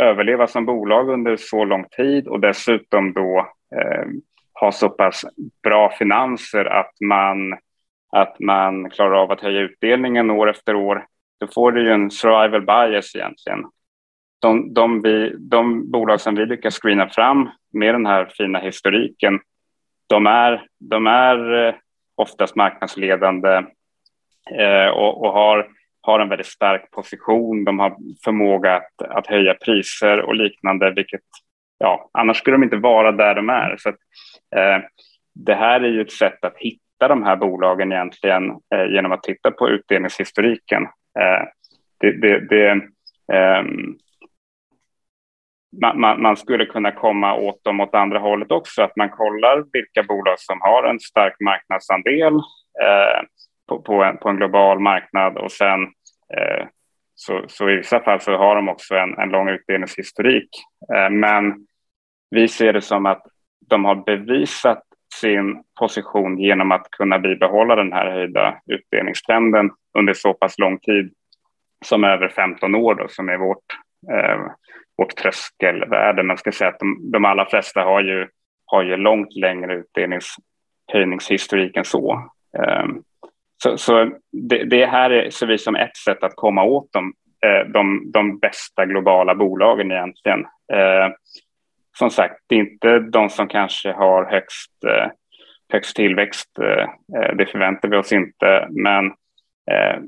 överleva 0.00 0.46
som 0.46 0.66
bolag 0.66 1.08
under 1.08 1.36
så 1.36 1.64
lång 1.64 1.84
tid 1.84 2.28
och 2.28 2.40
dessutom 2.40 3.12
då 3.12 3.38
eh, 3.76 4.04
ha 4.60 4.72
så 4.72 4.88
pass 4.88 5.24
bra 5.62 5.90
finanser 5.90 6.64
att 6.64 6.92
man, 7.00 7.58
att 8.12 8.40
man 8.40 8.90
klarar 8.90 9.22
av 9.22 9.32
att 9.32 9.40
höja 9.40 9.60
utdelningen 9.60 10.30
år 10.30 10.50
efter 10.50 10.74
år 10.74 11.06
då 11.40 11.46
får 11.46 11.72
du 11.72 11.82
ju 11.82 11.92
en 11.92 12.10
survival 12.10 12.60
bias 12.66 13.14
egentligen. 13.14 13.64
De, 14.40 14.74
de, 14.74 15.02
vi, 15.02 15.34
de 15.38 15.90
bolag 15.90 16.20
som 16.20 16.34
vi 16.34 16.46
lyckas 16.46 16.78
screena 16.82 17.08
fram 17.08 17.48
med 17.72 17.94
den 17.94 18.06
här 18.06 18.32
fina 18.36 18.58
historiken, 18.58 19.40
de 20.06 20.26
är, 20.26 20.66
de 20.78 21.06
är 21.06 21.66
eh, 21.66 21.74
oftast 22.14 22.56
marknadsledande 22.56 23.62
eh, 24.50 24.88
och, 24.88 25.24
och, 25.24 25.32
har, 25.32 25.68
har 26.00 26.20
en 26.20 26.28
väldigt 26.28 26.46
stark 26.46 26.90
position. 26.90 27.64
De 27.64 27.78
har 27.78 27.96
förmåga 28.24 28.76
att, 28.76 29.02
att 29.02 29.26
höja 29.26 29.54
priser 29.54 30.20
och 30.20 30.34
liknande, 30.34 30.90
vilket 30.90 31.20
ja, 31.78 32.10
annars 32.12 32.36
skulle 32.36 32.56
de 32.56 32.62
inte 32.64 32.76
vara 32.76 33.12
där 33.12 33.34
de 33.34 33.48
är. 33.48 33.76
Så 33.78 33.88
att, 33.88 33.98
eh, 34.56 34.84
det 35.34 35.54
här 35.54 35.80
är 35.80 35.88
ju 35.88 36.00
ett 36.00 36.12
sätt 36.12 36.44
att 36.44 36.56
hitta 36.56 36.87
de 37.06 37.22
här 37.22 37.36
bolagen 37.36 37.92
egentligen 37.92 38.50
eh, 38.50 38.86
genom 38.92 39.12
att 39.12 39.22
titta 39.22 39.50
på 39.50 39.68
utdelningshistoriken. 39.68 40.82
Eh, 41.20 41.48
det, 42.00 42.12
det, 42.12 42.40
det 42.48 42.70
ehm, 43.32 43.96
man, 45.94 46.22
man, 46.22 46.36
skulle 46.36 46.66
kunna 46.66 46.92
komma 46.92 47.34
åt 47.34 47.64
dem 47.64 47.80
åt 47.80 47.94
andra 47.94 48.18
hållet 48.18 48.50
också, 48.50 48.82
att 48.82 48.96
man 48.96 49.10
kollar 49.10 49.64
vilka 49.72 50.02
bolag 50.02 50.40
som 50.40 50.60
har 50.60 50.84
en 50.84 51.00
stark 51.00 51.40
marknadsandel 51.40 52.34
eh, 52.82 53.22
på, 53.68 53.82
på, 53.82 54.02
en, 54.04 54.16
på, 54.16 54.28
en, 54.28 54.36
global 54.36 54.80
marknad 54.80 55.38
och 55.38 55.52
sen 55.52 55.82
eh, 56.36 56.66
så, 57.14 57.44
så, 57.48 57.70
i 57.70 57.76
vissa 57.76 58.00
fall 58.00 58.20
så 58.20 58.36
har 58.36 58.56
de 58.56 58.68
också 58.68 58.94
en, 58.94 59.18
en 59.18 59.28
lång 59.28 59.48
utdelningshistorik. 59.48 60.48
Eh, 60.94 61.10
men 61.10 61.66
vi 62.30 62.48
ser 62.48 62.72
det 62.72 62.80
som 62.80 63.06
att 63.06 63.22
de 63.66 63.84
har 63.84 63.94
bevisat 63.94 64.82
sin 65.14 65.62
position 65.78 66.38
genom 66.38 66.72
att 66.72 66.90
kunna 66.90 67.18
bibehålla 67.18 67.76
den 67.76 67.92
här 67.92 68.10
höjda 68.10 68.60
utdelningstrenden 68.66 69.70
under 69.98 70.14
så 70.14 70.34
pass 70.34 70.58
lång 70.58 70.78
tid 70.78 71.12
som 71.84 72.04
över 72.04 72.28
15 72.28 72.74
år 72.74 72.94
då, 72.94 73.08
som 73.08 73.28
är 73.28 73.36
vårt, 73.36 73.64
eh, 74.12 74.40
vårt 74.96 75.16
tröskelvärde. 75.16 76.22
Man 76.22 76.38
ska 76.38 76.52
säga 76.52 76.70
att 76.70 76.78
de, 76.78 77.10
de 77.10 77.24
allra 77.24 77.46
flesta 77.46 77.80
har 77.80 78.00
ju, 78.00 78.28
har 78.66 78.82
ju 78.82 78.96
långt 78.96 79.36
längre 79.36 79.74
utdelningshöjningshistorik 79.74 81.76
än 81.76 81.84
så. 81.84 82.30
Eh, 82.58 82.86
så, 83.62 83.78
så 83.78 84.10
det, 84.32 84.64
det, 84.64 84.86
här 84.86 85.30
ser 85.30 85.46
vi 85.46 85.58
som 85.58 85.76
ett 85.76 85.96
sätt 85.96 86.22
att 86.22 86.36
komma 86.36 86.64
åt 86.64 86.92
dem, 86.92 87.12
eh, 87.46 87.66
de, 87.72 88.10
de 88.12 88.38
bästa 88.38 88.86
globala 88.86 89.34
bolagen 89.34 89.92
egentligen. 89.92 90.46
Ehm, 90.72 91.12
som 91.98 92.10
sagt, 92.10 92.34
det 92.46 92.54
är 92.54 92.58
inte 92.58 92.98
de 92.98 93.30
som 93.30 93.48
kanske 93.48 93.92
har 93.92 94.24
högst, 94.24 94.84
eh, 94.84 95.10
högst 95.72 95.96
tillväxt. 95.96 96.58
Eh, 96.58 96.82
eh, 97.20 97.36
det 97.36 97.46
förväntar 97.46 97.88
vi 97.88 97.96
oss 97.96 98.12
inte, 98.12 98.68
men 98.70 99.06
eh, 99.70 100.00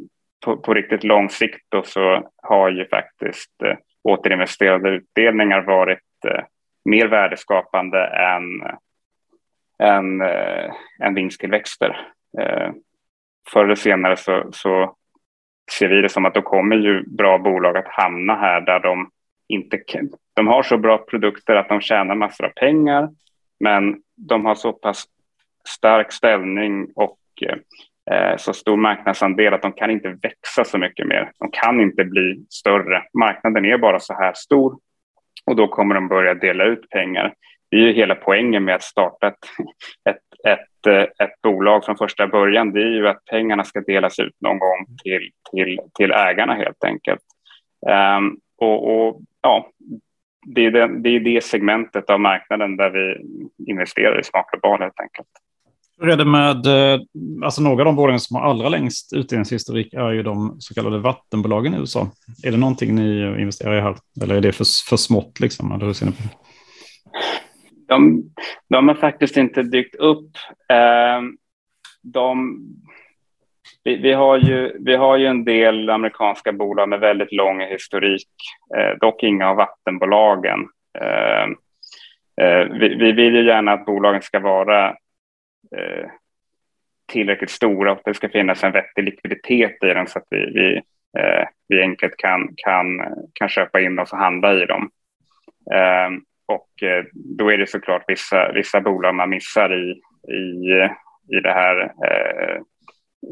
på, 0.45 0.57
på 0.57 0.75
riktigt 0.75 1.05
lång 1.05 1.31
sikt 1.31 1.67
då 1.69 1.83
så 1.83 2.31
har 2.43 2.71
ju 2.71 2.89
faktiskt 2.89 3.63
eh, 3.65 3.77
återinvesterade 4.03 4.91
utdelningar 4.91 5.61
varit 5.61 6.25
eh, 6.27 6.45
mer 6.85 7.07
värdeskapande 7.07 8.07
än, 8.07 8.63
än, 9.89 10.21
än 11.03 11.15
vinsttillväxter. 11.15 12.07
Förr 13.53 13.65
eller 13.65 13.75
senare 13.75 14.17
så, 14.17 14.49
så 14.53 14.97
ser 15.79 15.89
vi 15.89 16.01
det 16.01 16.09
som 16.09 16.25
att 16.25 16.35
då 16.35 16.43
kommer 16.43 16.77
ju 16.77 17.03
bra 17.17 17.39
bolag 17.39 17.77
att 17.77 17.89
hamna 17.89 18.37
här 18.37 18.61
där 18.61 18.81
de 18.81 19.11
inte 19.49 19.79
de 20.41 20.49
har 20.49 20.63
så 20.63 20.79
bra 20.79 20.99
produkter 20.99 21.55
att 21.55 21.69
de 21.69 21.81
tjänar 21.81 22.15
massor 22.15 22.45
av 22.47 22.51
pengar, 22.51 23.09
men 23.61 24.03
de 24.17 24.45
har 24.45 24.55
så 24.55 24.73
pass 24.73 25.05
stark 25.69 26.13
ställning 26.13 26.89
och 26.95 27.19
eh, 28.11 28.37
så 28.37 28.53
stor 28.53 28.77
marknadsandel 28.77 29.55
att 29.55 29.63
de 29.63 29.73
kan 29.73 29.91
inte 29.91 30.09
växa 30.23 30.65
så 30.65 30.79
mycket 30.79 31.07
mer. 31.07 31.33
De 31.39 31.51
kan 31.51 31.81
inte 31.81 32.05
bli 32.05 32.45
större. 32.51 33.03
Marknaden 33.19 33.65
är 33.65 33.79
bara 33.79 34.01
så 34.01 34.15
här 34.15 34.33
stor 34.35 34.79
och 35.47 35.57
då 35.57 35.69
kommer 35.69 35.95
de 35.95 36.09
börja 36.09 36.35
dela 36.35 36.65
ut 36.65 36.91
pengar. 36.91 37.35
Det 37.71 37.77
är 37.77 37.81
ju 37.81 37.93
hela 37.93 38.15
poängen 38.15 38.65
med 38.65 38.75
att 38.75 38.83
starta 38.83 39.27
ett, 39.27 39.39
ett, 40.11 40.47
ett, 40.47 40.87
eh, 40.87 41.27
ett 41.27 41.43
bolag 41.43 41.85
från 41.85 41.97
första 41.97 42.27
början. 42.27 42.73
Det 42.73 42.83
är 42.83 42.91
ju 42.91 43.09
att 43.09 43.25
pengarna 43.25 43.65
ska 43.65 43.81
delas 43.81 44.19
ut 44.19 44.41
någon 44.41 44.59
gång 44.59 44.87
till, 45.03 45.31
till, 45.53 45.81
till 45.95 46.13
ägarna 46.13 46.55
helt 46.55 46.85
enkelt. 46.85 47.21
Um, 48.19 48.41
och, 48.61 49.07
och, 49.09 49.21
ja, 49.43 49.71
det 50.47 50.67
är 50.67 50.71
det, 50.71 51.01
det 51.03 51.09
är 51.09 51.21
det 51.21 51.45
segmentet 51.45 52.11
av 52.11 52.21
marknaden 52.21 52.77
där 52.77 52.91
vi 52.91 53.17
investerar 53.71 54.21
i 54.21 54.25
Smart 54.25 54.47
Global 54.53 54.81
helt 54.81 55.01
enkelt. 55.01 55.29
Hur 56.01 56.09
är 56.09 56.17
det 56.17 56.25
med, 56.25 56.67
eh, 56.67 57.01
alltså 57.45 57.63
några 57.63 57.83
av 57.83 57.85
de 57.85 57.97
bolagen 57.97 58.21
som 58.21 58.37
har 58.37 58.43
allra 58.43 58.69
längst 58.69 59.13
utdelningshistorik 59.13 59.95
är 59.95 60.11
ju 60.11 60.23
de 60.23 60.57
så 60.59 60.75
kallade 60.75 60.99
vattenbolagen 60.99 61.75
i 61.75 61.79
USA. 61.79 62.11
Är 62.45 62.51
det 62.51 62.57
någonting 62.57 62.95
ni 62.95 63.41
investerar 63.41 63.79
i 63.79 63.81
här 63.81 63.97
eller 64.23 64.35
är 64.35 64.41
det 64.41 64.53
för, 64.53 64.89
för 64.89 64.97
smått 64.97 65.41
liksom? 65.41 65.73
Eller 65.73 65.87
hur 65.87 65.93
ser 65.93 66.07
ni 66.07 66.13
på 66.13 66.23
det? 66.23 66.29
De, 67.89 68.23
de 68.69 68.89
har 68.89 68.95
faktiskt 68.95 69.37
inte 69.37 69.63
dykt 69.63 69.95
upp. 69.95 70.31
Eh, 70.73 71.23
de, 72.03 72.59
vi, 73.85 73.97
vi, 73.97 74.13
har 74.13 74.39
ju, 74.39 74.77
vi 74.81 74.97
har 74.97 75.17
ju 75.17 75.27
en 75.27 75.45
del 75.45 75.91
amerikanska 75.91 76.53
bolag 76.53 76.89
med 76.89 77.01
väldigt 77.01 77.33
lång 77.33 77.61
historik, 77.61 78.29
eh, 78.77 78.99
dock 79.01 79.23
inga 79.23 79.49
av 79.49 79.57
vattenbolagen. 79.57 80.69
Eh, 80.99 81.43
eh 82.47 82.65
vi, 82.65 82.95
vi, 82.95 83.13
vill 83.13 83.35
ju 83.35 83.47
gärna 83.47 83.73
att 83.73 83.87
bolagen 83.87 84.23
ska 84.23 84.39
vara 84.39 84.89
eh, 85.77 86.09
tillräckligt 87.13 87.51
stora 87.51 87.93
och 87.93 87.99
att 87.99 88.05
det 88.05 88.15
ska 88.15 88.29
finnas 88.29 88.65
en 88.65 88.73
vettig 88.73 89.05
likviditet 89.05 89.85
i 89.85 89.95
dem 89.95 90.07
så 90.07 90.19
att 90.19 90.27
vi, 90.31 90.51
vi, 90.55 90.77
eh, 91.19 91.49
vi 91.69 91.83
enkelt 91.83 92.17
kan, 92.17 92.49
kan, 92.57 92.87
kan 93.33 93.49
köpa 93.49 93.81
in 93.81 93.99
oss 93.99 94.13
och 94.13 94.19
handla 94.19 94.55
i 94.55 94.67
dem. 94.67 94.91
Och 96.47 96.71
då 97.15 97.53
är 97.53 97.59
det 97.59 97.67
såklart 97.67 98.05
vissa, 98.09 98.53
vissa 98.53 98.81
bolag 98.81 99.15
man 99.15 99.31
missar 99.31 99.75
i, 99.75 99.91
i, 100.33 100.89
i 101.37 101.41
det 101.41 101.53
här 101.53 101.93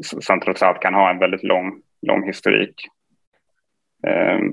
som 0.01 0.39
trots 0.39 0.63
allt 0.63 0.81
kan 0.81 0.93
ha 0.93 1.09
en 1.09 1.19
väldigt 1.19 1.43
lång, 1.43 1.81
lång 2.07 2.27
historik. 2.27 2.87
Ehm, 4.07 4.51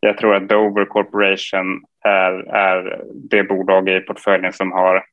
jag 0.00 0.18
tror 0.18 0.34
att 0.34 0.48
Dover 0.48 0.84
Corporation 0.84 1.84
är, 2.04 2.32
är 2.54 3.04
det 3.30 3.42
bolag 3.42 3.88
i 3.88 4.00
portföljen 4.00 4.52
som 4.52 4.72
har 4.72 5.04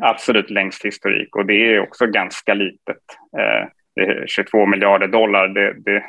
absolut 0.00 0.50
längst 0.50 0.84
historik 0.84 1.36
och 1.36 1.46
det 1.46 1.74
är 1.74 1.80
också 1.80 2.06
ganska 2.06 2.54
litet. 2.54 3.02
Ehm, 3.38 3.68
det 3.96 4.02
är 4.02 4.26
22 4.26 4.66
miljarder 4.66 5.08
dollar, 5.08 5.48
det, 5.48 5.72
det, 5.72 6.04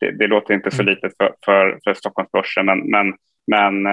det, 0.00 0.10
det 0.10 0.26
låter 0.26 0.54
inte 0.54 0.70
så 0.70 0.82
mm. 0.82 0.94
litet 0.94 1.12
för, 1.16 1.34
för, 1.44 1.78
för 1.84 1.94
Stockholmsbörsen 1.94 2.66
men, 2.66 2.90
men, 2.90 3.14
men 3.46 3.86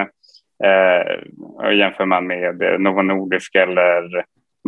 eh, 0.64 1.78
jämför 1.78 2.06
man 2.06 2.28
med 2.28 2.82
Novo 2.82 3.02
Nordisk 3.02 3.56
eller 3.56 4.26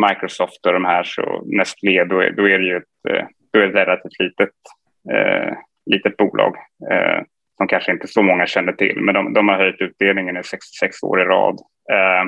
Microsoft 0.10 0.65
och 0.65 0.73
de 0.73 0.86
här 0.86 1.04
så 1.04 1.43
Nestlé 1.45 2.04
då 2.04 2.19
är, 2.19 2.32
då 2.32 2.49
är 2.49 2.60
det 2.60 2.65
ju 2.65 2.78
ett, 2.78 3.10
eh, 3.10 3.26
då 3.54 3.60
är 3.60 3.63
det 3.63 3.70
ett 3.70 3.88
relativt 3.88 4.20
litet, 4.20 4.50
eh, 5.13 5.54
litet 5.86 6.18
bolag 6.18 6.56
eh, 6.92 7.22
som 7.58 7.68
kanske 7.68 7.92
inte 7.92 8.08
så 8.08 8.22
många 8.22 8.46
känner 8.48 8.74
till, 8.74 9.02
men 9.02 9.16
de, 9.16 9.34
de 9.34 9.48
har 9.48 9.56
höjt 9.56 9.82
utdelningen 9.82 10.38
i 10.38 10.44
66 10.44 11.04
år 11.04 11.22
i 11.22 11.26
rad. 11.26 11.60
Eh, 11.92 12.22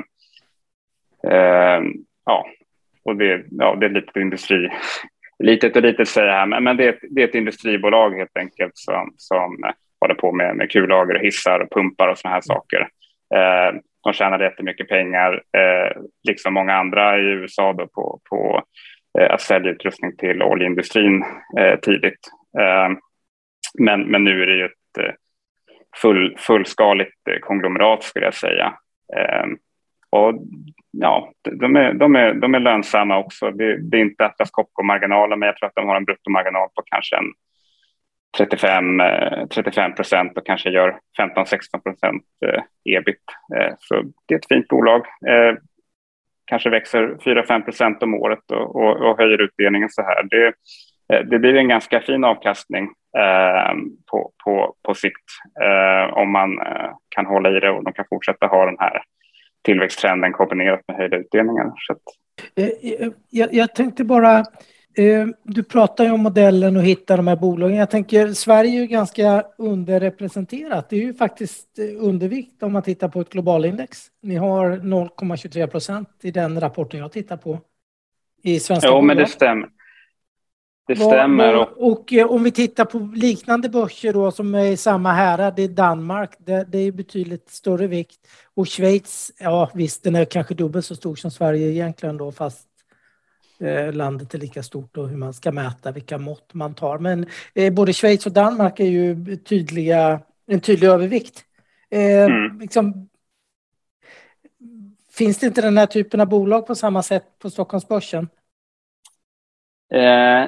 eh, 1.32 1.82
ja, 2.26 2.46
och 3.04 3.16
det, 3.16 3.44
ja, 3.50 3.76
det 3.80 3.86
är 3.86 3.90
lite 3.90 4.20
industri, 4.20 4.68
litet 5.38 5.76
och 5.76 5.82
litet 5.82 6.08
säger 6.08 6.28
jag 6.28 6.34
här, 6.34 6.46
men, 6.46 6.64
men 6.64 6.76
det, 6.76 6.88
är, 6.88 6.98
det 7.10 7.22
är 7.22 7.28
ett 7.28 7.34
industribolag 7.34 8.16
helt 8.16 8.36
enkelt 8.36 8.72
som, 8.74 9.14
som 9.16 9.64
håller 10.00 10.14
på 10.14 10.32
med, 10.32 10.56
med 10.56 10.70
kullager 10.70 11.14
och 11.14 11.24
hissar 11.24 11.60
och 11.60 11.70
pumpar 11.70 12.08
och 12.08 12.18
såna 12.18 12.34
här 12.34 12.40
saker. 12.40 12.88
Eh, 13.34 13.80
de 14.04 14.12
tjänar 14.12 14.40
jättemycket 14.40 14.88
pengar, 14.88 15.32
eh, 15.32 16.02
liksom 16.28 16.54
många 16.54 16.74
andra 16.74 17.18
i 17.18 17.22
USA 17.22 17.72
då 17.72 17.86
på, 17.86 18.20
på 18.30 18.62
Eh, 19.18 19.34
att 19.34 19.40
sälja 19.40 19.70
utrustning 19.70 20.16
till 20.16 20.42
oljeindustrin 20.42 21.24
eh, 21.58 21.78
tidigt. 21.78 22.28
Eh, 22.58 22.96
men, 23.78 24.02
men 24.02 24.24
nu 24.24 24.42
är 24.42 24.46
det 24.46 24.56
ju 24.56 24.64
ett 24.64 25.16
full, 26.02 26.36
fullskaligt 26.38 27.40
konglomerat 27.40 28.02
skulle 28.02 28.24
jag 28.24 28.34
säga. 28.34 28.74
Och 30.10 30.34
ja, 30.90 31.32
de 31.60 31.76
är, 31.76 31.92
de 31.92 32.16
är, 32.16 32.34
de 32.34 32.54
är 32.54 32.60
lönsamma 32.60 33.18
också. 33.18 33.50
Det, 33.50 33.90
det 33.90 33.96
är 33.96 34.00
inte 34.00 34.26
Atlas 34.26 34.50
Copco-marginalen, 34.50 35.38
men 35.38 35.46
jag 35.46 35.56
tror 35.56 35.66
att 35.68 35.74
de 35.74 35.88
har 35.88 35.96
en 35.96 36.04
bruttomarginal 36.04 36.68
på 36.74 36.82
kanske 36.84 37.16
en 37.16 37.24
35, 38.38 39.02
35 39.54 39.94
procent 39.94 40.38
och 40.38 40.46
kanske 40.46 40.70
gör 40.70 40.98
15-16 41.18 41.82
procent 41.82 42.22
ebit. 42.84 43.22
Så 43.78 44.02
det 44.26 44.34
är 44.34 44.38
ett 44.38 44.48
fint 44.48 44.68
bolag 44.68 45.06
kanske 46.46 46.70
växer 46.70 47.16
4-5 47.24 47.62
procent 47.62 48.02
om 48.02 48.14
året 48.14 48.50
och, 48.50 48.76
och, 48.76 49.10
och, 49.10 49.18
höjer 49.18 49.42
utdelningen 49.42 49.88
så 49.90 50.02
här. 50.02 50.22
Det, 50.30 50.46
eh, 51.12 51.24
det 51.24 51.38
blir 51.38 51.54
en 51.54 51.68
ganska 51.68 52.00
fin 52.00 52.24
avkastning 52.24 52.84
eh, 53.18 53.74
på, 54.10 54.30
på, 54.44 54.74
på 54.82 54.94
sikt 54.94 55.24
eh, 55.62 56.14
om 56.18 56.32
man 56.32 56.58
eh, 56.60 56.90
kan 57.08 57.26
hålla 57.26 57.56
i 57.56 57.60
det 57.60 57.70
och 57.70 57.84
de 57.84 57.92
kan 57.92 58.04
fortsätta 58.08 58.46
ha 58.46 58.66
den 58.66 58.76
här 58.78 59.02
tillväxttrenden 59.64 60.32
kombinerat 60.32 60.80
med 60.88 60.96
höjda 60.96 61.16
utdelningar. 61.16 61.72
Så 61.76 61.92
att... 61.92 62.02
Eh, 62.56 62.92
eh, 62.92 63.12
jag, 63.30 63.54
jag 63.54 63.74
tänkte 63.74 64.04
bara 64.04 64.38
Eh, 64.38 64.44
du 65.42 65.62
pratar 65.62 66.04
ju 66.04 66.10
om 66.10 66.20
modellen 66.20 66.76
och 66.76 66.82
hitta 66.82 67.16
de 67.16 67.26
här 67.26 67.36
bolagen. 67.36 67.76
Jag 67.76 67.90
tänker 67.90 68.32
Sverige 68.32 68.70
är 68.70 68.80
ju 68.80 68.86
ganska 68.86 69.44
underrepresenterat. 69.58 70.90
Det 70.90 70.96
är 70.96 71.00
ju 71.00 71.14
faktiskt 71.14 71.78
eh, 71.78 72.04
undervikt 72.04 72.62
om 72.62 72.72
man 72.72 72.82
tittar 72.82 73.08
på 73.08 73.20
ett 73.20 73.30
globalindex. 73.30 74.06
Ni 74.22 74.36
har 74.36 74.70
0,23 74.70 75.66
procent 75.66 76.08
i 76.22 76.30
den 76.30 76.60
rapporten 76.60 77.00
jag 77.00 77.12
tittar 77.12 77.36
på. 77.36 77.60
I 78.42 78.60
svenska 78.60 78.88
Jo, 78.88 78.92
bolag. 78.92 79.06
men 79.06 79.16
det 79.16 79.26
stämmer. 79.26 79.68
Det 80.86 80.96
stämmer. 80.96 81.56
Och, 81.56 81.92
och, 81.92 82.12
eh, 82.12 82.26
om 82.26 82.42
vi 82.42 82.50
tittar 82.50 82.84
på 82.84 82.98
liknande 82.98 83.68
börser 83.68 84.12
då 84.12 84.30
som 84.30 84.54
är 84.54 84.64
i 84.64 84.76
samma 84.76 85.12
härad, 85.12 85.56
det 85.56 85.62
är 85.62 85.68
Danmark, 85.68 86.30
det, 86.38 86.64
det 86.68 86.78
är 86.78 86.92
betydligt 86.92 87.50
större 87.50 87.86
vikt. 87.86 88.20
Och 88.54 88.68
Schweiz, 88.68 89.32
ja 89.38 89.70
visst 89.74 90.04
den 90.04 90.14
är 90.14 90.24
kanske 90.24 90.54
dubbelt 90.54 90.86
så 90.86 90.96
stor 90.96 91.16
som 91.16 91.30
Sverige 91.30 91.70
egentligen 91.70 92.16
då, 92.16 92.32
fast 92.32 92.68
Eh, 92.68 92.75
landet 93.92 94.34
är 94.34 94.38
lika 94.38 94.62
stort 94.62 94.96
och 94.96 95.08
hur 95.08 95.16
man 95.16 95.34
ska 95.34 95.52
mäta, 95.52 95.92
vilka 95.92 96.18
mått 96.18 96.54
man 96.54 96.74
tar. 96.74 96.98
Men 96.98 97.26
eh, 97.54 97.72
både 97.72 97.92
Schweiz 97.92 98.26
och 98.26 98.32
Danmark 98.32 98.80
är 98.80 98.84
ju 98.84 99.36
tydliga, 99.36 100.20
en 100.46 100.60
tydlig 100.60 100.88
övervikt. 100.88 101.44
Eh, 101.90 102.24
mm. 102.24 102.58
liksom, 102.58 103.08
finns 105.16 105.38
det 105.38 105.46
inte 105.46 105.62
den 105.62 105.78
här 105.78 105.86
typen 105.86 106.20
av 106.20 106.28
bolag 106.28 106.66
på 106.66 106.74
samma 106.74 107.02
sätt 107.02 107.38
på 107.38 107.50
Stockholmsbörsen? 107.50 108.28
Eh, 109.94 110.44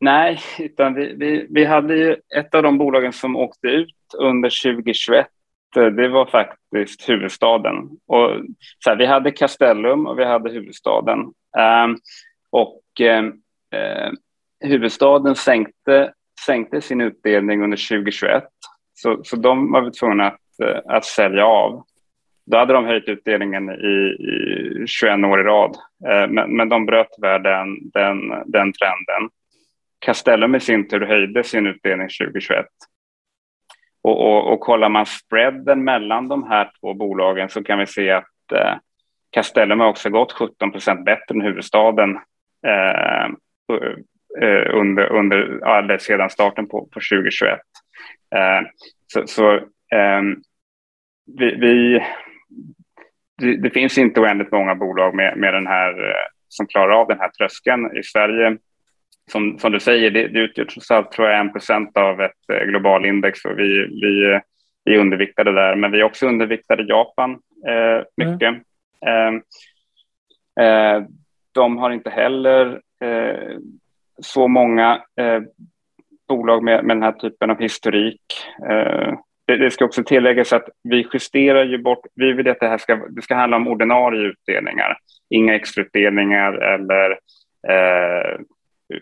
nej, 0.00 0.40
utan 0.58 0.94
vi, 0.94 1.14
vi, 1.14 1.46
vi 1.50 1.64
hade 1.64 1.96
ju 1.96 2.16
ett 2.36 2.54
av 2.54 2.62
de 2.62 2.78
bolagen 2.78 3.12
som 3.12 3.36
åkte 3.36 3.66
ut 3.66 4.14
under 4.18 4.72
2021 4.74 5.26
det 5.74 6.08
var 6.08 6.26
faktiskt 6.26 7.08
huvudstaden. 7.08 7.76
Och 8.06 8.30
så 8.84 8.90
här, 8.90 8.96
vi 8.96 9.06
hade 9.06 9.30
Castellum 9.30 10.06
och 10.06 10.18
vi 10.18 10.24
hade 10.24 10.50
huvudstaden. 10.50 11.18
Um, 11.18 11.98
och 12.52 13.00
eh, 13.00 13.24
eh, 13.74 14.12
huvudstaden 14.60 15.34
sänkte, 15.34 16.12
sänkte 16.46 16.80
sin 16.80 17.00
utdelning 17.00 17.62
under 17.64 17.88
2021. 17.88 18.44
Så, 18.94 19.24
så 19.24 19.36
de 19.36 19.72
var 19.72 19.90
tvungna 19.90 20.26
att, 20.26 20.60
eh, 20.62 20.80
att 20.84 21.04
sälja 21.04 21.46
av. 21.46 21.84
Då 22.46 22.56
hade 22.56 22.72
de 22.72 22.84
höjt 22.84 23.08
utdelningen 23.08 23.70
i, 23.70 24.16
i 24.82 24.86
21 24.86 25.24
år 25.24 25.40
i 25.40 25.42
rad, 25.42 25.76
eh, 26.08 26.28
men, 26.28 26.56
men 26.56 26.68
de 26.68 26.86
bröt 26.86 27.08
tyvärr 27.16 27.38
den, 27.38 27.90
den, 27.90 28.28
den 28.46 28.72
trenden. 28.72 29.30
Castellum 29.98 30.54
i 30.54 30.60
sin 30.60 30.88
tur 30.88 31.00
höjde 31.00 31.44
sin 31.44 31.66
utdelning 31.66 32.08
2021. 32.08 32.66
Och, 34.02 34.20
och, 34.20 34.52
och 34.52 34.60
kollar 34.60 34.88
man 34.88 35.06
spreaden 35.06 35.84
mellan 35.84 36.28
de 36.28 36.48
här 36.48 36.70
två 36.80 36.94
bolagen 36.94 37.48
så 37.48 37.64
kan 37.64 37.78
vi 37.78 37.86
se 37.86 38.10
att 38.10 38.52
eh, 38.54 38.74
Castellum 39.30 39.80
har 39.80 39.88
också 39.88 40.10
gått 40.10 40.32
17 40.32 40.72
procent 40.72 41.04
bättre 41.04 41.34
än 41.34 41.40
huvudstaden 41.40 42.18
under, 44.72 45.12
under 45.12 45.58
ja, 45.60 45.98
sedan 45.98 46.30
starten 46.30 46.68
på, 46.68 46.80
på 46.80 47.00
2021. 47.10 47.60
Eh, 48.34 48.60
så, 49.06 49.26
så 49.26 49.60
ehm, 49.94 50.36
vi, 51.38 51.54
vi 51.54 52.02
det, 53.38 53.56
det, 53.56 53.70
finns 53.70 53.98
inte 53.98 54.20
oändligt 54.20 54.52
många 54.52 54.74
bolag 54.74 55.14
med, 55.14 55.36
med 55.36 55.54
den 55.54 55.66
här, 55.66 56.14
som 56.48 56.66
klarar 56.66 57.00
av 57.00 57.08
den 57.08 57.20
här 57.20 57.28
tröskeln. 57.28 57.96
I 57.96 58.02
Sverige, 58.02 58.56
som, 59.30 59.58
som 59.58 59.72
du 59.72 59.80
säger, 59.80 60.10
det, 60.10 60.28
det 60.28 60.40
utgör 60.40 60.64
trots 60.64 60.90
allt 60.90 61.12
tror 61.12 61.28
jag, 61.28 61.40
en 61.40 61.52
procent 61.52 61.96
av 61.96 62.20
ett 62.20 62.66
globalindex 62.66 63.44
och 63.44 63.58
vi, 63.58 63.86
vi, 64.02 64.40
vi 64.84 64.94
är 64.94 64.98
underviktade 64.98 65.52
där. 65.52 65.76
Men 65.76 65.92
vi 65.92 66.00
är 66.00 66.04
också 66.04 66.26
underviktade 66.26 66.82
i 66.82 66.86
Japan 66.88 67.30
eh, 67.68 68.04
mycket. 68.16 68.54
Mm. 69.06 69.42
Eh, 70.60 71.06
de 71.54 71.78
har 71.78 71.90
inte 71.90 72.10
heller 72.10 72.80
eh, 73.00 73.58
så 74.22 74.48
många 74.48 75.02
eh, 75.20 75.40
bolag 76.28 76.62
med, 76.62 76.84
med 76.84 76.96
den 76.96 77.02
här 77.02 77.12
typen 77.12 77.50
av 77.50 77.60
historik. 77.60 78.22
Eh, 78.70 79.14
det, 79.46 79.56
det, 79.56 79.70
ska 79.70 79.84
också 79.84 80.04
tilläggas 80.04 80.52
att 80.52 80.68
vi 80.82 81.06
justerar 81.12 81.64
ju 81.64 81.78
bort, 81.78 82.06
vi 82.14 82.32
vill 82.32 82.48
att 82.48 82.60
det 82.60 82.68
här 82.68 82.78
ska, 82.78 82.96
det 82.96 83.22
ska 83.22 83.34
handla 83.34 83.56
om 83.56 83.68
ordinarie 83.68 84.20
utdelningar, 84.20 84.96
inga 85.30 85.54
extrautdelningar 85.54 86.52
eller 86.52 87.10
eh, 87.68 88.40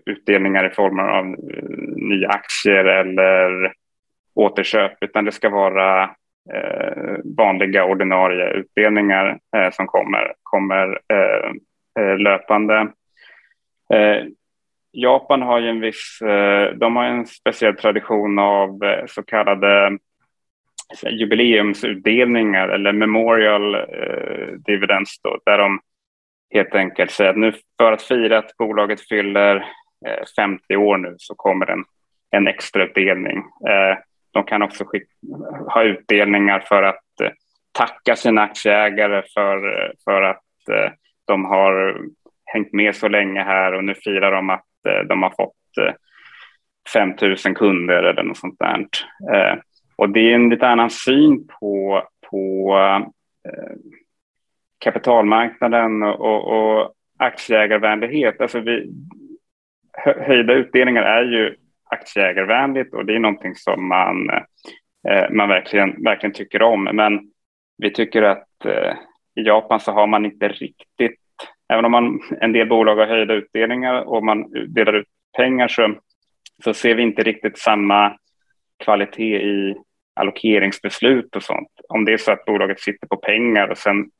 utdelningar 0.06 0.70
i 0.70 0.74
form 0.74 0.98
av 0.98 1.24
eh, 1.24 1.64
nya 1.96 2.28
aktier 2.28 2.84
eller 2.84 3.72
återköp, 4.34 4.92
utan 5.00 5.24
det 5.24 5.32
ska 5.32 5.48
vara 5.48 6.02
eh, 6.54 7.16
vanliga 7.36 7.84
ordinarie 7.84 8.50
utdelningar 8.50 9.38
eh, 9.56 9.70
som 9.70 9.86
kommer, 9.86 10.32
kommer 10.42 11.00
eh, 11.12 11.50
Eh, 11.50 11.52
Eh, 11.98 12.18
löpande. 12.18 12.92
Eh, 13.94 14.24
Japan 14.92 15.42
har 15.42 15.58
ju 15.58 15.68
en 15.68 15.80
viss, 15.80 16.22
eh, 16.22 16.74
de 16.74 16.96
har 16.96 17.04
en 17.04 17.26
speciell 17.26 17.76
tradition 17.76 18.38
av 18.38 18.84
eh, 18.84 19.06
så 19.06 19.22
kallade 19.22 19.98
jubileumsutdelningar 21.10 22.68
eller 22.68 22.92
memorial 22.92 23.74
eh, 23.74 24.48
dividends 24.66 25.20
då, 25.22 25.38
där 25.44 25.58
de 25.58 25.80
helt 26.54 26.74
enkelt 26.74 27.10
säger 27.10 27.30
att 27.30 27.36
nu 27.36 27.52
för 27.80 27.92
att 27.92 28.02
fira 28.02 28.38
att 28.38 28.56
bolaget 28.56 29.08
fyller 29.08 29.66
50 30.36 30.76
år 30.76 30.96
nu 30.96 31.14
så 31.18 31.34
kommer 31.34 31.70
en, 31.70 31.84
en 32.30 32.46
extra 32.46 32.84
utdelning. 32.84 33.44
De 34.32 34.44
kan 34.44 34.62
också 34.62 34.84
skicka, 34.84 35.06
ha 35.68 35.82
utdelningar 35.82 36.60
för 36.60 36.82
att 36.82 37.04
tacka 37.72 38.16
sina 38.16 38.42
aktieägare 38.42 39.22
för, 39.34 39.92
för 40.04 40.22
att 40.22 40.44
de 41.30 41.44
har 41.44 42.00
hängt 42.44 42.72
med 42.72 42.96
så 42.96 43.08
länge 43.08 43.42
här 43.42 43.72
och 43.72 43.84
nu 43.84 43.94
firar 43.94 44.32
de 44.32 44.50
att 44.50 44.66
eh, 44.88 45.06
de 45.08 45.22
har 45.22 45.30
fått 45.30 45.78
eh, 45.80 45.94
5 46.92 47.14
000 47.22 47.36
kunder 47.36 48.02
eller 48.02 48.22
något 48.22 48.38
sånt 48.38 48.58
där. 48.58 48.86
Eh, 49.34 49.58
och 49.96 50.10
det 50.10 50.20
är 50.20 50.34
en 50.34 50.48
lite 50.48 50.68
annan 50.68 50.90
syn 50.90 51.46
på, 51.46 52.02
på 52.30 52.76
kapitalmarknaden 54.78 56.02
och, 56.02 56.44
och 56.44 56.92
aktieägarvänlighet. 57.18 58.40
Alltså 58.40 58.60
vi, 58.60 58.92
höjda 60.26 60.52
utdelningar 60.52 61.02
är 61.02 61.22
ju 61.22 61.56
aktieägarvänligt 61.90 62.94
och 62.94 63.06
det 63.06 63.14
är 63.14 63.18
någonting 63.18 63.54
som 63.54 63.88
man, 63.88 64.30
man 65.30 65.48
verkligen, 65.48 66.04
verkligen 66.04 66.34
tycker 66.34 66.62
om. 66.62 66.84
Men 66.84 67.20
vi 67.78 67.90
tycker 67.90 68.22
att 68.22 68.46
i 69.34 69.42
Japan 69.42 69.80
så 69.80 69.92
har 69.92 70.06
man 70.06 70.24
inte 70.24 70.48
riktigt, 70.48 71.20
även 71.72 71.84
om 71.84 71.92
man, 71.92 72.20
en 72.40 72.52
del 72.52 72.68
bolag 72.68 72.96
har 72.96 73.06
höjda 73.06 73.34
utdelningar 73.34 73.94
och 73.94 74.24
man 74.24 74.50
delar 74.68 74.92
ut 74.92 75.08
pengar 75.36 75.68
så, 75.68 75.94
så 76.64 76.74
ser 76.74 76.94
vi 76.94 77.02
inte 77.02 77.22
riktigt 77.22 77.58
samma 77.58 78.16
kvalitet 78.84 79.42
i 79.42 79.76
allokeringsbeslut 80.14 81.36
och 81.36 81.42
sånt. 81.42 81.68
Om 81.88 82.04
det 82.04 82.12
är 82.12 82.16
så 82.16 82.32
att 82.32 82.44
bolaget 82.44 82.80
sitter 82.80 83.06
på 83.06 83.16
pengar 83.16 83.68
och 83.68 83.78
sen 83.78 84.10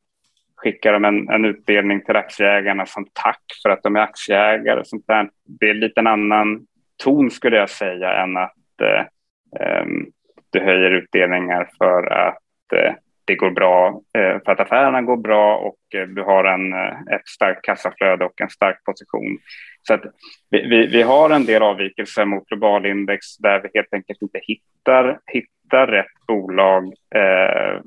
skickar 0.57 0.92
de 0.92 1.05
en, 1.05 1.29
en 1.29 1.44
utdelning 1.44 2.05
till 2.05 2.16
aktieägarna 2.16 2.87
som 2.87 3.07
tack 3.12 3.42
för 3.62 3.70
att 3.70 3.83
de 3.83 3.96
är 3.96 4.01
aktieägare. 4.01 4.81
Och 4.81 4.87
sånt 4.87 5.07
där. 5.07 5.31
Det 5.44 5.70
är 5.70 5.75
lite 5.75 6.01
en 6.01 6.07
annan 6.07 6.66
ton 7.03 7.31
skulle 7.31 7.57
jag 7.57 7.70
säga 7.70 8.23
än 8.23 8.37
att 8.37 8.81
eh, 8.83 9.83
um, 9.83 10.11
du 10.53 10.61
höjer 10.61 10.90
utdelningar 10.90 11.68
för 11.79 12.12
att 12.12 12.73
eh, 12.73 12.94
det 13.31 13.37
går 13.37 13.51
bra, 13.51 14.03
eh, 14.19 14.43
för 14.45 14.53
att 14.53 14.61
affärerna 14.61 15.03
går 15.03 15.16
bra 15.16 15.57
och 15.57 15.95
eh, 15.95 16.07
du 16.09 16.23
har 16.23 16.45
en, 16.45 16.73
eh, 16.73 17.14
ett 17.14 17.29
starkt 17.29 17.62
kassaflöde 17.62 18.25
och 18.25 18.40
en 18.40 18.51
stark 18.51 18.85
position. 18.85 19.38
Så 19.83 19.95
att 19.95 20.03
vi, 20.51 20.87
vi, 20.87 21.03
har 21.03 21.31
en 21.31 21.45
del 21.45 21.62
avvikelser 21.62 22.25
mot 22.25 22.49
globalindex 22.49 23.37
där 23.37 23.61
vi 23.62 23.69
helt 23.75 23.95
enkelt 23.95 24.23
inte 24.23 24.40
hittar, 24.43 25.21
hittar 25.27 25.87
rätt 25.87 26.27
bolag 26.29 26.85
eh, 27.14 27.81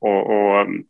och, 0.00 0.26
och 0.30 0.60
mm, 0.60 0.84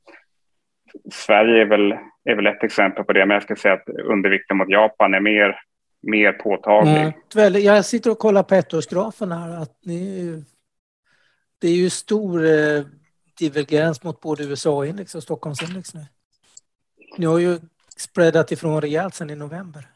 Sverige 1.12 1.62
är 1.62 1.66
väl, 1.66 1.92
är 2.24 2.34
väl 2.34 2.46
ett 2.46 2.64
exempel 2.64 3.04
på 3.04 3.12
det, 3.12 3.26
men 3.26 3.34
jag 3.34 3.42
ska 3.42 3.56
säga 3.56 3.74
att 3.74 3.88
undervikten 3.88 4.56
mot 4.56 4.70
Japan 4.70 5.14
är 5.14 5.20
mer, 5.20 5.60
mer 6.02 6.32
påtaglig. 6.32 7.12
Mm. 7.36 7.62
Jag 7.62 7.84
sitter 7.84 8.10
och 8.10 8.18
kollar 8.18 8.42
på 8.42 8.54
ettårsgrafen 8.54 9.32
här. 9.32 9.62
Att 9.62 9.78
ni, 9.84 10.44
det 11.60 11.68
är 11.68 11.76
ju 11.76 11.90
stor 11.90 12.46
eh, 12.46 12.82
divergens 13.40 14.04
mot 14.04 14.20
både 14.20 14.44
USA-index 14.44 15.14
och 15.14 15.22
Stockholmsindex 15.22 15.94
nu. 15.94 16.00
Ni 17.18 17.26
har 17.26 17.38
ju 17.38 17.58
spreadat 17.96 18.52
ifrån 18.52 18.80
rejält 18.80 19.14
sedan 19.14 19.30
i 19.30 19.36
november. 19.36 19.86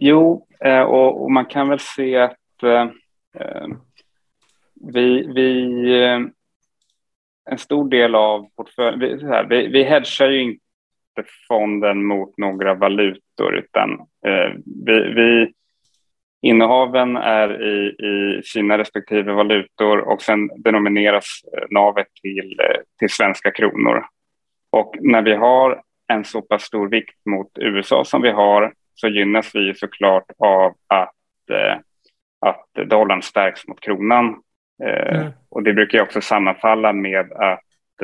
Jo, 0.00 0.46
eh, 0.60 0.82
och, 0.82 1.30
man 1.30 1.46
kan 1.46 1.68
väl 1.68 1.80
se 1.80 2.16
att 2.16 2.62
eh, 2.62 2.88
eh, 3.34 3.66
vi, 4.74 5.26
vi 5.34 6.30
en 7.50 7.58
stor 7.58 7.88
del 7.88 8.14
av 8.14 8.48
portföljen, 8.56 9.00
vi, 9.00 9.16
vi, 9.48 9.68
vi 9.68 9.82
hedgar 9.82 10.30
ju 10.30 10.42
inte 10.42 10.62
fonden 11.48 12.04
mot 12.04 12.38
några 12.38 12.74
valutor 12.74 13.56
utan 13.56 14.06
vi, 14.64 15.00
vi 15.14 15.52
innehaven 16.42 17.16
är 17.16 17.62
i, 17.62 17.88
i 17.88 18.42
sina 18.44 18.78
respektive 18.78 19.32
valutor 19.32 19.98
och 19.98 20.22
sen 20.22 20.48
denomineras 20.62 21.40
eh, 21.56 21.64
navet 21.70 22.06
till, 22.22 22.60
eh, 22.60 22.80
till 22.98 23.10
svenska 23.10 23.50
kronor. 23.50 24.04
Och 24.70 24.96
när 25.00 25.22
vi 25.22 25.34
har 25.34 25.82
en 26.08 26.24
så 26.24 26.42
pass 26.42 26.62
stor 26.62 26.88
vikt 26.88 27.26
mot 27.30 27.58
USA 27.58 28.04
som 28.04 28.22
vi 28.22 28.30
har 28.30 28.72
så 28.94 29.08
gynnas 29.08 29.54
vi 29.54 29.74
såklart 29.74 30.30
av 30.38 30.74
att, 30.86 31.50
eh, 31.50 31.78
att 32.40 32.88
dollarn 32.88 33.22
stärks 33.22 33.66
mot 33.68 33.80
kronan 33.80 34.42
mm. 34.84 35.32
Och 35.48 35.62
det 35.62 35.72
brukar 35.72 36.00
också 36.00 36.20
sammanfalla 36.20 36.92
med 36.92 37.32
att, 37.32 38.02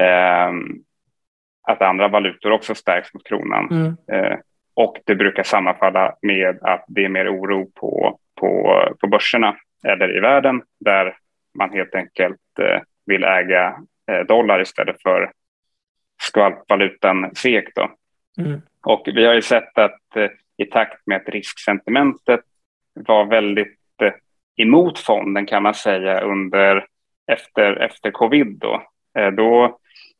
eh, 0.00 0.52
att 1.62 1.82
andra 1.82 2.08
valutor 2.08 2.50
också 2.50 2.74
stärks 2.74 3.14
mot 3.14 3.24
kronan. 3.24 3.68
Mm. 3.70 3.96
Och 4.76 4.96
det 5.04 5.14
brukar 5.14 5.42
sammanfalla 5.42 6.14
med 6.22 6.58
att 6.62 6.84
det 6.88 7.04
är 7.04 7.08
mer 7.08 7.34
oro 7.34 7.70
på, 7.74 8.18
på, 8.34 8.82
på 9.00 9.06
börserna 9.08 9.56
eller 9.84 10.16
i 10.16 10.20
världen 10.20 10.62
där 10.80 11.16
man 11.54 11.70
helt 11.70 11.94
enkelt 11.94 12.58
eh, 12.60 12.80
vill 13.06 13.24
äga 13.24 13.76
eh, 14.10 14.26
dollar 14.26 14.60
istället 14.60 15.02
för 15.02 15.32
skvalpvalutan 16.22 17.30
SEK. 17.34 17.74
Då. 17.74 17.90
Mm. 18.38 18.60
Och 18.82 19.02
vi 19.06 19.26
har 19.26 19.34
ju 19.34 19.42
sett 19.42 19.78
att 19.78 20.16
eh, 20.16 20.30
i 20.56 20.64
takt 20.64 21.06
med 21.06 21.16
att 21.16 21.28
risksentimentet 21.28 22.40
var 22.94 23.24
väldigt 23.24 23.72
emot 24.56 24.98
fonden 24.98 25.46
kan 25.46 25.62
man 25.62 25.74
säga 25.74 26.20
under 26.20 26.86
efter, 27.26 27.76
efter 27.76 28.10
covid. 28.10 28.58
Då. 28.58 28.82
Då, 29.36 29.78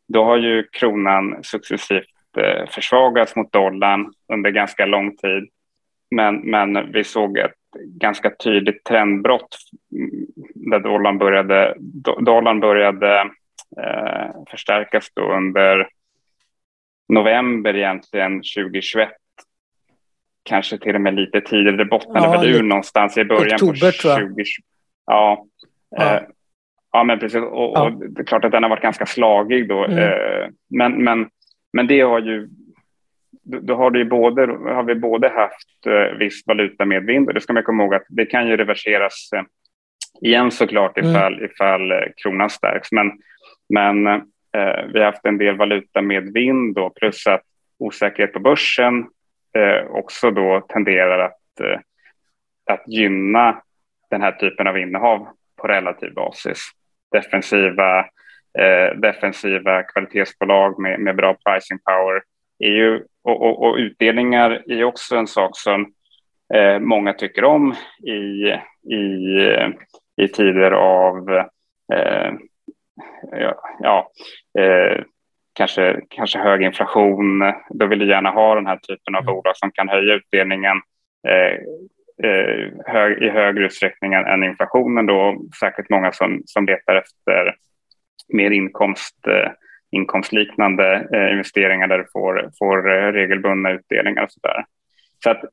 då 0.09 0.25
har 0.25 0.37
ju 0.37 0.63
kronan 0.73 1.43
successivt 1.43 2.16
eh, 2.39 2.67
försvagats 2.69 3.37
mot 3.37 3.53
dollarn 3.53 4.13
under 4.33 4.51
ganska 4.51 4.87
lång 4.87 5.17
tid. 5.17 5.49
Men, 6.11 6.37
men 6.37 6.93
vi 6.93 7.05
såg 7.05 7.39
ett 7.39 7.53
ganska 7.85 8.31
tydligt 8.31 8.85
trendbrott 8.85 9.57
där 10.55 10.81
dollarn 10.81 11.19
började, 11.19 11.75
dollarn 12.21 12.61
började 12.61 13.21
eh, 13.83 14.45
förstärkas 14.51 15.11
då 15.15 15.33
under 15.33 15.89
november 17.09 17.77
egentligen 17.77 18.37
2021 18.37 19.11
kanske 20.43 20.79
till 20.79 20.95
och 20.95 21.01
med 21.01 21.15
lite 21.15 21.41
tidigare. 21.41 21.77
Det 21.77 21.85
bottnade 21.85 22.27
ja, 22.27 22.41
väl 22.41 22.55
ur 22.55 22.63
någonstans 22.63 23.19
i 23.19 23.25
början 23.25 23.55
oktober, 23.55 24.27
på 24.27 24.45
20... 24.45 24.45
Ja. 25.07 25.47
Ja. 25.91 26.17
Eh, 26.17 26.23
ja, 26.93 27.05
men 27.05 27.19
precis. 27.19 27.41
Och, 27.43 27.73
ja. 27.75 27.83
och, 27.83 27.93
det 27.93 28.21
är 28.21 28.25
klart 28.25 28.45
att 28.45 28.53
den 28.53 28.63
har 28.63 28.71
varit 28.71 28.83
ganska 28.83 29.07
slagig 29.07 29.69
då. 29.69 29.85
Mm. 29.85 29.99
Eh, 29.99 30.49
men, 30.71 31.05
men, 31.05 31.29
men 31.77 31.87
det 31.87 32.01
har 32.01 32.21
ju 32.21 32.49
då 33.43 33.75
har, 33.75 33.91
det 33.91 34.05
både, 34.05 34.47
har 34.47 34.83
vi 34.83 34.95
både 34.95 35.29
haft 35.29 35.87
eh, 35.87 36.19
viss 36.19 36.47
valutamedvind 36.47 37.29
och 37.29 37.35
det 37.35 37.41
ska 37.41 37.53
man 37.53 37.63
komma 37.63 37.83
ihåg 37.83 37.95
att 37.95 38.07
det 38.09 38.27
kan 38.27 38.49
ju 38.49 38.57
reverseras 38.57 39.31
eh, 39.33 39.43
igen 40.23 40.51
såklart 40.51 40.99
ifall, 40.99 41.35
mm. 41.35 41.45
ifall 41.45 41.93
eh, 41.93 41.99
kronan 42.17 42.51
stärks. 42.51 42.93
Men, 42.93 43.13
men 43.69 44.07
eh, 44.07 44.87
vi 44.93 44.99
har 44.99 45.05
haft 45.05 45.27
en 45.27 45.39
del 45.39 45.57
valutamedvind 45.57 46.75
då, 46.75 46.91
plus 46.91 47.27
att 47.27 47.43
osäkerhet 47.79 48.33
på 48.33 48.41
börsen 48.41 49.07
eh, 49.57 49.87
också 49.91 50.31
då 50.31 50.61
tenderar 50.69 51.19
att, 51.19 51.61
eh, 51.61 51.81
att 52.67 52.85
gynna 52.87 53.63
den 54.11 54.23
här 54.23 54.33
typen 54.33 54.67
av 54.67 54.79
innehav 54.79 55.29
på 55.57 55.69
relativ 55.69 56.15
basis. 56.15 56.59
Defensiva, 57.13 58.07
eh, 58.59 58.99
defensiva 58.99 59.83
kvalitetsbolag 59.83 60.81
med, 60.81 61.01
med 61.01 61.17
bra 61.17 61.37
pricing 61.45 61.79
power 61.79 62.23
är 62.59 62.71
ju, 62.71 63.05
och, 63.25 63.43
och, 63.43 63.63
och 63.63 63.77
utdelningar 63.77 64.63
är 64.67 64.85
också 64.85 65.17
en 65.17 65.27
sak 65.27 65.51
som 65.59 65.93
eh, 66.55 66.79
många 66.79 67.13
tycker 67.13 67.45
om 67.45 67.75
i, 68.07 68.53
i, 68.95 69.51
i 70.23 70.29
tider 70.29 70.71
av 70.71 71.31
eh, 71.93 72.33
ja, 73.81 74.11
eh, 74.59 75.03
kanske, 75.57 76.01
kanske 76.09 76.39
hög 76.39 76.63
inflation. 76.63 77.53
Då 77.71 77.87
vill 77.87 77.99
du 77.99 78.09
gärna 78.09 78.31
ha 78.31 78.55
den 78.55 78.67
här 78.67 78.77
typen 78.77 79.15
av 79.15 79.25
bolag 79.25 79.57
som 79.57 79.73
kan 79.73 79.89
höja 79.89 80.15
utdelningen 80.15 80.77
eh, 81.29 81.59
eh, 82.31 82.73
hög, 82.87 83.23
i 83.23 83.29
högre 83.29 83.65
utsträckning 83.65 84.13
än 84.13 84.45
inflationen. 84.45 85.07
Då, 85.07 85.37
säkert 85.61 85.91
många 85.91 86.13
som, 86.13 86.43
som 86.47 86.67
letar 86.67 86.95
efter 86.95 87.55
mer 88.29 88.51
inkomst, 88.51 89.27
eh, 89.27 89.51
inkomstliknande 89.91 91.09
eh, 91.13 91.33
investeringar 91.33 91.87
där 91.87 91.99
du 91.99 92.07
får, 92.13 92.51
får 92.59 92.93
eh, 92.93 93.13
regelbundna 93.13 93.71
utdelningar 93.71 94.23
och 94.23 94.33
så 94.33 94.41
där. 94.43 94.65
Så 95.25 95.31
att 95.31 95.45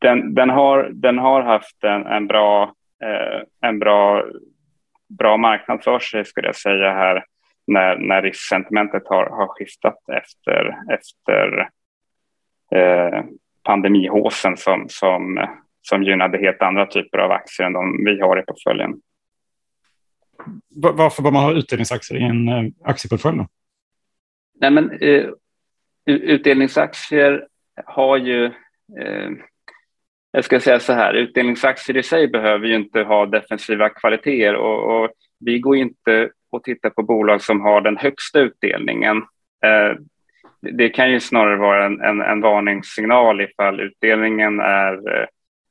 den, 0.00 0.34
den, 0.34 0.50
har, 0.50 0.90
den 0.92 1.18
har 1.18 1.42
haft 1.42 1.84
en, 1.84 2.06
en 2.06 2.26
bra, 2.26 2.74
eh, 3.04 3.68
en 3.68 3.78
bra, 3.78 4.24
bra 5.18 5.36
marknad 5.36 5.84
för 5.84 5.98
sig 5.98 6.24
skulle 6.24 6.48
jag 6.48 6.56
säga 6.56 6.92
här 6.92 7.24
när, 7.66 7.96
när 7.96 8.22
risksentimentet 8.22 9.02
har, 9.06 9.26
har 9.26 9.46
skiftat 9.46 9.98
efter, 10.12 10.76
efter 10.92 11.68
eh, 12.74 13.24
pandemihåsen 13.62 14.56
som, 14.56 14.86
som, 14.88 15.46
som 15.82 16.02
gynnade 16.02 16.38
helt 16.38 16.62
andra 16.62 16.86
typer 16.86 17.18
av 17.18 17.30
aktier 17.30 17.66
än 17.66 17.72
de 17.72 18.04
vi 18.04 18.20
har 18.20 18.38
i 18.38 18.42
portföljen. 18.42 18.94
Varför 20.74 21.22
bör 21.22 21.30
man 21.30 21.44
ha 21.44 21.52
utdelningsaktier 21.52 22.20
i 22.20 22.22
en 22.22 22.48
eh, 22.48 22.64
aktieportfölj? 22.84 23.38
Då? 23.38 23.48
Nej, 24.60 24.70
men, 24.70 24.90
eh, 24.90 25.26
utdelningsaktier 26.06 27.46
har 27.86 28.16
ju 28.16 28.44
eh, 29.00 29.30
jag 30.34 30.44
ska 30.44 30.60
säga 30.60 30.80
så 30.80 30.92
här, 30.92 31.14
utdelningsaktier 31.14 31.96
i 31.96 32.02
sig 32.02 32.28
behöver 32.28 32.66
ju 32.66 32.74
inte 32.74 33.02
ha 33.02 33.26
defensiva 33.26 33.88
kvaliteter 33.88 34.54
och, 34.54 35.04
och 35.04 35.10
vi 35.40 35.58
går 35.58 35.76
inte 35.76 36.30
och 36.50 36.64
tittar 36.64 36.90
på 36.90 37.02
bolag 37.02 37.42
som 37.42 37.60
har 37.60 37.80
den 37.80 37.96
högsta 37.96 38.40
utdelningen. 38.40 39.16
Eh, 39.64 39.98
det 40.60 40.88
kan 40.88 41.10
ju 41.10 41.20
snarare 41.20 41.56
vara 41.56 41.86
en, 41.86 42.00
en, 42.00 42.20
en 42.20 42.40
varningssignal 42.40 43.40
ifall 43.40 43.80
utdelningen 43.80 44.60
är 44.60 45.20
eh, 45.20 45.26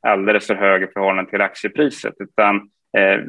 alldeles 0.08 0.48
för 0.48 0.56
hög 0.56 0.84
i 0.84 0.88
förhållande 0.88 1.32
till 1.32 1.42
aktiepriset, 1.42 2.14
utan 2.20 2.70
Eh, 2.98 3.20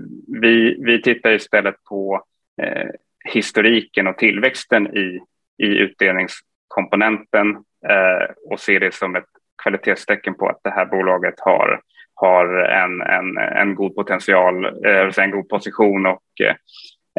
vi, 0.41 0.77
vi 0.85 1.03
tittar 1.03 1.33
istället 1.33 1.85
på 1.85 2.23
eh, 2.63 2.89
historiken 3.25 4.07
och 4.07 4.19
tillväxten 4.19 4.97
i, 4.97 5.21
i 5.59 5.67
utdelningskomponenten 5.67 7.51
eh, 7.89 8.35
och 8.51 8.61
ser 8.61 8.81
det 8.81 8.95
som 8.95 9.17
ett 9.17 9.29
kvalitetstecken 9.63 10.35
på 10.35 10.49
att 10.49 10.61
det 10.65 10.71
här 10.71 10.87
bolaget 10.87 11.35
har, 11.41 11.81
har 12.15 12.59
en, 12.59 13.03
en, 13.03 13.39
en 13.39 13.75
god 13.75 13.95
potential, 13.95 14.65
eh, 14.65 15.19
en 15.19 15.31
god 15.31 15.49
position 15.49 16.07
och 16.07 16.41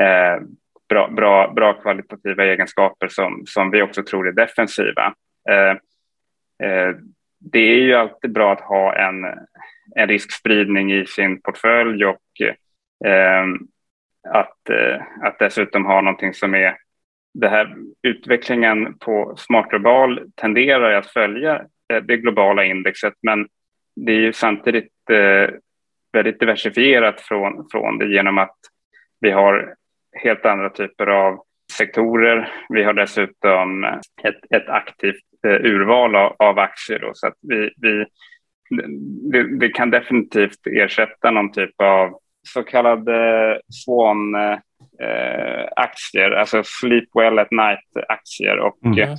eh, 0.01 0.41
bra, 0.89 1.07
bra, 1.07 1.53
bra 1.55 1.73
kvalitativa 1.73 2.45
egenskaper 2.45 3.07
som, 3.07 3.43
som 3.45 3.71
vi 3.71 3.81
också 3.81 4.03
tror 4.03 4.27
är 4.27 4.31
defensiva. 4.31 5.13
Eh, 5.49 5.75
eh, 6.69 6.95
det 7.51 7.59
är 7.59 7.79
ju 7.79 7.93
alltid 7.93 8.31
bra 8.31 8.53
att 8.53 8.61
ha 8.61 8.95
en, 8.95 9.25
en 9.95 10.07
riskspridning 10.07 10.93
i 10.93 11.05
sin 11.05 11.41
portfölj 11.41 12.05
och 12.05 12.41
eh, 13.05 13.45
att, 14.29 14.69
eh, 14.69 15.01
att 15.21 15.39
dessutom 15.39 15.85
ha 15.85 16.01
någonting 16.01 16.33
som 16.33 16.55
är 16.55 16.77
det 17.33 17.49
här 17.49 17.75
utvecklingen 18.01 18.97
på 18.97 19.35
Smart 19.37 19.69
Global 19.69 20.31
tenderar 20.35 20.93
att 20.93 21.07
följa 21.07 21.55
eh, 21.93 22.01
det 22.03 22.17
globala 22.17 22.63
indexet, 22.63 23.13
men 23.21 23.47
det 23.95 24.11
är 24.11 24.19
ju 24.19 24.33
samtidigt 24.33 25.09
eh, 25.09 25.55
väldigt 26.13 26.39
diversifierat 26.39 27.21
från, 27.21 27.67
från 27.71 27.97
det 27.97 28.07
genom 28.07 28.37
att 28.37 28.57
vi 29.19 29.31
har 29.31 29.75
helt 30.23 30.45
andra 30.45 30.69
typer 30.69 31.07
av 31.07 31.43
sektorer. 31.77 32.53
Vi 32.69 32.83
har 32.83 32.93
dessutom 32.93 33.83
ett, 34.23 34.39
ett 34.49 34.69
aktivt 34.69 35.23
urval 35.49 36.15
av, 36.15 36.35
av 36.39 36.59
aktier. 36.59 36.99
Då, 36.99 37.11
så 37.13 37.27
att 37.27 37.37
vi, 37.41 37.69
vi, 37.77 38.05
det, 39.31 39.57
det, 39.59 39.69
kan 39.69 39.89
definitivt 39.89 40.67
ersätta 40.67 41.31
någon 41.31 41.51
typ 41.51 41.81
av 41.81 42.19
så 42.47 42.63
kallade 42.63 43.59
swan-aktier, 43.69 44.61
eh, 46.15 46.25
eh, 46.25 46.31
eh 46.31 46.39
alltså 46.39 46.61
sleep 46.63 47.09
well 47.13 47.39
at 47.39 47.51
night-aktier. 47.51 48.57
Och 48.59 48.85
mm 48.85 49.17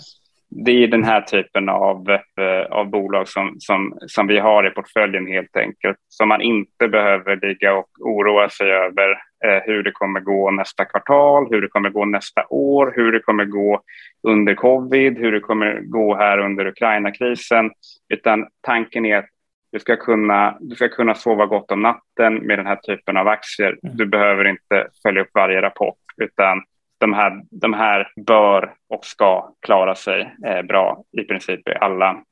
det 0.49 0.71
är 0.71 0.89
den 0.89 1.05
här 1.05 1.21
typen 1.21 1.69
av, 1.69 2.11
eh, 2.11 2.67
av 2.71 2.91
bolag 2.91 3.29
som, 3.29 3.57
som, 3.59 3.99
som 4.07 4.27
vi 4.27 4.39
har 4.39 4.67
i 4.67 4.71
portföljen 4.71 5.27
helt 5.27 5.57
enkelt. 5.57 5.97
Som 6.09 6.29
man 6.29 6.41
inte 6.41 6.89
behöver 6.89 7.47
ligga 7.47 7.75
och 7.75 7.89
oroa 8.01 8.49
sig 8.49 8.71
över 8.71 9.11
eh, 9.45 9.63
hur 9.65 9.83
det 9.83 9.93
kommer 9.93 10.21
gå 10.21 10.51
nästa 10.51 10.85
kvartal, 10.85 11.47
hur 11.51 11.63
det 11.63 11.69
kommer 11.69 11.91
gå 11.91 12.05
nästa 12.05 12.47
år, 12.51 12.93
hur 12.97 13.13
det 13.13 13.21
kommer 13.21 13.45
gå 13.45 13.81
under 14.29 14.55
covid, 14.55 15.19
hur 15.19 15.33
det 15.33 15.41
kommer 15.41 15.81
gå 15.81 16.17
här 16.17 16.39
under 16.39 16.67
Ukraina-krisen. 16.67 17.71
Utan 18.09 18.47
tanken 18.61 19.07
är 19.07 19.17
att 19.17 19.29
du 19.73 19.81
ska, 19.81 19.97
kunna, 19.97 20.57
du 20.61 20.77
ska 20.77 20.89
kunna 20.89 21.15
sova 21.15 21.47
gott 21.47 21.71
om 21.71 21.83
natten 21.83 22.35
med 22.35 22.59
den 22.59 22.67
här 22.67 22.77
typen 22.77 23.17
av 23.17 23.29
aktier. 23.29 23.79
Mm. 23.83 23.97
Du 23.97 24.07
behöver 24.07 24.45
inte 24.45 24.89
följa 25.03 25.23
upp 25.23 25.31
varje 25.35 25.63
rapport, 25.63 25.99
utan 26.17 26.63
de 26.99 27.13
här, 27.13 27.43
de 27.51 27.73
här 27.75 28.09
bör 28.27 28.75
och 28.89 29.05
ska 29.05 29.53
klara 29.61 29.95
sig 29.95 30.35
eh, 30.47 30.63
bra 30.63 31.03
i 31.21 31.25
princip 31.25 31.69
i 31.69 31.75
alla 31.81 32.23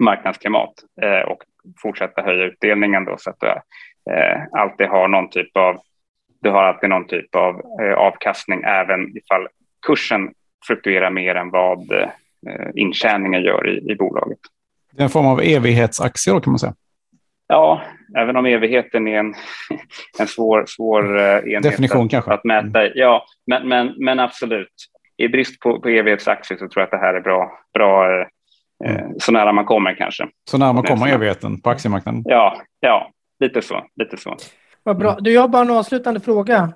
marknadsklimat 0.00 0.74
eh, 1.02 1.28
och 1.28 1.42
fortsätta 1.82 2.22
höja 2.22 2.44
utdelningen 2.44 3.04
då 3.04 3.16
så 3.18 3.30
att 3.30 3.40
du 3.40 3.48
eh, 4.12 4.42
alltid 4.52 4.86
har 4.86 5.08
någon 5.08 5.30
typ 5.30 5.56
av 5.56 5.80
du 6.40 6.50
har 6.50 6.62
alltid 6.62 6.90
någon 6.90 7.06
typ 7.06 7.34
av 7.34 7.62
eh, 7.82 7.94
avkastning 7.98 8.62
även 8.62 9.16
ifall 9.16 9.48
kursen 9.86 10.32
fluktuerar 10.66 11.10
mer 11.10 11.34
än 11.34 11.50
vad 11.50 11.92
eh, 11.92 12.08
intjäningen 12.74 13.42
gör 13.42 13.68
i, 13.68 13.92
i 13.92 13.96
bolaget. 13.96 14.38
Det 14.92 15.02
är 15.02 15.04
en 15.04 15.10
form 15.10 15.26
av 15.26 15.40
evighetsaktie 15.40 16.32
då 16.32 16.40
kan 16.40 16.50
man 16.50 16.58
säga. 16.58 16.74
Ja, 17.48 17.82
även 18.16 18.36
om 18.36 18.46
evigheten 18.46 19.08
är 19.08 19.18
en, 19.18 19.34
en 20.18 20.26
svår, 20.26 20.64
svår 20.68 21.18
eh, 21.18 21.24
enhet 21.24 21.62
Definition 21.62 22.04
att, 22.04 22.10
kanske. 22.10 22.32
att 22.32 22.44
mäta. 22.44 22.80
Mm. 22.80 22.92
Ja, 22.94 23.24
men, 23.46 23.68
men, 23.68 23.94
men 23.98 24.20
absolut. 24.20 24.74
I 25.16 25.28
brist 25.28 25.60
på, 25.60 25.80
på 25.80 25.88
evighetsaktier 25.88 26.58
så 26.58 26.68
tror 26.68 26.80
jag 26.80 26.84
att 26.84 26.90
det 26.90 27.06
här 27.06 27.14
är 27.14 27.20
bra, 27.20 27.50
bra 27.74 28.20
eh, 28.84 28.96
mm. 28.96 29.12
så 29.18 29.32
nära 29.32 29.52
man 29.52 29.64
kommer 29.64 29.94
kanske. 29.94 30.28
Så 30.50 30.58
nära 30.58 30.72
man 30.72 30.82
kommer 30.82 31.08
evigheten 31.08 31.60
på 31.60 31.70
aktiemarknaden? 31.70 32.22
Ja, 32.26 32.62
ja 32.80 33.10
lite 33.40 33.62
så. 33.62 33.84
Lite 33.96 34.16
så. 34.16 34.36
Vad 34.82 34.98
bra. 34.98 35.16
Du, 35.20 35.32
jag 35.32 35.40
har 35.40 35.48
bara 35.48 35.62
en 35.62 35.70
avslutande 35.70 36.20
fråga. 36.20 36.72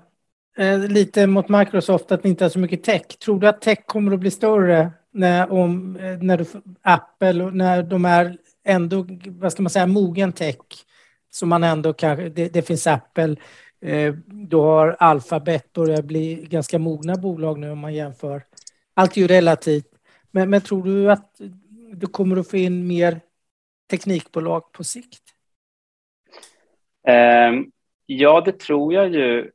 Eh, 0.59 0.79
lite 0.79 1.27
mot 1.27 1.49
Microsoft, 1.49 2.13
att 2.13 2.25
ni 2.25 2.31
inte 2.31 2.45
har 2.45 2.49
så 2.49 2.59
mycket 2.59 2.85
tech. 2.85 3.03
Tror 3.25 3.41
du 3.41 3.49
att 3.49 3.61
tech 3.61 3.79
kommer 3.87 4.13
att 4.13 4.21
bli 4.21 4.31
större 4.31 4.91
när, 5.13 5.53
om, 5.53 5.97
eh, 5.97 6.19
när 6.21 6.37
du, 6.37 6.45
Apple, 6.83 7.51
när 7.51 7.83
de 7.83 8.05
är 8.05 8.37
ändå, 8.65 9.07
vad 9.27 9.53
ska 9.53 9.63
man 9.63 9.71
säga, 9.71 9.87
mogen 9.87 10.33
tech 10.33 10.57
som 11.31 11.49
man 11.49 11.65
ändå 11.65 11.93
kanske, 11.93 12.29
det, 12.29 12.49
det 12.49 12.63
finns 12.63 12.87
Apple, 12.87 13.37
eh, 13.81 14.15
du 14.27 14.57
har 14.57 14.97
Alphabet 14.99 15.79
och 15.79 15.87
det 15.87 16.03
blir 16.03 16.47
ganska 16.47 16.79
mogna 16.79 17.15
bolag 17.15 17.59
nu 17.59 17.71
om 17.71 17.79
man 17.79 17.95
jämför. 17.95 18.43
Allt 18.95 19.17
är 19.17 19.21
ju 19.21 19.27
relativt. 19.27 19.87
Men, 20.31 20.51
men 20.51 20.61
tror 20.61 20.83
du 20.83 21.11
att 21.11 21.41
du 21.93 22.07
kommer 22.07 22.37
att 22.37 22.51
få 22.51 22.57
in 22.57 22.87
mer 22.87 23.21
teknikbolag 23.91 24.73
på 24.73 24.85
sikt? 24.85 25.23
Um, 27.09 27.71
ja, 28.07 28.41
det 28.41 28.59
tror 28.59 28.95
jag 28.95 29.09
ju. 29.09 29.51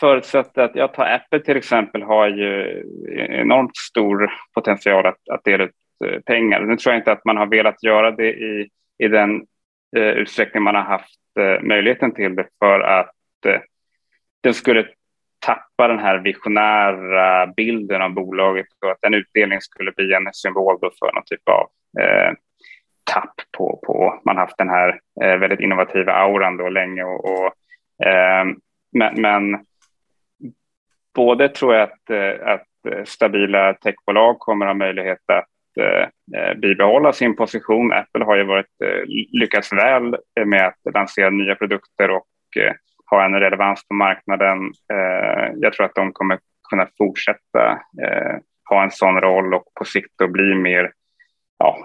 Förutsatt 0.00 0.58
att 0.58 0.74
jag 0.74 0.94
tar 0.94 1.04
Apple 1.04 1.40
till 1.40 1.56
exempel 1.56 2.02
har 2.02 2.28
ju 2.28 2.82
enormt 3.30 3.76
stor 3.76 4.30
potential 4.54 5.06
att, 5.06 5.28
att 5.30 5.44
dela 5.44 5.64
ut 5.64 5.74
Eh, 6.04 6.20
pengar. 6.20 6.60
Nu 6.60 6.76
tror 6.76 6.92
jag 6.92 7.00
inte 7.00 7.12
att 7.12 7.24
man 7.24 7.36
har 7.36 7.46
velat 7.46 7.82
göra 7.82 8.10
det 8.10 8.32
i, 8.32 8.68
i 8.98 9.08
den 9.08 9.46
eh, 9.96 10.02
utsträckning 10.02 10.62
man 10.62 10.74
har 10.74 10.82
haft 10.82 11.20
eh, 11.38 11.62
möjligheten 11.62 12.14
till 12.14 12.34
det 12.34 12.46
för 12.58 12.80
att 12.80 13.10
eh, 13.46 13.60
den 14.40 14.54
skulle 14.54 14.88
tappa 15.38 15.88
den 15.88 15.98
här 15.98 16.18
visionära 16.18 17.46
bilden 17.46 18.02
av 18.02 18.10
bolaget 18.10 18.66
och 18.84 18.90
att 18.90 19.04
en 19.04 19.14
utdelning 19.14 19.60
skulle 19.60 19.92
bli 19.92 20.14
en 20.14 20.28
symbol 20.32 20.78
för 20.80 21.12
någon 21.12 21.24
typ 21.26 21.48
av 21.48 21.68
eh, 22.02 22.32
tapp 23.04 23.34
på, 23.58 23.80
på, 23.86 24.20
man 24.24 24.36
har 24.36 24.44
haft 24.44 24.58
den 24.58 24.68
här 24.68 25.00
eh, 25.22 25.36
väldigt 25.36 25.60
innovativa 25.60 26.12
auran 26.12 26.56
då 26.56 26.68
länge 26.68 27.04
och, 27.04 27.24
och 27.24 27.46
eh, 28.06 28.44
men, 28.92 29.20
men, 29.20 29.64
både 31.14 31.48
tror 31.48 31.74
jag 31.74 31.82
att, 31.82 32.10
eh, 32.10 32.48
att 32.48 32.92
eh, 32.92 33.04
stabila 33.04 33.74
techbolag 33.74 34.38
kommer 34.38 34.66
ha 34.66 34.74
möjlighet 34.74 35.30
att 35.32 35.48
Eh, 35.80 36.08
eh, 36.40 36.54
bibehålla 36.54 37.12
sin 37.12 37.36
position. 37.36 37.92
Apple 37.92 38.24
har 38.24 38.36
ju 38.36 38.44
varit, 38.44 38.82
eh, 38.84 39.04
lyckats 39.40 39.72
väl 39.72 40.16
med 40.46 40.66
att 40.66 40.94
lansera 40.94 41.30
nya 41.30 41.54
produkter 41.54 42.10
och 42.10 42.26
eh, 42.56 42.72
ha 43.10 43.24
en 43.24 43.34
relevans 43.34 43.88
på 43.88 43.94
marknaden. 43.94 44.58
Eh, 44.92 45.52
jag 45.56 45.72
tror 45.72 45.86
att 45.86 45.94
de 45.94 46.12
kommer 46.12 46.38
kunna 46.70 46.88
fortsätta 46.98 47.70
eh, 48.02 48.36
ha 48.70 48.82
en 48.82 48.90
sån 48.90 49.20
roll 49.20 49.54
och 49.54 49.64
på 49.74 49.84
sikt 49.84 50.12
då 50.18 50.28
bli 50.28 50.54
mer 50.54 50.92
ja, 51.58 51.78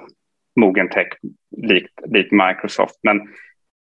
mogen 0.56 0.89
tech 0.89 1.08
likt, 1.58 2.00
likt 2.06 2.32
Microsoft. 2.32 3.00
Men, 3.04 3.22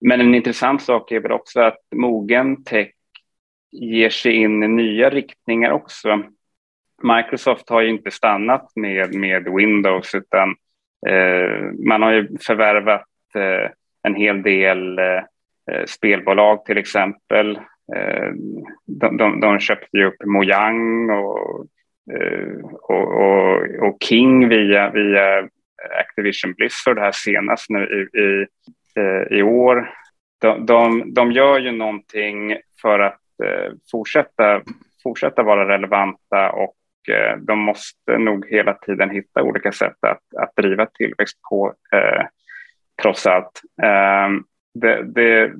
men 0.00 0.20
en 0.20 0.34
intressant 0.34 0.82
sak 0.82 1.12
är 1.12 1.20
väl 1.20 1.32
också 1.32 1.60
att 1.60 1.78
mogen 1.96 2.64
tech 2.64 2.90
ger 3.72 4.10
sig 4.10 4.32
in 4.32 4.62
i 4.62 4.68
nya 4.68 5.10
riktningar 5.10 5.70
också. 5.70 6.22
Microsoft 7.04 7.70
har 7.70 7.80
ju 7.80 7.88
inte 7.88 8.10
stannat 8.10 8.72
med, 8.74 9.14
med 9.14 9.48
Windows 9.56 10.14
utan 10.14 10.48
eh, 11.06 11.72
man 11.88 12.02
har 12.02 12.12
ju 12.12 12.28
förvärvat 12.46 13.06
eh, 13.34 13.70
en 14.02 14.14
hel 14.14 14.42
del 14.42 14.98
eh, 14.98 15.84
spelbolag 15.86 16.64
till 16.64 16.78
exempel. 16.78 17.56
Eh, 17.96 18.30
de, 18.86 19.16
de, 19.16 19.40
de, 19.40 19.60
köpte 19.60 19.96
ju 19.96 20.04
upp 20.04 20.24
Mojang 20.24 21.10
och, 21.10 21.66
eh, 22.14 22.64
och, 22.72 23.20
och, 23.22 23.62
och, 23.88 23.96
King 24.02 24.48
via, 24.48 24.90
via 24.90 25.48
Activision 26.00 26.52
Blizzard 26.52 26.98
här 26.98 27.12
senast 27.12 27.70
nu 27.70 27.78
i, 27.78 28.18
i, 28.20 28.46
eh, 29.00 29.38
i 29.38 29.42
år. 29.42 29.90
De, 30.40 30.66
de, 30.66 31.14
de 31.14 31.32
gör 31.32 31.58
ju 31.58 31.72
någonting 31.72 32.56
för 32.82 32.98
att 32.98 33.20
eh, 33.44 33.72
fortsätta, 33.90 34.62
fortsätta 35.02 35.42
vara 35.42 35.68
relevanta 35.68 36.50
och 36.50 36.74
Eh, 37.08 37.36
de 37.36 37.58
måste 37.58 38.18
nog 38.18 38.46
hela 38.46 38.74
tiden 38.74 39.10
hitta 39.10 39.42
olika 39.42 39.72
sätt 39.72 39.96
att, 40.00 40.22
att 40.38 40.56
driva 40.56 40.86
tillväxt 40.86 41.38
på, 41.50 41.74
eh, 41.92 42.26
trots 43.02 43.26
allt. 43.26 43.60
Eh, 43.82 44.28
det, 44.74 45.02
det, 45.02 45.52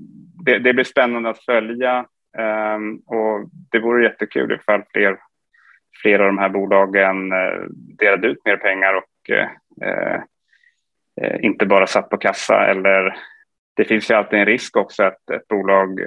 det, 0.44 0.58
det, 0.58 0.74
blir 0.74 0.84
spännande 0.84 1.30
att 1.30 1.44
följa 1.44 2.06
eh, 2.38 2.78
och 3.06 3.48
det 3.70 3.78
vore 3.78 4.04
jättekul 4.04 4.52
ifall 4.52 4.82
fler, 4.92 5.18
fler 6.02 6.18
av 6.18 6.26
de 6.26 6.38
här 6.38 6.48
bolagen 6.48 7.32
eh, 7.32 7.60
delade 7.98 8.28
ut 8.28 8.44
mer 8.44 8.56
pengar 8.56 8.94
och 8.94 9.30
eh, 9.30 10.20
eh, 11.22 11.44
inte 11.44 11.66
bara 11.66 11.86
satt 11.86 12.10
på 12.10 12.16
kassa 12.16 12.66
eller 12.66 13.16
det 13.76 13.84
finns 13.84 14.10
ju 14.10 14.14
alltid 14.14 14.38
en 14.38 14.46
risk 14.46 14.76
också 14.76 15.02
att 15.02 15.30
ett 15.30 15.48
bolag 15.48 16.00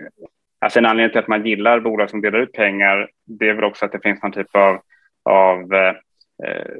alltså 0.59 0.79
en 0.79 0.85
anledning 0.85 1.11
till 1.11 1.19
att 1.19 1.27
man 1.27 1.45
gillar 1.45 1.79
bolag 1.79 2.09
som 2.09 2.21
delar 2.21 2.39
ut 2.39 2.53
pengar, 2.53 3.09
det 3.25 3.49
är 3.49 3.53
väl 3.53 3.63
också 3.63 3.85
att 3.85 3.91
det 3.91 3.99
finns 4.03 4.23
någon 4.23 4.31
typ 4.31 4.55
av, 4.55 4.81
av 5.27 5.73
eh, 5.73 5.95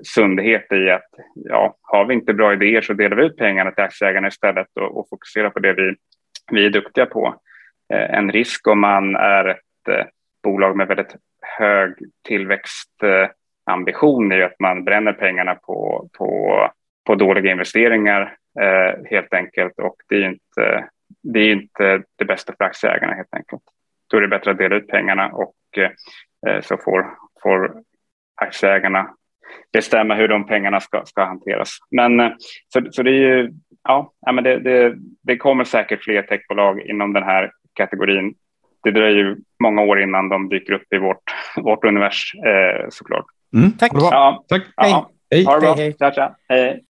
sundhet 0.03 0.71
i 0.71 0.89
att 0.89 1.09
ja, 1.35 1.77
har 1.81 2.05
vi 2.05 2.13
inte 2.13 2.33
bra 2.33 2.53
idéer 2.53 2.81
så 2.81 2.93
delar 2.93 3.17
vi 3.17 3.25
ut 3.25 3.37
pengarna 3.37 3.71
till 3.71 3.83
aktieägarna 3.83 4.27
istället 4.27 4.67
och, 4.75 4.97
och 4.97 5.09
fokuserar 5.09 5.49
på 5.49 5.59
det 5.59 5.73
vi, 5.73 5.95
vi 6.51 6.65
är 6.65 6.69
duktiga 6.69 7.05
på. 7.05 7.35
Eh, 7.93 8.13
en 8.13 8.31
risk 8.31 8.67
om 8.67 8.79
man 8.79 9.15
är 9.15 9.45
ett 9.45 9.87
eh, 9.89 10.05
bolag 10.43 10.77
med 10.77 10.87
väldigt 10.87 11.15
hög 11.57 11.93
tillväxtambition 12.27 14.31
är 14.31 14.35
ju 14.35 14.43
att 14.43 14.59
man 14.59 14.83
bränner 14.83 15.13
pengarna 15.13 15.55
på, 15.55 16.09
på, 16.17 16.61
på 17.07 17.15
dåliga 17.15 17.51
investeringar 17.51 18.37
eh, 18.59 18.93
helt 19.09 19.33
enkelt 19.33 19.79
och 19.79 19.95
det 20.09 20.15
är 20.15 20.29
inte 20.29 20.87
det 21.23 21.39
är 21.39 21.51
inte 21.51 22.03
det 22.15 22.25
bästa 22.25 22.53
för 22.57 22.65
aktieägarna 22.65 23.13
helt 23.13 23.33
enkelt. 23.33 23.61
Då 24.07 24.17
är 24.17 24.21
det 24.21 24.27
bättre 24.27 24.51
att 24.51 24.57
dela 24.57 24.75
ut 24.75 24.87
pengarna 24.87 25.31
och 25.31 25.55
eh, 26.47 26.61
så 26.61 26.77
får, 26.77 27.09
får 27.43 27.83
aktieägarna 28.41 29.07
bestämma 29.73 30.15
hur 30.15 30.27
de 30.27 30.47
pengarna 30.47 30.79
ska, 30.79 31.05
ska 31.05 31.25
hanteras. 31.25 31.77
Men 31.91 32.19
eh, 32.19 32.31
så, 32.73 32.81
så 32.91 33.03
det 33.03 33.09
är 33.09 33.13
ju, 33.13 33.51
ja, 33.83 34.13
men 34.31 34.43
det, 34.43 34.59
det, 34.59 34.95
det 35.23 35.37
kommer 35.37 35.63
säkert 35.63 36.03
fler 36.03 36.21
techbolag 36.21 36.81
inom 36.81 37.13
den 37.13 37.23
här 37.23 37.51
kategorin. 37.73 38.35
Det 38.83 38.91
dröjer 38.91 39.17
ju 39.17 39.37
många 39.63 39.81
år 39.81 40.01
innan 40.01 40.29
de 40.29 40.49
dyker 40.49 40.73
upp 40.73 40.93
i 40.95 40.97
vårt, 40.97 41.23
vårt 41.55 41.85
univers 41.85 42.33
eh, 42.45 42.85
såklart. 42.89 43.25
Mm. 43.55 43.71
Tack. 43.71 43.91
Ja, 43.93 44.45
Tack. 44.49 44.63
Ja, 44.75 45.09
hej. 45.31 45.45
Ha 45.45 45.53
det 45.53 45.61
bra. 45.61 45.73
Hej, 45.73 45.83
hej. 45.83 45.95
Tja, 45.99 46.11
tja. 46.11 46.35
Hej. 46.49 46.83